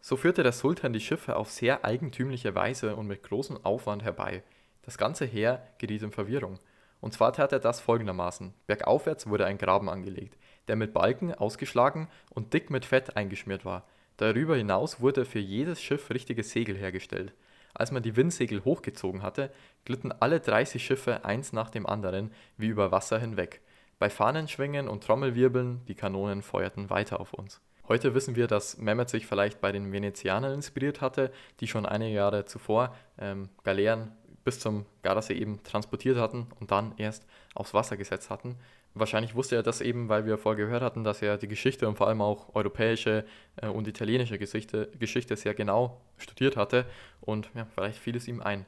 So 0.00 0.16
führte 0.16 0.42
der 0.42 0.52
Sultan 0.52 0.92
die 0.92 1.00
Schiffe 1.00 1.36
auf 1.36 1.50
sehr 1.50 1.84
eigentümliche 1.84 2.54
Weise 2.54 2.96
und 2.96 3.06
mit 3.06 3.22
großem 3.22 3.64
Aufwand 3.64 4.02
herbei. 4.02 4.42
Das 4.82 4.96
ganze 4.96 5.24
Heer 5.24 5.66
geriet 5.78 6.02
in 6.02 6.12
Verwirrung. 6.12 6.58
Und 7.00 7.12
zwar 7.12 7.32
tat 7.32 7.52
er 7.52 7.60
das 7.60 7.80
folgendermaßen. 7.80 8.54
Bergaufwärts 8.66 9.28
wurde 9.28 9.46
ein 9.46 9.58
Graben 9.58 9.88
angelegt, 9.88 10.36
der 10.66 10.76
mit 10.76 10.92
Balken 10.92 11.34
ausgeschlagen 11.34 12.08
und 12.30 12.52
dick 12.54 12.70
mit 12.70 12.84
Fett 12.84 13.16
eingeschmiert 13.16 13.64
war. 13.64 13.86
Darüber 14.16 14.56
hinaus 14.56 15.00
wurde 15.00 15.24
für 15.24 15.38
jedes 15.38 15.80
Schiff 15.80 16.10
richtiges 16.10 16.50
Segel 16.50 16.76
hergestellt. 16.76 17.32
Als 17.74 17.92
man 17.92 18.02
die 18.02 18.16
Windsegel 18.16 18.64
hochgezogen 18.64 19.22
hatte, 19.22 19.52
glitten 19.84 20.10
alle 20.10 20.40
30 20.40 20.84
Schiffe 20.84 21.24
eins 21.24 21.52
nach 21.52 21.70
dem 21.70 21.86
anderen 21.86 22.32
wie 22.56 22.66
über 22.66 22.90
Wasser 22.90 23.20
hinweg. 23.20 23.60
Bei 24.00 24.10
Fahnenschwingen 24.10 24.88
und 24.88 25.04
Trommelwirbeln, 25.04 25.84
die 25.86 25.94
Kanonen 25.94 26.42
feuerten 26.42 26.90
weiter 26.90 27.20
auf 27.20 27.32
uns. 27.32 27.60
Heute 27.88 28.14
wissen 28.14 28.36
wir, 28.36 28.48
dass 28.48 28.76
Mehmet 28.76 29.08
sich 29.08 29.26
vielleicht 29.26 29.60
bei 29.60 29.72
den 29.72 29.92
Venezianern 29.92 30.52
inspiriert 30.52 31.00
hatte, 31.00 31.32
die 31.60 31.68
schon 31.68 31.86
einige 31.86 32.14
Jahre 32.14 32.44
zuvor 32.44 32.94
ähm, 33.18 33.48
Galeeren 33.64 34.12
bis 34.48 34.60
zum 34.60 34.86
Gardasee 35.02 35.34
eben 35.34 35.62
transportiert 35.62 36.16
hatten 36.16 36.46
und 36.58 36.70
dann 36.70 36.94
erst 36.96 37.26
aufs 37.54 37.74
Wasser 37.74 37.98
gesetzt 37.98 38.30
hatten. 38.30 38.56
Wahrscheinlich 38.94 39.34
wusste 39.34 39.56
er 39.56 39.62
das 39.62 39.82
eben, 39.82 40.08
weil 40.08 40.24
wir 40.24 40.38
vorher 40.38 40.64
gehört 40.64 40.82
hatten, 40.82 41.04
dass 41.04 41.20
er 41.20 41.36
die 41.36 41.48
Geschichte 41.48 41.86
und 41.86 41.96
vor 41.96 42.08
allem 42.08 42.22
auch 42.22 42.54
europäische 42.54 43.26
äh, 43.56 43.66
und 43.66 43.86
italienische 43.86 44.38
Geschichte, 44.38 44.90
Geschichte 44.98 45.36
sehr 45.36 45.52
genau 45.52 46.00
studiert 46.16 46.56
hatte 46.56 46.86
und 47.20 47.50
ja, 47.54 47.66
vielleicht 47.74 47.98
fiel 47.98 48.16
es 48.16 48.26
ihm 48.26 48.40
ein. 48.40 48.64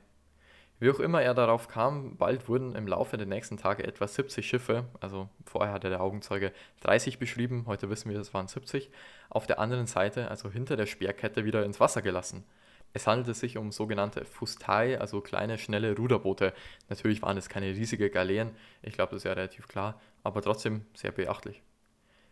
Wie 0.81 0.91
auch 0.91 1.01
immer 1.01 1.23
er 1.23 1.33
darauf 1.33 1.69
kam, 1.69 2.19
bald 2.19 2.47
wurden 2.47 2.75
im 2.75 2.87
Laufe 2.87 3.17
der 3.17 3.27
nächsten 3.27 3.57
Tage 3.57 3.83
etwa 3.85 4.07
70 4.07 4.47
Schiffe, 4.47 4.85
also 5.01 5.31
vorher 5.47 5.73
hatte 5.73 5.89
der 5.89 6.03
Augenzeuge 6.03 6.53
30 6.83 7.19
beschrieben, 7.19 7.65
heute 7.67 7.89
wissen 7.89 8.11
wir, 8.11 8.21
es 8.21 8.35
waren 8.35 8.49
70, 8.49 8.91
auf 9.31 9.47
der 9.47 9.59
anderen 9.59 9.87
Seite, 9.87 10.31
also 10.31 10.51
hinter 10.51 10.77
der 10.77 10.85
Speerkette, 10.85 11.47
wieder 11.47 11.65
ins 11.65 11.81
Wasser 11.81 12.03
gelassen. 12.03 12.45
Es 12.93 13.07
handelte 13.07 13.35
sich 13.35 13.57
um 13.57 13.71
sogenannte 13.71 14.25
Fustai, 14.25 14.99
also 14.99 15.21
kleine, 15.21 15.59
schnelle 15.59 15.97
Ruderboote. 15.97 16.53
Natürlich 16.89 17.23
waren 17.23 17.37
es 17.37 17.49
keine 17.49 17.67
riesige 17.67 18.11
Galeeren, 18.11 18.51
ich 18.83 18.95
glaube, 18.95 19.11
das 19.11 19.19
ist 19.19 19.25
ja 19.25 19.33
relativ 19.33 19.69
klar, 19.69 20.01
aber 20.23 20.43
trotzdem 20.43 20.85
sehr 20.95 21.13
beachtlich. 21.13 21.63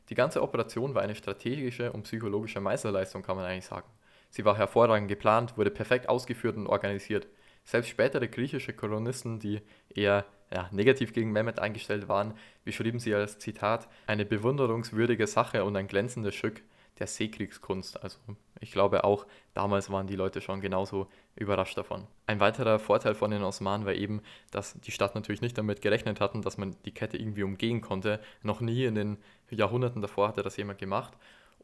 Die 0.08 0.14
ganze 0.14 0.42
Operation 0.42 0.94
war 0.94 1.02
eine 1.02 1.14
strategische 1.14 1.92
und 1.92 2.04
psychologische 2.04 2.60
Meisterleistung, 2.60 3.22
kann 3.22 3.36
man 3.36 3.44
eigentlich 3.44 3.66
sagen. 3.66 3.88
Sie 4.30 4.44
war 4.44 4.56
hervorragend 4.56 5.08
geplant, 5.08 5.56
wurde 5.56 5.70
perfekt 5.70 6.08
ausgeführt 6.08 6.56
und 6.56 6.66
organisiert. 6.66 7.28
Selbst 7.64 7.88
spätere 7.88 8.28
griechische 8.28 8.72
Kolonisten, 8.72 9.38
die 9.38 9.60
eher 9.94 10.24
ja, 10.50 10.68
negativ 10.72 11.12
gegen 11.12 11.32
Mehmet 11.32 11.58
eingestellt 11.58 12.08
waren, 12.08 12.34
beschrieben 12.64 12.98
sie 12.98 13.14
als 13.14 13.38
Zitat 13.38 13.88
eine 14.06 14.24
bewunderungswürdige 14.24 15.26
Sache 15.26 15.64
und 15.64 15.76
ein 15.76 15.86
glänzendes 15.86 16.34
Stück 16.34 16.62
der 16.98 17.06
Seekriegskunst. 17.06 18.02
Also 18.02 18.18
ich 18.60 18.72
glaube 18.72 19.04
auch 19.04 19.26
damals 19.54 19.90
waren 19.90 20.06
die 20.06 20.16
Leute 20.16 20.40
schon 20.40 20.60
genauso 20.60 21.08
überrascht 21.36 21.76
davon. 21.76 22.06
Ein 22.26 22.40
weiterer 22.40 22.78
Vorteil 22.78 23.14
von 23.14 23.30
den 23.30 23.42
Osmanen 23.42 23.86
war 23.86 23.94
eben, 23.94 24.22
dass 24.50 24.78
die 24.80 24.92
Stadt 24.92 25.14
natürlich 25.14 25.40
nicht 25.40 25.58
damit 25.58 25.82
gerechnet 25.82 26.20
hatten, 26.20 26.42
dass 26.42 26.58
man 26.58 26.76
die 26.84 26.92
Kette 26.92 27.16
irgendwie 27.16 27.42
umgehen 27.42 27.80
konnte. 27.80 28.20
Noch 28.42 28.60
nie 28.60 28.84
in 28.84 28.94
den 28.94 29.18
Jahrhunderten 29.50 30.02
davor 30.02 30.28
hatte 30.28 30.42
das 30.42 30.56
jemand 30.56 30.78
gemacht. 30.78 31.14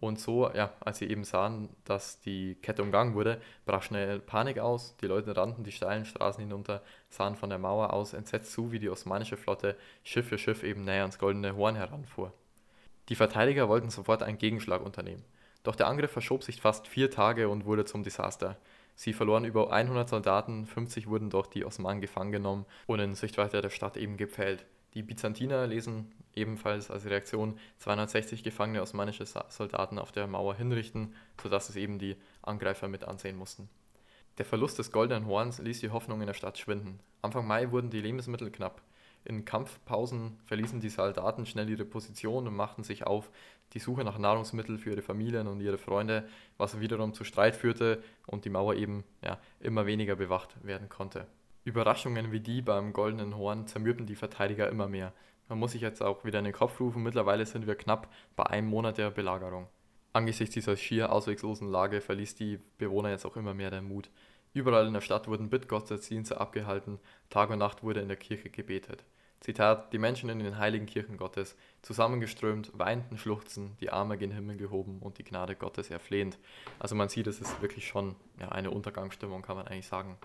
Und 0.01 0.19
so, 0.19 0.51
ja, 0.53 0.73
als 0.81 0.99
sie 0.99 1.09
eben 1.09 1.25
sahen, 1.25 1.69
dass 1.85 2.21
die 2.21 2.57
Kette 2.57 2.83
umgangen 2.83 3.15
wurde, 3.15 3.41
brach 3.65 3.83
schnell 3.83 4.19
Panik 4.19 4.59
aus. 4.59 4.97
Die 5.01 5.07
Leute 5.07 5.37
rannten 5.37 5.65
die 5.65 5.73
steilen 5.73 6.05
Straßen 6.05 6.43
hinunter, 6.43 6.83
sahen 7.09 7.37
von 7.37 7.49
der 7.49 7.59
Mauer 7.59 7.93
aus 7.93 8.13
entsetzt 8.13 8.53
zu, 8.53 8.73
wie 8.73 8.81
die 8.81 8.91
osmanische 8.91 9.37
Flotte 9.37 9.77
Schiff 10.03 10.29
für 10.29 10.39
Schiff 10.39 10.63
eben 10.63 10.85
näher 10.85 11.03
ans 11.03 11.19
Goldene 11.19 11.57
Horn 11.57 11.77
heranfuhr. 11.77 12.33
Die 13.09 13.15
Verteidiger 13.15 13.69
wollten 13.69 13.91
sofort 13.91 14.23
einen 14.23 14.39
Gegenschlag 14.39 14.85
unternehmen. 14.85 15.25
Doch 15.65 15.75
der 15.75 15.89
Angriff 15.89 16.13
verschob 16.13 16.45
sich 16.45 16.61
fast 16.61 16.87
vier 16.87 17.11
Tage 17.11 17.49
und 17.49 17.65
wurde 17.65 17.85
zum 17.85 18.05
Desaster. 18.05 18.57
Sie 18.95 19.13
verloren 19.13 19.45
über 19.45 19.73
100 19.73 20.09
Soldaten, 20.09 20.67
50 20.67 21.09
wurden 21.09 21.31
durch 21.31 21.49
die 21.49 21.65
Osmanen 21.65 22.01
gefangen 22.01 22.31
genommen 22.31 22.67
und 22.87 23.01
in 23.01 23.15
Sichtweite 23.15 23.61
der 23.61 23.71
Stadt 23.71 23.97
eben 23.97 24.17
gepfählt. 24.17 24.65
Die 24.93 25.03
Byzantiner 25.03 25.67
lesen 25.67 26.13
ebenfalls 26.35 26.91
als 26.91 27.07
Reaktion 27.07 27.59
260 27.79 28.45
gefangene 28.45 28.83
osmanische 28.83 29.25
Soldaten 29.49 29.99
auf 29.99 30.13
der 30.13 30.29
Mauer 30.29 30.55
hinrichten, 30.55 31.15
sodass 31.43 31.69
es 31.69 31.77
eben 31.77 31.99
die 31.99 32.17
Angreifer 32.43 32.87
mit 32.87 33.03
ansehen 33.03 33.37
mussten. 33.37 33.69
Der 34.39 34.45
Verlust 34.45 34.79
des 34.79 34.93
Goldenen 34.93 35.27
Horns 35.27 35.59
ließ 35.59 35.81
die 35.81 35.91
Hoffnung 35.91 36.21
in 36.21 36.27
der 36.27 36.35
Stadt 36.35 36.59
schwinden. 36.59 37.01
Anfang 37.23 37.47
Mai 37.47 37.71
wurden 37.71 37.91
die 37.91 38.01
Lebensmittel 38.01 38.51
knapp. 38.51 38.83
In 39.25 39.45
Kampfpausen 39.45 40.39
verließen 40.45 40.81
die 40.81 40.91
Soldaten 40.91 41.47
schnell 41.47 41.71
ihre 41.71 41.87
Position 41.87 42.47
und 42.47 42.55
machten 42.55 42.83
sich 42.83 43.07
auf 43.07 43.31
die 43.73 43.79
Suche 43.79 44.05
nach 44.05 44.19
Nahrungsmitteln 44.19 44.79
für 44.79 44.91
ihre 44.91 45.03
Familien 45.03 45.47
und 45.47 45.61
ihre 45.61 45.79
Freunde, 45.79 46.29
was 46.59 46.79
wiederum 46.79 47.15
zu 47.15 47.25
Streit 47.25 47.57
führte 47.57 48.03
und 48.27 48.45
die 48.45 48.51
Mauer 48.51 48.75
eben 48.75 49.03
ja, 49.23 49.39
immer 49.61 49.87
weniger 49.87 50.15
bewacht 50.15 50.55
werden 50.63 50.89
konnte. 50.89 51.27
Überraschungen 51.65 52.31
wie 52.31 52.41
die 52.41 52.61
beim 52.61 52.93
Goldenen 52.93 53.37
Horn 53.37 53.67
zermürbten 53.67 54.07
die 54.07 54.15
Verteidiger 54.15 54.69
immer 54.69 54.89
mehr. 54.89 55.15
Man 55.49 55.59
muss 55.59 55.73
sich 55.73 55.81
jetzt 55.81 56.03
auch 56.03 56.25
wieder 56.25 56.39
in 56.39 56.45
den 56.45 56.55
Kopf 56.55 56.79
rufen, 56.79 57.03
mittlerweile 57.03 57.47
sind 57.47 57.67
wir 57.67 57.75
knapp 57.75 58.13
bei 58.37 58.45
einem 58.45 58.69
Monat 58.69 58.99
der 58.99 59.11
Belagerung. 59.11 59.69
Angesichts 60.13 60.55
dieser 60.55 60.77
schier 60.77 61.11
ausweglosen 61.11 61.69
Lage 61.69 62.01
verließ 62.01 62.35
die 62.37 62.61
Bewohner 62.79 63.11
jetzt 63.11 63.25
auch 63.25 63.37
immer 63.37 63.55
mehr 63.55 63.71
der 63.71 63.83
Mut. 63.83 64.11
Überall 64.53 64.87
in 64.87 64.95
der 64.95 65.01
Stadt 65.01 65.27
wurden 65.27 65.51
Bittgottesdienste 65.51 66.41
abgehalten, 66.41 67.01
Tag 67.31 67.51
und 67.51 67.59
Nacht 67.59 67.83
wurde 67.83 68.01
in 68.01 68.09
der 68.09 68.17
Kirche 68.17 68.51
gebetet. 68.51 69.05
Zitat, 69.45 69.93
die 69.93 69.99
Menschen 69.99 70.31
in 70.31 70.39
den 70.39 70.57
heiligen 70.57 70.87
Kirchen 70.87 71.19
Gottes, 71.19 71.55
zusammengeströmt, 71.83 72.71
weinten, 72.79 73.19
schluchzen, 73.19 73.77
die 73.79 73.91
Arme 73.91 74.17
gen 74.17 74.31
Himmel 74.31 74.57
gehoben 74.57 75.01
und 75.01 75.19
die 75.19 75.23
Gnade 75.23 75.55
Gottes 75.55 75.91
erflehend. 75.91 76.39
Also 76.79 76.95
man 76.95 77.11
sieht, 77.11 77.27
es 77.27 77.43
ist 77.43 77.61
wirklich 77.61 77.87
schon 77.87 78.17
ja, 78.41 78.49
eine 78.49 78.71
Untergangsstimmung, 78.71 79.43
kann 79.43 79.57
man 79.57 79.69
eigentlich 79.69 79.87
sagen. 79.87 80.17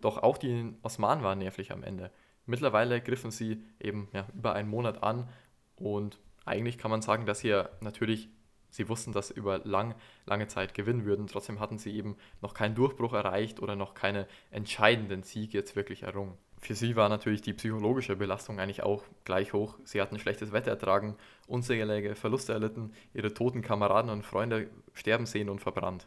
Doch 0.00 0.22
auch 0.22 0.38
die 0.38 0.74
Osmanen 0.82 1.24
waren 1.24 1.40
nervlich 1.40 1.72
am 1.72 1.82
Ende. 1.82 2.12
Mittlerweile 2.46 3.00
griffen 3.00 3.32
sie 3.32 3.64
eben 3.80 4.08
ja, 4.12 4.28
über 4.32 4.52
einen 4.52 4.70
Monat 4.70 5.02
an 5.02 5.28
und 5.74 6.20
eigentlich 6.44 6.78
kann 6.78 6.92
man 6.92 7.02
sagen, 7.02 7.26
dass 7.26 7.42
ja 7.42 7.68
natürlich, 7.80 8.28
sie 8.70 8.88
wussten, 8.88 9.10
dass 9.10 9.28
sie 9.28 9.34
über 9.34 9.58
lang, 9.64 9.96
lange 10.24 10.46
Zeit 10.46 10.72
gewinnen 10.72 11.04
würden. 11.04 11.26
Trotzdem 11.26 11.58
hatten 11.58 11.78
sie 11.78 11.96
eben 11.96 12.16
noch 12.40 12.54
keinen 12.54 12.76
Durchbruch 12.76 13.12
erreicht 13.12 13.58
oder 13.58 13.74
noch 13.74 13.94
keinen 13.94 14.24
entscheidenden 14.52 15.24
Sieg 15.24 15.52
jetzt 15.52 15.74
wirklich 15.74 16.04
errungen. 16.04 16.38
Für 16.62 16.76
sie 16.76 16.94
war 16.94 17.08
natürlich 17.08 17.42
die 17.42 17.54
psychologische 17.54 18.14
Belastung 18.14 18.60
eigentlich 18.60 18.84
auch 18.84 19.02
gleich 19.24 19.52
hoch. 19.52 19.78
Sie 19.82 20.00
hatten 20.00 20.20
schlechtes 20.20 20.52
Wetter 20.52 20.70
ertragen, 20.70 21.16
unzählige 21.48 22.14
Verluste 22.14 22.52
erlitten, 22.52 22.92
ihre 23.14 23.34
toten 23.34 23.62
Kameraden 23.62 24.12
und 24.12 24.24
Freunde 24.24 24.70
sterben 24.94 25.26
sehen 25.26 25.48
und 25.48 25.60
verbrannt. 25.60 26.06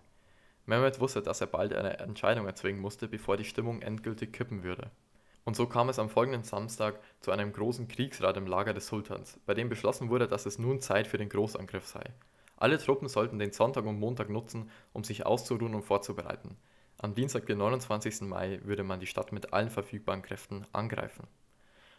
Mehmet 0.66 1.02
wusste, 1.02 1.22
dass 1.22 1.42
er 1.42 1.48
bald 1.48 1.74
eine 1.74 2.00
Entscheidung 2.00 2.46
erzwingen 2.46 2.80
musste, 2.80 3.10
bevor 3.10 3.36
die 3.36 3.44
Stimmung 3.44 3.82
endgültig 3.82 4.32
kippen 4.32 4.64
würde. 4.64 4.90
Und 5.44 5.58
so 5.58 5.68
kam 5.68 5.90
es 5.90 6.00
am 6.00 6.10
folgenden 6.10 6.44
Samstag 6.44 7.02
zu 7.20 7.32
einem 7.32 7.52
großen 7.52 7.90
Kriegsrat 7.90 8.38
im 8.38 8.48
Lager 8.48 8.74
des 8.74 8.88
Sultans, 8.88 9.38
bei 9.46 9.54
dem 9.54 9.68
beschlossen 9.68 10.10
wurde, 10.10 10.28
dass 10.28 10.46
es 10.46 10.58
nun 10.58 10.80
Zeit 10.80 11.06
für 11.06 11.18
den 11.18 11.30
Großangriff 11.30 11.86
sei. 11.86 12.04
Alle 12.56 12.78
Truppen 12.78 13.10
sollten 13.10 13.40
den 13.40 13.52
Sonntag 13.52 13.86
und 13.86 14.00
Montag 14.00 14.30
nutzen, 14.30 14.72
um 14.94 15.04
sich 15.04 15.26
auszuruhen 15.26 15.76
und 15.76 15.84
vorzubereiten. 15.84 16.56
Am 16.98 17.14
Dienstag, 17.14 17.46
den 17.46 17.58
29. 17.58 18.22
Mai, 18.22 18.62
würde 18.64 18.84
man 18.84 19.02
die 19.02 19.06
Stadt 19.06 19.34
mit 19.34 19.52
allen 19.52 19.70
verfügbaren 19.70 20.22
Kräften 20.22 20.66
angreifen. 20.72 21.28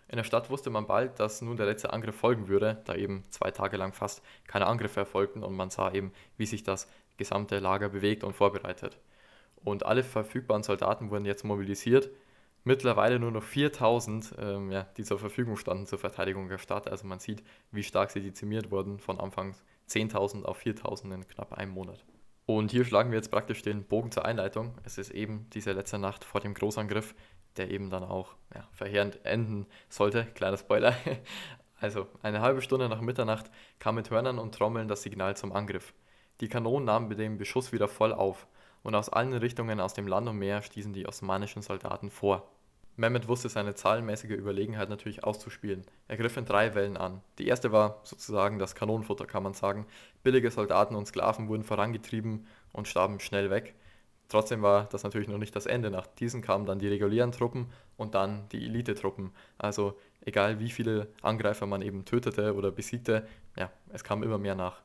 In 0.08 0.16
der 0.16 0.24
Stadt 0.24 0.50
wusste 0.50 0.70
man 0.70 0.86
bald, 0.86 1.20
dass 1.20 1.42
nun 1.42 1.56
der 1.56 1.66
letzte 1.66 1.92
Angriff 1.92 2.16
folgen 2.16 2.48
würde, 2.48 2.80
da 2.86 2.94
eben 2.94 3.24
zwei 3.30 3.50
Tage 3.50 3.76
lang 3.76 3.92
fast 3.92 4.22
keine 4.46 4.66
Angriffe 4.66 5.00
erfolgten 5.00 5.42
und 5.42 5.54
man 5.54 5.70
sah 5.70 5.92
eben, 5.92 6.12
wie 6.38 6.46
sich 6.46 6.62
das 6.62 6.88
gesamte 7.18 7.58
Lager 7.58 7.88
bewegt 7.90 8.24
und 8.24 8.32
vorbereitet. 8.32 8.98
Und 9.64 9.84
alle 9.84 10.02
verfügbaren 10.02 10.62
Soldaten 10.62 11.10
wurden 11.10 11.24
jetzt 11.26 11.44
mobilisiert. 11.44 12.08
Mittlerweile 12.64 13.18
nur 13.18 13.32
noch 13.32 13.42
4000, 13.42 14.34
ähm, 14.38 14.70
ja, 14.70 14.86
die 14.96 15.04
zur 15.04 15.18
Verfügung 15.18 15.56
standen 15.56 15.86
zur 15.86 15.98
Verteidigung 15.98 16.48
der 16.48 16.58
Stadt. 16.58 16.88
Also 16.88 17.06
man 17.06 17.18
sieht, 17.18 17.42
wie 17.70 17.82
stark 17.82 18.10
sie 18.10 18.20
dezimiert 18.20 18.70
wurden, 18.70 18.98
von 18.98 19.20
anfangs 19.20 19.62
10.000 19.88 20.44
auf 20.44 20.60
4.000 20.60 21.14
in 21.14 21.28
knapp 21.28 21.52
einem 21.52 21.72
Monat. 21.72 22.04
Und 22.46 22.70
hier 22.70 22.84
schlagen 22.84 23.10
wir 23.10 23.18
jetzt 23.18 23.32
praktisch 23.32 23.62
den 23.62 23.84
Bogen 23.84 24.12
zur 24.12 24.24
Einleitung. 24.24 24.78
Es 24.84 24.98
ist 24.98 25.10
eben 25.10 25.50
diese 25.52 25.72
letzte 25.72 25.98
Nacht 25.98 26.24
vor 26.24 26.40
dem 26.40 26.54
Großangriff, 26.54 27.14
der 27.56 27.70
eben 27.70 27.90
dann 27.90 28.04
auch 28.04 28.36
ja, 28.54 28.68
verheerend 28.72 29.24
enden 29.24 29.66
sollte. 29.88 30.24
Kleiner 30.34 30.56
Spoiler. 30.56 30.94
Also 31.78 32.06
eine 32.22 32.40
halbe 32.40 32.62
Stunde 32.62 32.88
nach 32.88 33.02
Mitternacht 33.02 33.50
kam 33.78 33.96
mit 33.96 34.08
Hörnern 34.08 34.38
und 34.38 34.54
Trommeln 34.54 34.88
das 34.88 35.02
Signal 35.02 35.36
zum 35.36 35.52
Angriff. 35.52 35.92
Die 36.40 36.48
Kanonen 36.48 36.86
nahmen 36.86 37.06
mit 37.06 37.18
dem 37.18 37.36
Beschuss 37.36 37.70
wieder 37.70 37.86
voll 37.86 38.14
auf 38.14 38.46
und 38.82 38.94
aus 38.94 39.10
allen 39.10 39.34
Richtungen 39.34 39.78
aus 39.78 39.92
dem 39.92 40.06
Land 40.06 40.26
und 40.26 40.38
Meer 40.38 40.62
stießen 40.62 40.94
die 40.94 41.06
osmanischen 41.06 41.60
Soldaten 41.60 42.08
vor. 42.08 42.50
Mehmet 42.96 43.28
wusste 43.28 43.50
seine 43.50 43.74
zahlenmäßige 43.74 44.30
Überlegenheit 44.30 44.88
natürlich 44.88 45.22
auszuspielen. 45.22 45.84
Er 46.08 46.16
griff 46.16 46.36
in 46.36 46.46
drei 46.46 46.74
Wellen 46.74 46.96
an. 46.96 47.20
Die 47.38 47.46
erste 47.46 47.70
war 47.70 48.00
sozusagen 48.04 48.58
das 48.58 48.74
Kanonenfutter, 48.74 49.26
kann 49.26 49.42
man 49.42 49.52
sagen. 49.52 49.86
Billige 50.22 50.50
Soldaten 50.50 50.94
und 50.94 51.06
Sklaven 51.06 51.48
wurden 51.48 51.62
vorangetrieben 51.62 52.46
und 52.72 52.88
starben 52.88 53.20
schnell 53.20 53.50
weg. 53.50 53.74
Trotzdem 54.28 54.62
war 54.62 54.88
das 54.90 55.04
natürlich 55.04 55.28
noch 55.28 55.38
nicht 55.38 55.54
das 55.54 55.66
Ende. 55.66 55.90
Nach 55.90 56.06
diesen 56.06 56.40
kamen 56.40 56.66
dann 56.66 56.78
die 56.78 56.88
regulären 56.88 57.32
Truppen 57.32 57.66
und 57.96 58.14
dann 58.14 58.48
die 58.50 58.64
Elitetruppen. 58.64 59.30
Also 59.58 59.98
egal 60.22 60.58
wie 60.58 60.70
viele 60.70 61.08
Angreifer 61.22 61.66
man 61.66 61.82
eben 61.82 62.04
tötete 62.04 62.54
oder 62.54 62.70
besiegte, 62.70 63.26
ja, 63.56 63.70
es 63.92 64.04
kam 64.04 64.22
immer 64.22 64.38
mehr 64.38 64.54
nach. 64.54 64.80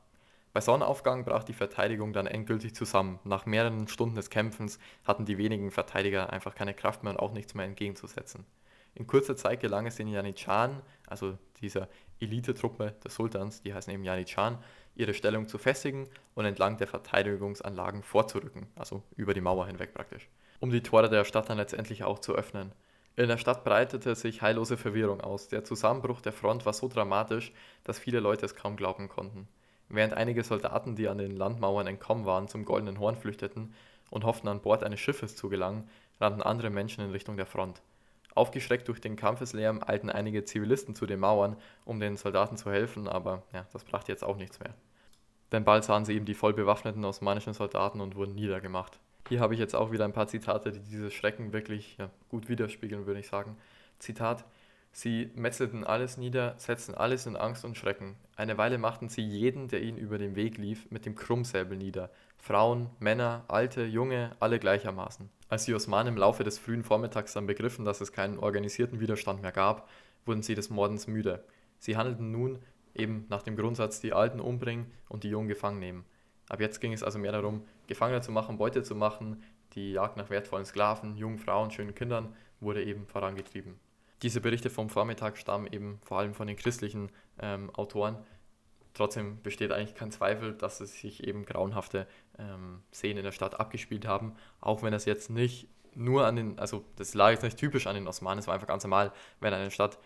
Bei 0.54 0.60
Sonnenaufgang 0.60 1.24
brach 1.24 1.44
die 1.44 1.54
Verteidigung 1.54 2.12
dann 2.12 2.28
endgültig 2.28 2.76
zusammen. 2.76 3.20
Nach 3.24 3.46
mehreren 3.46 3.88
Stunden 3.88 4.16
des 4.16 4.30
Kämpfens 4.30 4.80
hatten 5.06 5.26
die 5.26 5.38
wenigen 5.38 5.72
Verteidiger 5.72 6.32
einfach 6.32 6.56
keine 6.56 6.74
Kraft 6.74 7.04
mehr 7.04 7.14
und 7.14 7.20
auch 7.20 7.32
nichts 7.32 7.54
mehr 7.54 7.66
entgegenzusetzen. 7.66 8.46
In 8.94 9.08
kurzer 9.08 9.38
Zeit 9.38 9.62
gelang 9.62 9.88
es 9.88 9.96
den 9.96 10.10
Janitscharen, 10.10 10.82
also 11.08 11.38
dieser 11.62 11.88
Elitetruppe 12.20 12.96
des 13.04 13.16
Sultans, 13.16 13.62
die 13.62 13.74
heißen 13.74 13.94
eben 13.94 14.04
Janitscharen, 14.04 14.58
ihre 14.96 15.14
Stellung 15.14 15.48
zu 15.48 15.58
festigen 15.58 16.10
und 16.36 16.44
entlang 16.44 16.78
der 16.78 16.88
Verteidigungsanlagen 16.88 18.04
vorzurücken, 18.04 18.68
also 18.76 19.04
über 19.16 19.34
die 19.34 19.40
Mauer 19.40 19.68
hinweg 19.68 19.94
praktisch, 19.94 20.28
um 20.60 20.70
die 20.70 20.84
Tore 20.84 21.10
der 21.10 21.24
Stadt 21.24 21.50
dann 21.50 21.58
letztendlich 21.58 22.04
auch 22.04 22.20
zu 22.20 22.36
öffnen. 22.36 22.74
In 23.16 23.30
der 23.30 23.38
Stadt 23.38 23.64
breitete 23.64 24.16
sich 24.16 24.42
heillose 24.42 24.78
Verwirrung 24.78 25.22
aus. 25.22 25.48
Der 25.48 25.64
Zusammenbruch 25.64 26.22
der 26.22 26.32
Front 26.34 26.66
war 26.66 26.74
so 26.74 26.88
dramatisch, 26.88 27.54
dass 27.84 28.00
viele 28.00 28.20
Leute 28.20 28.46
es 28.46 28.56
kaum 28.56 28.76
glauben 28.76 29.10
konnten. 29.10 29.48
Während 29.94 30.14
einige 30.14 30.44
Soldaten, 30.44 30.96
die 30.96 31.10
an 31.10 31.18
den 31.18 31.36
Landmauern 31.36 31.86
entkommen 31.86 32.26
waren, 32.26 32.48
zum 32.48 32.64
Goldenen 32.64 33.00
Horn 33.00 33.18
flüchteten 33.18 33.74
und 34.10 34.24
hofften 34.24 34.48
an 34.48 34.62
Bord 34.62 34.84
eines 34.84 35.02
Schiffes 35.02 35.36
zu 35.36 35.50
gelangen, 35.50 35.90
rannten 36.22 36.42
andere 36.42 36.70
Menschen 36.70 37.04
in 37.04 37.12
Richtung 37.12 37.36
der 37.36 37.46
Front. 37.46 37.82
Aufgeschreckt 38.34 38.88
durch 38.88 39.02
den 39.02 39.18
Kampfeslärm 39.18 39.82
eilten 39.86 40.10
einige 40.10 40.46
Zivilisten 40.46 40.96
zu 40.96 41.06
den 41.06 41.20
Mauern, 41.20 41.58
um 41.84 42.00
den 42.00 42.16
Soldaten 42.16 42.56
zu 42.56 42.72
helfen, 42.72 43.10
aber 43.10 43.44
ja, 43.52 43.66
das 43.74 43.84
brachte 43.84 44.14
jetzt 44.14 44.24
auch 44.24 44.38
nichts 44.38 44.62
mehr. 44.62 44.74
Denn 45.52 45.66
bald 45.66 45.84
sahen 45.84 46.06
sie 46.06 46.14
eben 46.14 46.26
die 46.26 46.36
voll 46.36 46.54
bewaffneten 46.54 47.04
osmanischen 47.04 47.54
Soldaten 47.54 48.00
und 48.00 48.16
wurden 48.16 48.34
niedergemacht. 48.34 49.00
Hier 49.28 49.42
habe 49.42 49.54
ich 49.54 49.60
jetzt 49.60 49.76
auch 49.76 49.92
wieder 49.92 50.06
ein 50.06 50.14
paar 50.14 50.28
Zitate, 50.28 50.72
die 50.72 50.80
dieses 50.80 51.14
Schrecken 51.14 51.52
wirklich 51.52 51.98
ja, 51.98 52.10
gut 52.30 52.48
widerspiegeln, 52.48 53.06
würde 53.06 53.20
ich 53.20 53.28
sagen. 53.28 53.58
Zitat 54.00 54.46
Sie 54.94 55.32
metzelten 55.36 55.86
alles 55.86 56.18
nieder, 56.18 56.56
setzten 56.58 56.94
alles 56.96 57.26
in 57.26 57.38
Angst 57.38 57.64
und 57.64 57.78
Schrecken. 57.78 58.18
Eine 58.36 58.58
Weile 58.58 58.78
machten 58.78 59.08
sie 59.08 59.22
jeden, 59.22 59.70
der 59.70 59.82
ihnen 59.82 59.98
über 59.98 60.18
den 60.18 60.36
Weg 60.36 60.58
lief, 60.58 60.90
mit 60.92 61.06
dem 61.06 61.16
Krummsäbel 61.16 61.78
nieder. 61.78 62.10
Frauen, 62.38 62.90
Männer, 63.00 63.46
Alte, 63.48 63.86
Junge, 63.86 64.36
alle 64.40 64.60
gleichermaßen. 64.60 65.30
Als 65.48 65.66
die 65.66 65.74
Osmanen 65.74 66.14
im 66.14 66.20
Laufe 66.20 66.44
des 66.44 66.60
frühen 66.60 66.84
Vormittags 66.84 67.34
dann 67.34 67.48
begriffen, 67.48 67.86
dass 67.86 68.02
es 68.02 68.12
keinen 68.12 68.38
organisierten 68.38 69.00
Widerstand 69.00 69.42
mehr 69.42 69.54
gab, 69.54 69.88
wurden 70.26 70.44
sie 70.44 70.56
des 70.56 70.70
Mordens 70.70 71.08
müde. 71.08 71.46
Sie 71.80 71.96
handelten 71.96 72.32
nun 72.32 72.60
eben 72.94 73.26
nach 73.30 73.44
dem 73.44 73.56
Grundsatz, 73.56 74.02
die 74.02 74.14
Alten 74.14 74.42
umbringen 74.42 74.92
und 75.08 75.24
die 75.24 75.30
Jungen 75.30 75.48
gefangen 75.48 75.80
nehmen. 75.80 76.06
Ab 76.50 76.60
jetzt 76.60 76.82
ging 76.82 76.92
es 76.92 77.04
also 77.04 77.18
mehr 77.18 77.32
darum, 77.32 77.64
Gefangene 77.88 78.22
zu 78.22 78.32
machen, 78.32 78.58
Beute 78.58 78.84
zu 78.84 78.94
machen. 78.94 79.42
Die 79.74 79.94
Jagd 79.94 80.18
nach 80.18 80.30
wertvollen 80.30 80.66
Sklaven, 80.66 81.16
jungen 81.16 81.38
Frauen, 81.38 81.72
schönen 81.72 81.96
Kindern 81.96 82.36
wurde 82.60 82.84
eben 82.84 83.08
vorangetrieben. 83.08 83.80
Diese 84.22 84.42
Berichte 84.42 84.70
vom 84.70 84.90
Vormittag 84.90 85.38
stammen 85.38 85.68
eben 85.72 86.00
vor 86.04 86.20
allem 86.20 86.34
von 86.34 86.48
den 86.48 86.56
christlichen 86.56 87.10
ähm, 87.40 87.70
Autoren. 87.76 88.18
Trotzdem 88.94 89.42
besteht 89.42 89.72
eigentlich 89.72 89.96
kein 89.96 90.12
Zweifel, 90.12 90.54
dass 90.54 90.82
es 90.82 91.00
sich 91.00 91.24
eben 91.26 91.46
grauenhafte 91.46 92.08
ähm, 92.38 92.84
Szenen 92.94 93.20
in 93.20 93.24
der 93.24 93.32
Stadt 93.32 93.60
abgespielt 93.60 94.06
haben, 94.06 94.36
auch 94.60 94.84
wenn 94.84 94.92
das 94.92 95.06
jetzt 95.06 95.30
nicht 95.30 95.68
nur 95.96 96.26
an 96.26 96.36
den, 96.36 96.60
also 96.60 96.86
das 96.98 97.14
lag 97.14 97.32
jetzt 97.32 97.44
nicht 97.44 97.58
typisch 97.58 97.88
an 97.88 97.96
den 97.96 98.08
Osmanen, 98.08 98.40
es 98.40 98.48
war 98.48 98.54
einfach 98.54 98.68
ganz 98.68 98.84
normal, 98.84 99.12
wenn 99.40 99.54
eine 99.54 99.72
Stadt 99.72 99.98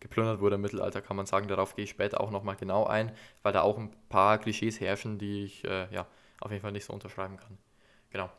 geplündert 0.00 0.40
wurde 0.40 0.54
im 0.54 0.60
Mittelalter, 0.60 1.02
kann 1.02 1.16
man 1.16 1.26
sagen, 1.26 1.48
darauf 1.48 1.74
gehe 1.74 1.84
ich 1.84 1.90
später 1.90 2.20
auch 2.20 2.30
nochmal 2.30 2.56
genau 2.56 2.86
ein, 2.86 3.12
weil 3.42 3.52
da 3.52 3.62
auch 3.62 3.78
ein 3.78 3.90
paar 4.08 4.38
Klischees 4.38 4.80
herrschen, 4.80 5.18
die 5.18 5.44
ich 5.44 5.64
äh, 5.64 5.92
ja, 5.92 6.06
auf 6.40 6.50
jeden 6.50 6.62
Fall 6.62 6.72
nicht 6.72 6.84
so 6.84 6.92
unterschreiben 6.92 7.36
kann. 7.36 7.58
Genau. 8.10 8.30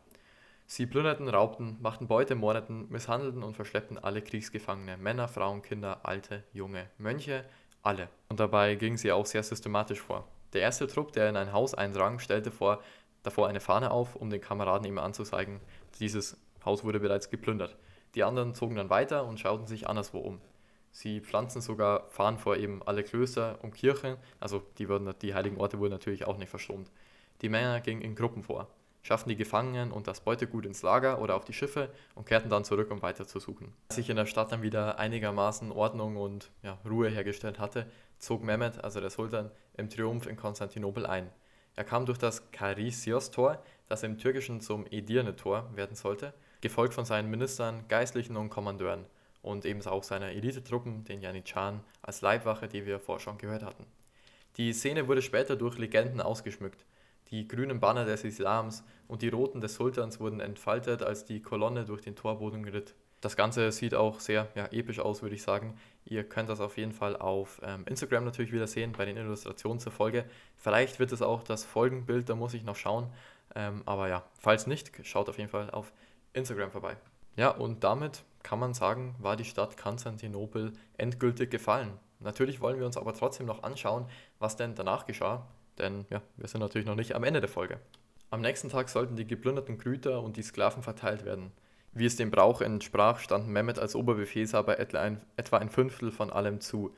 Sie 0.72 0.86
plünderten, 0.86 1.28
raubten, 1.28 1.78
machten 1.82 2.06
Beute, 2.06 2.36
mordeten, 2.36 2.86
misshandelten 2.90 3.42
und 3.42 3.56
verschleppten 3.56 3.98
alle 3.98 4.22
Kriegsgefangene, 4.22 4.98
Männer, 4.98 5.28
Frauen, 5.28 5.64
Kinder, 5.64 6.02
Alte, 6.04 6.44
Junge, 6.54 6.92
Mönche, 7.00 7.44
alle. 7.82 8.08
Und 8.30 8.40
dabei 8.40 8.76
gingen 8.76 8.96
sie 8.96 9.12
auch 9.12 9.26
sehr 9.26 9.42
systematisch 9.42 10.00
vor. 10.00 10.28
Der 10.54 10.62
erste 10.62 10.86
Trupp, 10.86 11.12
der 11.14 11.28
in 11.28 11.38
ein 11.38 11.54
Haus 11.54 11.74
eindrang, 11.74 12.20
stellte 12.20 12.52
vor, 12.52 12.84
davor 13.24 13.48
eine 13.48 13.62
Fahne 13.62 13.90
auf, 13.90 14.16
um 14.16 14.30
den 14.30 14.42
Kameraden 14.42 14.86
ihm 14.86 15.00
anzuzeigen, 15.00 15.60
dieses 16.00 16.38
Haus 16.64 16.84
wurde 16.84 17.00
bereits 17.00 17.32
geplündert. 17.32 17.76
Die 18.14 18.24
anderen 18.24 18.54
zogen 18.54 18.76
dann 18.76 18.92
weiter 18.92 19.26
und 19.26 19.40
schauten 19.40 19.66
sich 19.66 19.90
anderswo 19.90 20.20
um. 20.20 20.40
Sie 20.92 21.20
pflanzen 21.20 21.64
sogar 21.64 22.08
Fahnen 22.10 22.38
vor 22.38 22.58
eben 22.58 22.84
alle 22.84 23.04
Klöster 23.04 23.58
und 23.64 23.74
Kirchen, 23.74 24.18
also 24.40 24.62
die, 24.78 24.88
würden, 24.88 25.16
die 25.24 25.34
heiligen 25.34 25.58
Orte 25.58 25.80
wurden 25.80 25.94
natürlich 25.94 26.28
auch 26.28 26.38
nicht 26.38 26.50
verschont. 26.50 26.92
Die 27.42 27.50
Männer 27.50 27.82
gingen 27.82 28.04
in 28.04 28.14
Gruppen 28.14 28.44
vor 28.44 28.68
schafften 29.02 29.30
die 29.30 29.36
Gefangenen 29.36 29.91
und 29.91 30.08
das 30.08 30.22
Beutegut 30.22 30.66
ins 30.66 30.82
Lager 30.82 31.22
oder 31.22 31.36
auf 31.36 31.45
die 31.45 31.54
Schiffe 31.54 31.89
und 32.16 32.26
kehrten 32.26 32.50
dann 32.50 32.64
zurück, 32.64 32.91
um 32.91 33.02
weiter 33.02 33.28
zu 33.28 33.39
suchen. 33.39 33.74
Als 33.89 33.95
sich 33.95 34.10
in 34.10 34.16
der 34.16 34.26
Stadt 34.26 34.52
dann 34.52 34.62
wieder 34.62 35.00
einigermaßen 35.00 35.72
Ordnung 35.72 36.18
und 36.18 36.52
ja, 36.64 36.78
Ruhe 36.89 37.10
hergestellt 37.10 37.60
hatte, 37.60 37.86
zog 38.18 38.43
Mehmed, 38.43 38.84
also 38.84 39.00
der 39.00 39.10
Sultan, 39.10 39.52
im 39.78 39.89
Triumph 39.89 40.28
in 40.28 40.36
Konstantinopel 40.36 41.06
ein. 41.06 41.30
Er 41.76 41.86
kam 41.86 42.06
durch 42.06 42.18
das 42.18 42.52
Karisios-Tor, 42.52 43.64
das 43.88 44.04
im 44.04 44.18
Türkischen 44.18 44.60
zum 44.60 44.86
Edirne-Tor 44.89 45.70
werden 45.76 45.95
sollte, 45.95 46.34
gefolgt 46.62 46.93
von 46.93 47.06
seinen 47.06 47.30
Ministern, 47.30 47.88
Geistlichen 47.88 48.36
und 48.36 48.50
Kommandeuren 48.50 49.06
und 49.41 49.66
ebenso 49.66 49.91
auch 49.91 50.04
seiner 50.04 50.32
Elitetruppen, 50.32 51.06
den 51.06 51.22
Janitscharen, 51.22 51.80
als 52.02 52.22
Leibwache, 52.22 52.68
die 52.68 52.86
wir 52.86 53.00
vorher 53.00 53.22
schon 53.22 53.38
gehört 53.38 53.64
hatten. 53.64 53.86
Die 54.58 54.74
Szene 54.74 55.08
wurde 55.08 55.22
später 55.22 55.56
durch 55.56 55.78
Legenden 55.78 56.20
ausgeschmückt. 56.20 56.84
Die 57.32 57.48
grünen 57.48 57.80
Banner 57.80 58.06
des 58.06 58.24
Islams 58.24 58.84
und 59.08 59.22
die 59.22 59.30
roten 59.30 59.62
des 59.62 59.76
Sultans 59.76 60.20
wurden 60.20 60.40
entfaltet, 60.40 61.04
als 61.04 61.26
die 61.26 61.42
Kolonne 61.42 61.86
durch 61.86 62.02
den 62.02 62.16
Torboden 62.16 62.66
ritt. 62.66 62.96
Das 63.22 63.36
Ganze 63.36 63.72
sieht 63.72 63.94
auch 63.94 64.20
sehr 64.20 64.48
ja, 64.56 64.66
episch 64.68 65.00
aus, 65.00 65.22
würde 65.22 65.36
ich 65.36 65.44
sagen. 65.44 65.78
Ihr 66.06 66.24
könnt 66.24 66.50
das 66.50 66.62
auf 66.62 66.78
jeden 66.78 66.94
Fall 66.94 67.18
auf 67.18 67.62
ähm, 67.64 67.84
Instagram 67.86 68.24
natürlich 68.24 68.52
wieder 68.52 68.66
sehen, 68.66 68.94
bei 68.98 69.06
den 69.06 69.18
Illustrationen 69.18 69.80
zur 69.80 69.92
Folge. 69.92 70.26
Vielleicht 70.56 71.00
wird 71.00 71.12
es 71.12 71.22
auch 71.22 71.44
das 71.44 71.66
Folgenbild, 71.66 72.30
da 72.30 72.36
muss 72.36 72.54
ich 72.54 72.64
noch 72.64 72.78
schauen. 72.78 73.12
Ähm, 73.56 73.84
aber 73.86 74.08
ja, 74.08 74.24
falls 74.40 74.68
nicht, 74.68 74.92
schaut 75.04 75.28
auf 75.28 75.38
jeden 75.38 75.50
Fall 75.50 75.70
auf 75.70 75.92
Instagram 76.34 76.72
vorbei. 76.72 76.96
Ja, 77.36 77.50
und 77.50 77.84
damit 77.84 78.24
kann 78.42 78.60
man 78.60 78.74
sagen, 78.74 79.16
war 79.20 79.36
die 79.36 79.46
Stadt 79.46 79.78
Konstantinopel 79.78 80.74
endgültig 80.98 81.52
gefallen. 81.52 81.92
Natürlich 82.20 82.62
wollen 82.62 82.80
wir 82.80 82.86
uns 82.86 82.98
aber 82.98 83.14
trotzdem 83.14 83.46
noch 83.46 83.64
anschauen, 83.64 84.06
was 84.40 84.56
denn 84.56 84.76
danach 84.76 85.06
geschah 85.06 85.46
denn 85.80 86.06
ja, 86.10 86.22
wir 86.38 86.48
sind 86.48 86.62
natürlich 86.62 86.88
noch 86.88 86.96
nicht 86.96 87.16
am 87.16 87.24
Ende 87.24 87.42
der 87.42 87.50
Folge. 87.50 87.80
Am 88.30 88.42
nächsten 88.42 88.70
Tag 88.70 88.90
sollten 88.90 89.16
die 89.16 89.26
geplünderten 89.26 89.78
Güter 89.78 90.22
und 90.22 90.38
die 90.38 90.44
Sklaven 90.44 90.84
verteilt 90.84 91.26
werden. 91.26 91.52
Wie 91.94 92.06
es 92.06 92.16
dem 92.16 92.30
Brauch 92.30 92.62
entsprach, 92.62 93.20
standen 93.20 93.52
Mehmet 93.52 93.80
als 93.80 93.96
Oberbefehlshaber 93.96 94.78
etwa 94.80 95.58
ein 95.58 95.70
Fünftel 95.70 96.12
von 96.12 96.30
allem 96.30 96.62
zu. 96.62 96.94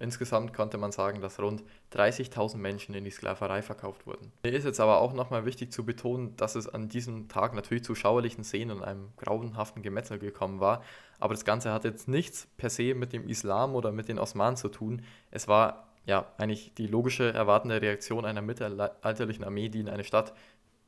Insgesamt 0.00 0.54
konnte 0.54 0.78
man 0.78 0.92
sagen, 0.92 1.20
dass 1.20 1.40
rund 1.40 1.64
30.000 1.92 2.56
Menschen 2.56 2.94
in 2.94 3.04
die 3.04 3.10
Sklaverei 3.10 3.62
verkauft 3.62 4.06
wurden. 4.06 4.30
Mir 4.44 4.52
ist 4.52 4.64
jetzt 4.64 4.78
aber 4.78 5.00
auch 5.00 5.12
nochmal 5.12 5.44
wichtig 5.44 5.72
zu 5.72 5.84
betonen, 5.84 6.36
dass 6.36 6.54
es 6.54 6.68
an 6.68 6.88
diesem 6.88 7.28
Tag 7.28 7.52
natürlich 7.52 7.82
zu 7.82 7.96
schauerlichen 7.96 8.44
Szenen 8.44 8.76
und 8.76 8.84
einem 8.84 9.08
grauenhaften 9.16 9.82
Gemetzel 9.82 10.20
gekommen 10.20 10.60
war, 10.60 10.84
aber 11.18 11.34
das 11.34 11.44
Ganze 11.44 11.72
hat 11.72 11.82
jetzt 11.82 12.06
nichts 12.06 12.46
per 12.56 12.70
se 12.70 12.94
mit 12.94 13.12
dem 13.12 13.28
Islam 13.28 13.74
oder 13.74 13.90
mit 13.90 14.08
den 14.08 14.20
Osmanen 14.20 14.56
zu 14.56 14.68
tun. 14.68 15.02
Es 15.32 15.48
war 15.48 15.87
ja, 16.08 16.26
eigentlich 16.38 16.72
die 16.74 16.86
logische 16.86 17.34
erwartende 17.34 17.82
Reaktion 17.82 18.24
einer 18.24 18.40
mittelalterlichen 18.40 19.44
Armee, 19.44 19.68
die 19.68 19.80
in 19.80 19.90
eine 19.90 20.04
Stadt 20.04 20.32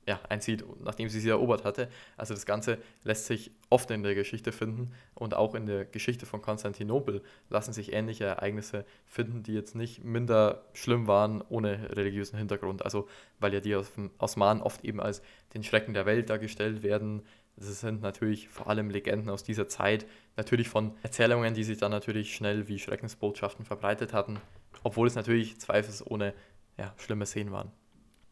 ja, 0.07 0.19
einzieht, 0.31 0.65
nachdem 0.83 1.11
sie 1.11 1.21
sie 1.21 1.29
erobert 1.29 1.63
hatte. 1.63 1.91
Also 2.17 2.33
das 2.33 2.47
Ganze 2.47 2.79
lässt 3.05 3.27
sich 3.27 3.51
oft 3.69 3.91
in 3.91 4.03
der 4.03 4.15
Geschichte 4.15 4.51
finden 4.51 4.93
und 5.15 5.35
auch 5.35 5.55
in 5.55 5.67
der 5.67 5.85
Geschichte 5.85 6.25
von 6.25 6.41
Konstantinopel 6.41 7.23
lassen 7.51 7.75
sich 7.75 7.93
ähnliche 7.93 8.25
Ereignisse 8.25 8.87
finden, 9.05 9.43
die 9.43 9.53
jetzt 9.53 9.75
nicht 9.75 10.03
minder 10.03 10.65
schlimm 10.73 11.07
waren 11.07 11.43
ohne 11.51 11.95
religiösen 11.95 12.39
Hintergrund. 12.39 12.83
Also 12.83 13.07
weil 13.39 13.53
ja 13.53 13.61
die 13.61 13.77
Osmanen 14.17 14.63
oft 14.63 14.83
eben 14.87 15.01
als 15.01 15.21
den 15.53 15.63
Schrecken 15.63 15.93
der 15.93 16.07
Welt 16.07 16.31
dargestellt 16.31 16.83
werden. 16.83 17.21
Das 17.57 17.79
sind 17.79 18.01
natürlich 18.01 18.49
vor 18.49 18.69
allem 18.69 18.89
Legenden 18.89 19.29
aus 19.29 19.45
dieser 19.45 19.69
Zeit, 19.69 20.07
natürlich 20.39 20.71
von 20.71 20.97
Erzählungen, 21.03 21.53
die 21.53 21.65
sich 21.65 21.77
dann 21.77 21.91
natürlich 21.91 22.35
schnell 22.35 22.69
wie 22.69 22.79
Schreckensbotschaften 22.79 23.67
verbreitet 23.67 24.15
hatten 24.15 24.41
obwohl 24.83 25.07
es 25.07 25.15
natürlich 25.15 25.61
zweifelsohne 25.61 26.35
ja, 26.77 26.95
schlimme 26.97 27.27
Szenen 27.27 27.53
waren. 27.53 27.73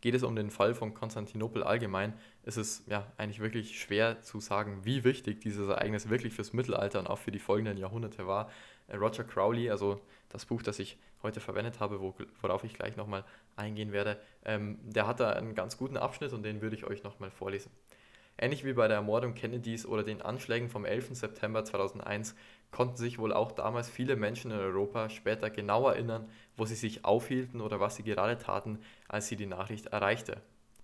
Geht 0.01 0.14
es 0.14 0.22
um 0.22 0.36
den 0.36 0.51
Fall 0.51 0.74
von 0.74 0.95
Konstantinopel 0.95 1.64
allgemein, 1.64 2.14
ist 2.45 2.57
es 2.57 2.84
ja 2.86 3.11
eigentlich 3.16 3.41
wirklich 3.41 3.80
schwer 3.80 4.20
zu 4.22 4.39
sagen, 4.39 4.84
wie 4.84 5.03
wichtig 5.03 5.41
dieses 5.41 5.68
Ereignis 5.68 6.09
wirklich 6.09 6.34
fürs 6.34 6.53
Mittelalter 6.53 7.01
und 7.01 7.09
auch 7.09 7.18
für 7.18 7.32
die 7.32 7.41
folgenden 7.41 7.76
Jahrhunderte 7.76 8.26
war. 8.26 8.49
Äh, 8.86 8.97
Roger 8.97 9.24
Crowley, 9.24 9.70
also 9.70 10.01
das 10.28 10.47
Buch, 10.47 10.62
das 10.62 10.78
ich 10.78 10.99
heute 11.22 11.41
verwendet 11.41 11.80
habe, 11.80 12.01
worauf 12.01 12.62
ich 12.62 12.74
gleich 12.74 12.97
nochmal 12.97 13.24
eingehen 13.57 13.91
werde, 13.91 14.20
ähm, 14.45 14.78
der 14.82 15.09
hat 15.09 15.18
da 15.18 15.30
einen 15.30 15.57
ganz 15.57 15.76
guten 15.76 15.97
Abschnitt 15.97 16.32
und 16.32 16.45
den 16.45 16.61
würde 16.61 16.76
ich 16.76 16.84
euch 16.84 17.03
nochmal 17.03 17.32
vorlesen. 17.32 17.72
Ähnlich 18.41 18.64
wie 18.64 18.72
bei 18.72 18.86
der 18.86 18.99
Ermordung 18.99 19.34
Kennedys 19.34 19.84
oder 19.84 20.05
den 20.05 20.22
Anschlägen 20.22 20.68
vom 20.68 20.84
11. 20.84 21.16
September 21.16 21.64
2001 21.64 22.36
konnten 22.71 22.97
sich 22.97 23.19
wohl 23.19 23.33
auch 23.33 23.53
damals 23.53 23.89
viele 23.89 24.16
Menschen 24.16 24.51
in 24.51 24.59
Europa 24.59 25.09
später 25.11 25.51
genau 25.51 25.89
erinnern, 25.89 26.29
wo 26.57 26.64
sie 26.64 26.75
sich 26.75 27.05
aufhielten 27.05 27.61
oder 27.61 27.81
was 27.81 27.97
sie 27.97 28.03
gerade 28.03 28.39
taten, 28.39 28.79
als 29.09 29.29
sie 29.29 29.37
die 29.37 29.47
Nachricht 29.47 29.87
erreichte. 29.87 30.41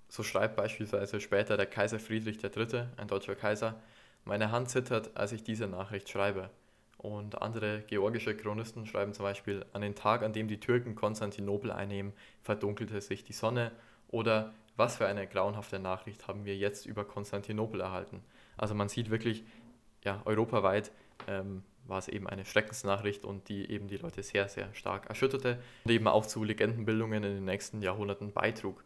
So 0.08 0.22
schreibt 0.22 0.56
beispielsweise 0.56 1.20
später 1.20 1.56
der 1.56 1.66
Kaiser 1.66 1.98
Friedrich 1.98 2.42
III., 2.42 2.84
ein 2.96 3.08
deutscher 3.08 3.34
Kaiser, 3.34 3.80
meine 4.24 4.50
Hand 4.50 4.70
zittert, 4.70 5.16
als 5.16 5.32
ich 5.32 5.42
diese 5.42 5.66
Nachricht 5.66 6.08
schreibe. 6.08 6.50
Und 6.98 7.42
andere 7.42 7.82
georgische 7.82 8.34
Chronisten 8.34 8.86
schreiben 8.86 9.12
zum 9.12 9.24
Beispiel, 9.24 9.66
an 9.74 9.82
den 9.82 9.94
Tag, 9.94 10.22
an 10.22 10.32
dem 10.32 10.48
die 10.48 10.60
Türken 10.60 10.94
Konstantinopel 10.94 11.70
einnehmen, 11.70 12.14
verdunkelte 12.42 13.00
sich 13.02 13.24
die 13.24 13.34
Sonne 13.34 13.72
oder 14.08 14.54
was 14.76 14.96
für 14.96 15.06
eine 15.06 15.26
grauenhafte 15.26 15.78
Nachricht 15.78 16.26
haben 16.28 16.44
wir 16.44 16.56
jetzt 16.56 16.86
über 16.86 17.04
Konstantinopel 17.04 17.80
erhalten. 17.80 18.22
Also 18.56 18.74
man 18.74 18.88
sieht 18.88 19.10
wirklich, 19.10 19.44
ja, 20.02 20.22
europaweit 20.24 20.90
ähm, 21.28 21.62
war 21.86 21.98
es 21.98 22.08
eben 22.08 22.26
eine 22.26 22.44
Schreckensnachricht 22.44 23.24
und 23.24 23.48
die 23.48 23.70
eben 23.70 23.88
die 23.88 23.96
Leute 23.96 24.22
sehr, 24.22 24.48
sehr 24.48 24.72
stark 24.74 25.06
erschütterte 25.06 25.58
und 25.84 25.90
eben 25.90 26.08
auch 26.08 26.26
zu 26.26 26.44
Legendenbildungen 26.44 27.22
in 27.22 27.34
den 27.34 27.44
nächsten 27.44 27.82
Jahrhunderten 27.82 28.32
beitrug. 28.32 28.84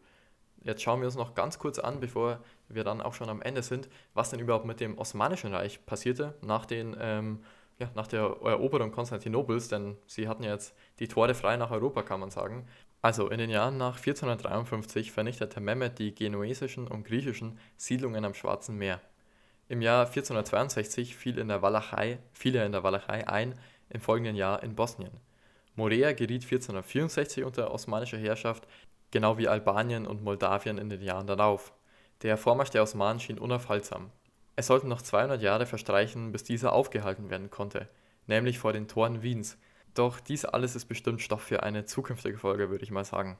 Jetzt 0.63 0.81
schauen 0.81 0.99
wir 0.99 1.05
uns 1.05 1.15
noch 1.15 1.35
ganz 1.35 1.57
kurz 1.57 1.79
an, 1.79 1.99
bevor 1.99 2.39
wir 2.67 2.83
dann 2.83 3.01
auch 3.01 3.13
schon 3.13 3.29
am 3.29 3.41
Ende 3.41 3.63
sind, 3.63 3.87
was 4.13 4.29
denn 4.29 4.39
überhaupt 4.39 4.65
mit 4.65 4.79
dem 4.79 4.97
Osmanischen 4.97 5.53
Reich 5.53 5.85
passierte 5.85 6.35
nach, 6.41 6.65
den, 6.65 6.97
ähm, 6.99 7.39
ja, 7.77 7.89
nach 7.95 8.07
der 8.07 8.21
Eroberung 8.43 8.91
Konstantinopels, 8.91 9.69
denn 9.69 9.95
sie 10.05 10.27
hatten 10.27 10.43
jetzt 10.43 10.75
die 10.99 11.07
Tore 11.07 11.33
frei 11.33 11.55
nach 11.55 11.71
Europa, 11.71 12.03
kann 12.03 12.19
man 12.19 12.29
sagen. 12.29 12.67
Also 13.01 13.29
in 13.29 13.37
den 13.37 13.49
Jahren 13.49 13.77
nach 13.77 13.95
1453 13.95 15.13
vernichtete 15.13 15.61
Mehmed 15.61 15.99
die 15.99 16.13
genuesischen 16.13 16.87
und 16.87 17.05
griechischen 17.05 17.57
Siedlungen 17.77 18.25
am 18.25 18.33
Schwarzen 18.33 18.77
Meer. 18.77 18.99
Im 19.69 19.83
Jahr 19.83 20.07
1462 20.07 21.15
fiel, 21.15 21.37
in 21.37 21.47
der 21.47 21.61
Walachei, 21.61 22.17
fiel 22.33 22.55
er 22.55 22.65
in 22.65 22.71
der 22.71 22.83
Walachei 22.83 23.27
ein, 23.27 23.53
im 23.89 24.01
folgenden 24.01 24.35
Jahr 24.35 24.63
in 24.63 24.73
Bosnien. 24.75 25.11
Morea 25.75 26.13
geriet 26.13 26.43
1464 26.43 27.43
unter 27.43 27.71
osmanische 27.71 28.17
Herrschaft, 28.17 28.67
genau 29.11 29.37
wie 29.37 29.47
Albanien 29.47 30.07
und 30.07 30.23
Moldawien 30.23 30.79
in 30.79 30.89
den 30.89 31.03
Jahren 31.03 31.27
darauf. 31.27 31.71
Der 32.23 32.35
Vormarsch 32.35 32.71
der 32.71 32.81
Osmanen 32.81 33.19
schien 33.19 33.37
unaufhaltsam. 33.37 34.09
Es 34.55 34.65
sollten 34.65 34.87
noch 34.87 35.03
200 35.03 35.39
Jahre 35.39 35.67
verstreichen, 35.67 36.31
bis 36.31 36.43
dieser 36.43 36.73
aufgehalten 36.73 37.29
werden 37.29 37.51
konnte, 37.51 37.87
nämlich 38.25 38.57
vor 38.57 38.73
den 38.73 38.87
Toren 38.87 39.21
Wiens, 39.21 39.59
doch 39.93 40.19
dies 40.19 40.45
alles 40.45 40.75
ist 40.75 40.85
bestimmt 40.85 41.21
Stoff 41.21 41.43
für 41.43 41.61
eine 41.61 41.85
zukünftige 41.85 42.39
Folge, 42.39 42.71
würde 42.71 42.83
ich 42.83 42.91
mal 42.91 43.05
sagen. 43.05 43.37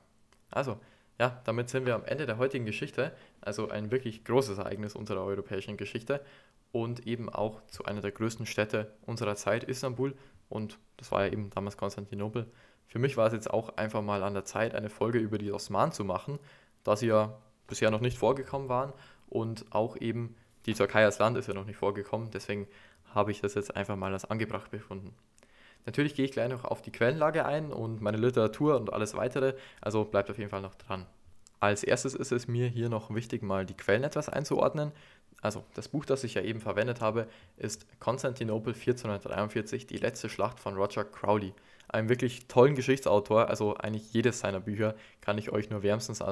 Also, 0.51 0.80
ja, 1.20 1.41
damit 1.43 1.70
sind 1.70 1.86
wir 1.86 1.95
am 1.95 2.05
Ende 2.05 2.26
der 2.26 2.38
heutigen 2.38 2.65
Geschichte, 2.65 3.11
also 3.41 3.70
ein 3.70 3.91
wirklich 3.91 4.24
großes 4.24 4.57
Ereignis 4.57 4.95
unserer 4.95 5.24
europäischen 5.24 5.76
Geschichte 5.76 6.22
und 6.72 7.05
eben 7.05 7.30
auch 7.30 7.61
zu 7.67 7.84
einer 7.86 8.01
der 8.01 8.11
größten 8.11 8.45
Städte 8.45 8.93
unserer 9.05 9.36
Zeit, 9.36 9.65
Istanbul. 9.65 10.15
Und 10.47 10.80
das 10.97 11.11
war 11.11 11.26
ja 11.26 11.34
eben 11.34 11.49
damals 11.49 11.78
Konstantinopel. 11.78 12.49
Für 12.88 12.99
mich 12.99 13.17
war 13.17 13.28
es 13.28 13.34
jetzt 13.34 13.51
auch 13.51 13.76
einfach 13.78 14.01
mal 14.01 14.24
an 14.24 14.34
der 14.34 14.45
Zeit, 14.45 14.74
eine 14.74 14.89
Folge 14.89 15.20
über 15.20 15.38
die 15.38 15.51
Osmanen 15.51 15.91
zu 15.91 16.05
machen, 16.05 16.39
da 16.84 16.95
sie 16.95 17.07
ja 17.07 17.38
bisher 17.67 17.91
noch 17.91 18.01
nicht 18.01 18.17
vorgekommen 18.17 18.70
waren 18.70 18.93
und 19.28 19.65
auch 19.72 19.97
eben 19.97 20.36
die 20.65 20.74
Türkei 20.74 21.03
als 21.05 21.20
Land 21.20 21.38
ist 21.38 21.47
ja 21.47 21.53
noch 21.53 21.65
nicht 21.65 21.78
vorgekommen. 21.78 22.32
Deswegen 22.32 22.67
habe 23.13 23.32
ich 23.32 23.41
das 23.41 23.55
jetzt 23.55 23.76
einfach 23.76 23.95
mal 23.95 24.13
als 24.13 24.26
angebracht 24.26 24.72
befunden. 24.72 25.13
Natürlich 25.90 26.14
gehe 26.14 26.26
ich 26.26 26.32
gleich 26.32 26.50
noch 26.50 26.66
auf 26.66 26.84
die 26.84 26.92
Quellenlage 26.92 27.48
ein 27.48 27.74
und 27.74 28.00
meine 28.00 28.18
Literatur 28.18 28.76
und 28.76 28.94
alles 28.94 29.16
weitere, 29.16 29.56
also 29.82 30.06
bleibt 30.06 30.30
auf 30.30 30.38
jeden 30.38 30.52
Fall 30.52 30.62
noch 30.62 30.76
dran. 30.76 31.08
Als 31.60 31.84
erstes 31.84 32.14
ist 32.14 32.32
es 32.32 32.48
mir 32.48 32.68
hier 32.68 32.90
noch 32.90 33.12
wichtig, 33.12 33.42
mal 33.42 33.66
die 33.66 33.74
Quellen 33.74 34.04
etwas 34.04 34.30
einzuordnen. 34.30 34.92
Also 35.42 35.64
das 35.74 35.88
Buch, 35.88 36.06
das 36.06 36.24
ich 36.24 36.36
ja 36.36 36.44
eben 36.44 36.62
verwendet 36.62 37.02
habe, 37.02 37.28
ist 37.58 37.88
Konstantinopel 38.00 38.76
1443, 38.76 39.88
die 39.88 39.98
letzte 39.98 40.30
Schlacht 40.30 40.60
von 40.60 40.76
Roger 40.76 41.04
Crowley 41.04 41.56
einem 41.90 42.10
wirklich 42.10 42.48
tollen 42.48 42.76
Geschichtsautor. 42.76 43.50
Also 43.50 43.76
eigentlich 43.76 44.14
jedes 44.14 44.40
seiner 44.40 44.60
Bücher 44.60 44.96
kann 45.22 45.38
ich 45.38 45.52
euch 45.52 45.70
nur 45.70 45.84
wärmstens 45.84 46.24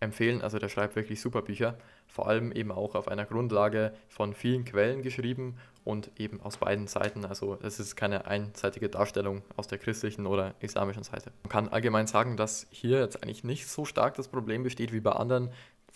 empfehlen. 0.00 0.42
Also 0.42 0.58
der 0.58 0.68
schreibt 0.68 0.96
wirklich 0.96 1.20
super 1.20 1.42
Bücher. 1.42 1.76
Vor 2.06 2.28
allem 2.28 2.52
eben 2.52 2.70
auch 2.72 2.94
auf 2.94 3.08
einer 3.08 3.24
Grundlage 3.24 3.92
von 4.08 4.34
vielen 4.34 4.64
Quellen 4.64 5.02
geschrieben 5.02 5.56
und 5.84 6.10
eben 6.18 6.40
aus 6.40 6.56
beiden 6.56 6.86
Seiten. 6.86 7.24
Also 7.24 7.58
es 7.62 7.78
ist 7.78 7.94
keine 7.96 8.26
einseitige 8.26 8.88
Darstellung 8.88 9.42
aus 9.56 9.68
der 9.68 9.78
christlichen 9.78 10.26
oder 10.26 10.54
islamischen 10.60 11.04
Seite. 11.04 11.32
Man 11.44 11.50
kann 11.50 11.68
allgemein 11.68 12.06
sagen, 12.06 12.36
dass 12.36 12.66
hier 12.70 13.00
jetzt 13.00 13.22
eigentlich 13.22 13.44
nicht 13.44 13.68
so 13.68 13.84
stark 13.84 14.14
das 14.14 14.28
Problem 14.28 14.64
besteht 14.64 14.92
wie 14.92 15.00
bei 15.00 15.12
anderen 15.12 15.50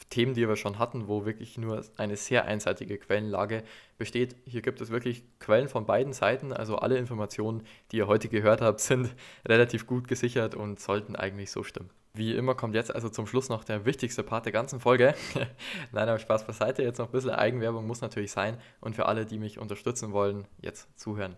Themen, 0.09 0.35
die 0.35 0.49
wir 0.49 0.57
schon 0.57 0.79
hatten, 0.79 1.09
wo 1.09 1.27
wirklich 1.27 1.59
nur 1.59 1.85
eine 1.97 2.17
sehr 2.17 2.45
einseitige 2.47 2.99
Quellenlage 2.99 3.63
besteht. 3.99 4.37
Hier 4.47 4.63
gibt 4.63 4.81
es 4.81 4.91
wirklich 4.91 5.25
Quellen 5.39 5.69
von 5.69 5.87
beiden 5.87 6.13
Seiten, 6.13 6.53
also 6.53 6.77
alle 6.77 6.97
Informationen, 6.97 7.63
die 7.93 7.99
ihr 7.99 8.07
heute 8.07 8.29
gehört 8.29 8.61
habt, 8.61 8.81
sind 8.81 9.15
relativ 9.47 9.87
gut 9.87 10.09
gesichert 10.09 10.55
und 10.55 10.81
sollten 10.81 11.17
eigentlich 11.17 11.51
so 11.51 11.63
stimmen. 11.63 11.91
Wie 12.13 12.35
immer 12.35 12.57
kommt 12.57 12.75
jetzt 12.75 12.93
also 12.93 13.09
zum 13.09 13.27
Schluss 13.27 13.49
noch 13.49 13.63
der 13.63 13.85
wichtigste 13.85 14.25
Part 14.25 14.45
der 14.45 14.53
ganzen 14.53 14.81
Folge. 14.81 15.15
Nein, 15.93 16.09
aber 16.09 16.19
Spaß 16.19 16.45
beiseite, 16.45 16.83
jetzt 16.83 16.99
noch 16.99 17.07
ein 17.07 17.13
bisschen 17.13 17.31
Eigenwerbung 17.31 17.87
muss 17.87 18.01
natürlich 18.01 18.33
sein 18.33 18.59
und 18.81 18.97
für 18.97 19.07
alle, 19.07 19.27
die 19.27 19.39
mich 19.39 19.59
unterstützen 19.59 20.13
wollen, 20.13 20.47
jetzt 20.61 20.89
zuhören. 20.99 21.37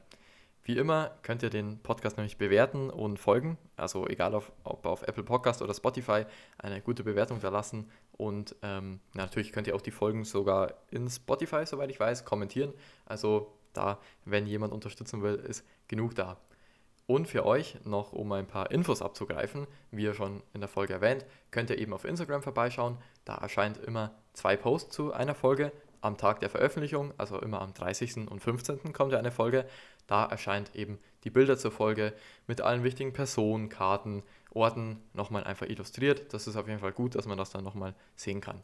Wie 0.65 0.77
immer 0.77 1.11
könnt 1.23 1.43
ihr 1.43 1.51
den 1.51 1.79
Podcast 1.83 2.17
nämlich 2.17 2.39
bewerten 2.39 2.89
und 2.89 3.19
folgen. 3.19 3.59
Also 3.77 4.07
egal 4.07 4.33
auf, 4.33 4.53
ob 4.63 4.87
auf 4.87 5.03
Apple 5.03 5.25
Podcast 5.25 5.61
oder 5.61 5.75
Spotify 5.75 6.25
eine 6.57 6.81
gute 6.81 7.03
Bewertung 7.03 7.41
da 7.41 7.49
lassen. 7.49 7.91
Und 8.23 8.55
ähm, 8.63 9.01
natürlich 9.15 9.51
könnt 9.51 9.67
ihr 9.67 9.75
auch 9.75 9.81
die 9.81 9.91
Folgen 9.91 10.25
sogar 10.25 10.75
in 10.93 11.11
Spotify, 11.11 11.67
soweit 11.67 11.91
ich 11.91 11.99
weiß, 11.99 12.25
kommentieren. 12.25 12.73
Also 13.05 13.53
da, 13.73 13.99
wenn 14.25 14.47
jemand 14.47 14.73
unterstützen 14.73 15.23
will, 15.23 15.35
ist 15.35 15.67
genug 15.89 16.15
da. 16.15 16.37
Und 17.09 17.27
für 17.27 17.45
euch 17.45 17.85
noch, 17.85 18.13
um 18.13 18.31
ein 18.31 18.47
paar 18.47 18.71
Infos 18.71 19.03
abzugreifen, 19.03 19.67
wie 19.91 20.05
ihr 20.05 20.15
schon 20.15 20.41
in 20.55 20.61
der 20.61 20.69
Folge 20.69 20.93
erwähnt, 20.93 21.27
könnt 21.51 21.69
ihr 21.71 21.79
eben 21.79 21.93
auf 21.93 22.05
Instagram 22.05 22.45
vorbeischauen. 22.45 22.97
Da 23.25 23.35
erscheint 23.35 23.79
immer 23.79 24.15
zwei 24.35 24.57
Posts 24.57 24.95
zu 24.95 25.13
einer 25.13 25.35
Folge 25.35 25.73
am 26.01 26.17
Tag 26.17 26.39
der 26.39 26.51
Veröffentlichung, 26.51 27.13
also 27.19 27.41
immer 27.41 27.61
am 27.61 27.75
30. 27.75 28.29
und 28.29 28.39
15. 28.39 28.93
kommt 28.93 29.11
ja 29.11 29.19
eine 29.19 29.33
Folge. 29.33 29.67
Da 30.07 30.25
erscheint 30.25 30.75
eben 30.75 30.99
die 31.25 31.31
Bilder 31.31 31.57
zur 31.57 31.71
Folge 31.71 32.13
mit 32.47 32.61
allen 32.61 32.85
wichtigen 32.85 33.13
Personen, 33.13 33.69
Karten, 33.69 34.23
Orten 34.51 35.03
nochmal 35.15 35.45
einfach 35.45 35.67
illustriert. 35.67 36.33
Das 36.35 36.47
ist 36.47 36.57
auf 36.57 36.69
jeden 36.69 36.81
Fall 36.81 36.93
gut, 36.93 37.15
dass 37.15 37.27
man 37.27 37.39
das 37.39 37.51
dann 37.51 37.65
nochmal 37.65 37.95
sehen 38.17 38.41
kann. 38.41 38.63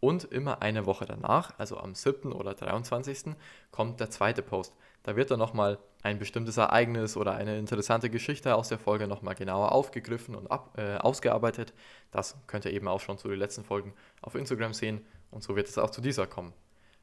Und 0.00 0.24
immer 0.24 0.60
eine 0.60 0.84
Woche 0.84 1.06
danach, 1.06 1.58
also 1.58 1.78
am 1.78 1.94
7. 1.94 2.32
oder 2.32 2.54
23. 2.54 3.34
kommt 3.70 4.00
der 4.00 4.10
zweite 4.10 4.42
Post. 4.42 4.74
Da 5.02 5.16
wird 5.16 5.30
dann 5.30 5.38
nochmal 5.38 5.78
ein 6.02 6.18
bestimmtes 6.18 6.56
Ereignis 6.56 7.16
oder 7.16 7.34
eine 7.34 7.58
interessante 7.58 8.10
Geschichte 8.10 8.54
aus 8.54 8.68
der 8.68 8.78
Folge 8.78 9.06
nochmal 9.06 9.34
genauer 9.34 9.72
aufgegriffen 9.72 10.34
und 10.34 10.50
ab, 10.50 10.76
äh, 10.76 10.96
ausgearbeitet. 10.96 11.72
Das 12.10 12.36
könnt 12.46 12.64
ihr 12.66 12.72
eben 12.72 12.88
auch 12.88 13.00
schon 13.00 13.18
zu 13.18 13.28
den 13.28 13.38
letzten 13.38 13.64
Folgen 13.64 13.94
auf 14.20 14.34
Instagram 14.34 14.74
sehen 14.74 15.04
und 15.30 15.42
so 15.42 15.56
wird 15.56 15.68
es 15.68 15.78
auch 15.78 15.90
zu 15.90 16.00
dieser 16.00 16.26
kommen. 16.26 16.52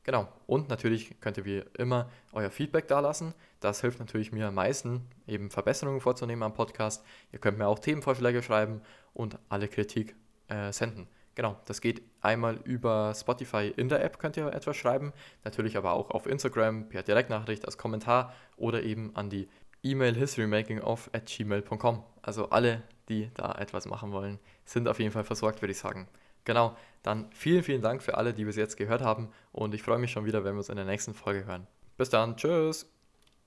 Genau. 0.03 0.27
Und 0.47 0.69
natürlich 0.69 1.19
könnt 1.21 1.37
ihr 1.37 1.45
wie 1.45 1.63
immer 1.77 2.09
euer 2.33 2.49
Feedback 2.49 2.87
dalassen. 2.87 3.33
Das 3.59 3.81
hilft 3.81 3.99
natürlich 3.99 4.31
mir 4.31 4.47
am 4.47 4.55
meisten, 4.55 5.07
eben 5.27 5.51
Verbesserungen 5.51 6.01
vorzunehmen 6.01 6.43
am 6.43 6.53
Podcast. 6.53 7.05
Ihr 7.31 7.39
könnt 7.39 7.57
mir 7.57 7.67
auch 7.67 7.79
Themenvorschläge 7.79 8.41
schreiben 8.41 8.81
und 9.13 9.37
alle 9.49 9.67
Kritik 9.67 10.15
äh, 10.47 10.71
senden. 10.71 11.07
Genau, 11.35 11.57
das 11.65 11.79
geht 11.79 12.01
einmal 12.19 12.57
über 12.65 13.13
Spotify 13.15 13.71
in 13.75 13.87
der 13.87 14.03
App, 14.03 14.19
könnt 14.19 14.37
ihr 14.37 14.47
etwas 14.47 14.75
schreiben. 14.75 15.13
Natürlich 15.43 15.77
aber 15.77 15.93
auch 15.93 16.09
auf 16.11 16.25
Instagram 16.25 16.89
per 16.89 17.03
Direktnachricht 17.03 17.65
als 17.65 17.77
Kommentar 17.77 18.33
oder 18.57 18.83
eben 18.83 19.15
an 19.15 19.29
die 19.29 19.47
E-Mail 19.83 20.15
historymakingof 20.15 21.09
at 21.13 21.27
gmail.com. 21.27 22.03
Also 22.21 22.49
alle, 22.49 22.83
die 23.07 23.31
da 23.35 23.53
etwas 23.53 23.85
machen 23.85 24.11
wollen, 24.11 24.39
sind 24.65 24.87
auf 24.87 24.99
jeden 24.99 25.11
Fall 25.11 25.23
versorgt, 25.23 25.61
würde 25.61 25.71
ich 25.71 25.79
sagen. 25.79 26.07
Genau, 26.45 26.75
dann 27.03 27.29
vielen, 27.31 27.63
vielen 27.63 27.81
Dank 27.81 28.01
für 28.03 28.17
alle, 28.17 28.33
die 28.33 28.45
bis 28.45 28.55
jetzt 28.55 28.77
gehört 28.77 29.01
haben 29.01 29.29
und 29.51 29.73
ich 29.73 29.83
freue 29.83 29.99
mich 29.99 30.11
schon 30.11 30.25
wieder, 30.25 30.43
wenn 30.43 30.53
wir 30.53 30.59
uns 30.59 30.69
in 30.69 30.75
der 30.75 30.85
nächsten 30.85 31.13
Folge 31.13 31.45
hören. 31.45 31.67
Bis 31.97 32.09
dann, 32.09 32.35
tschüss! 32.35 32.90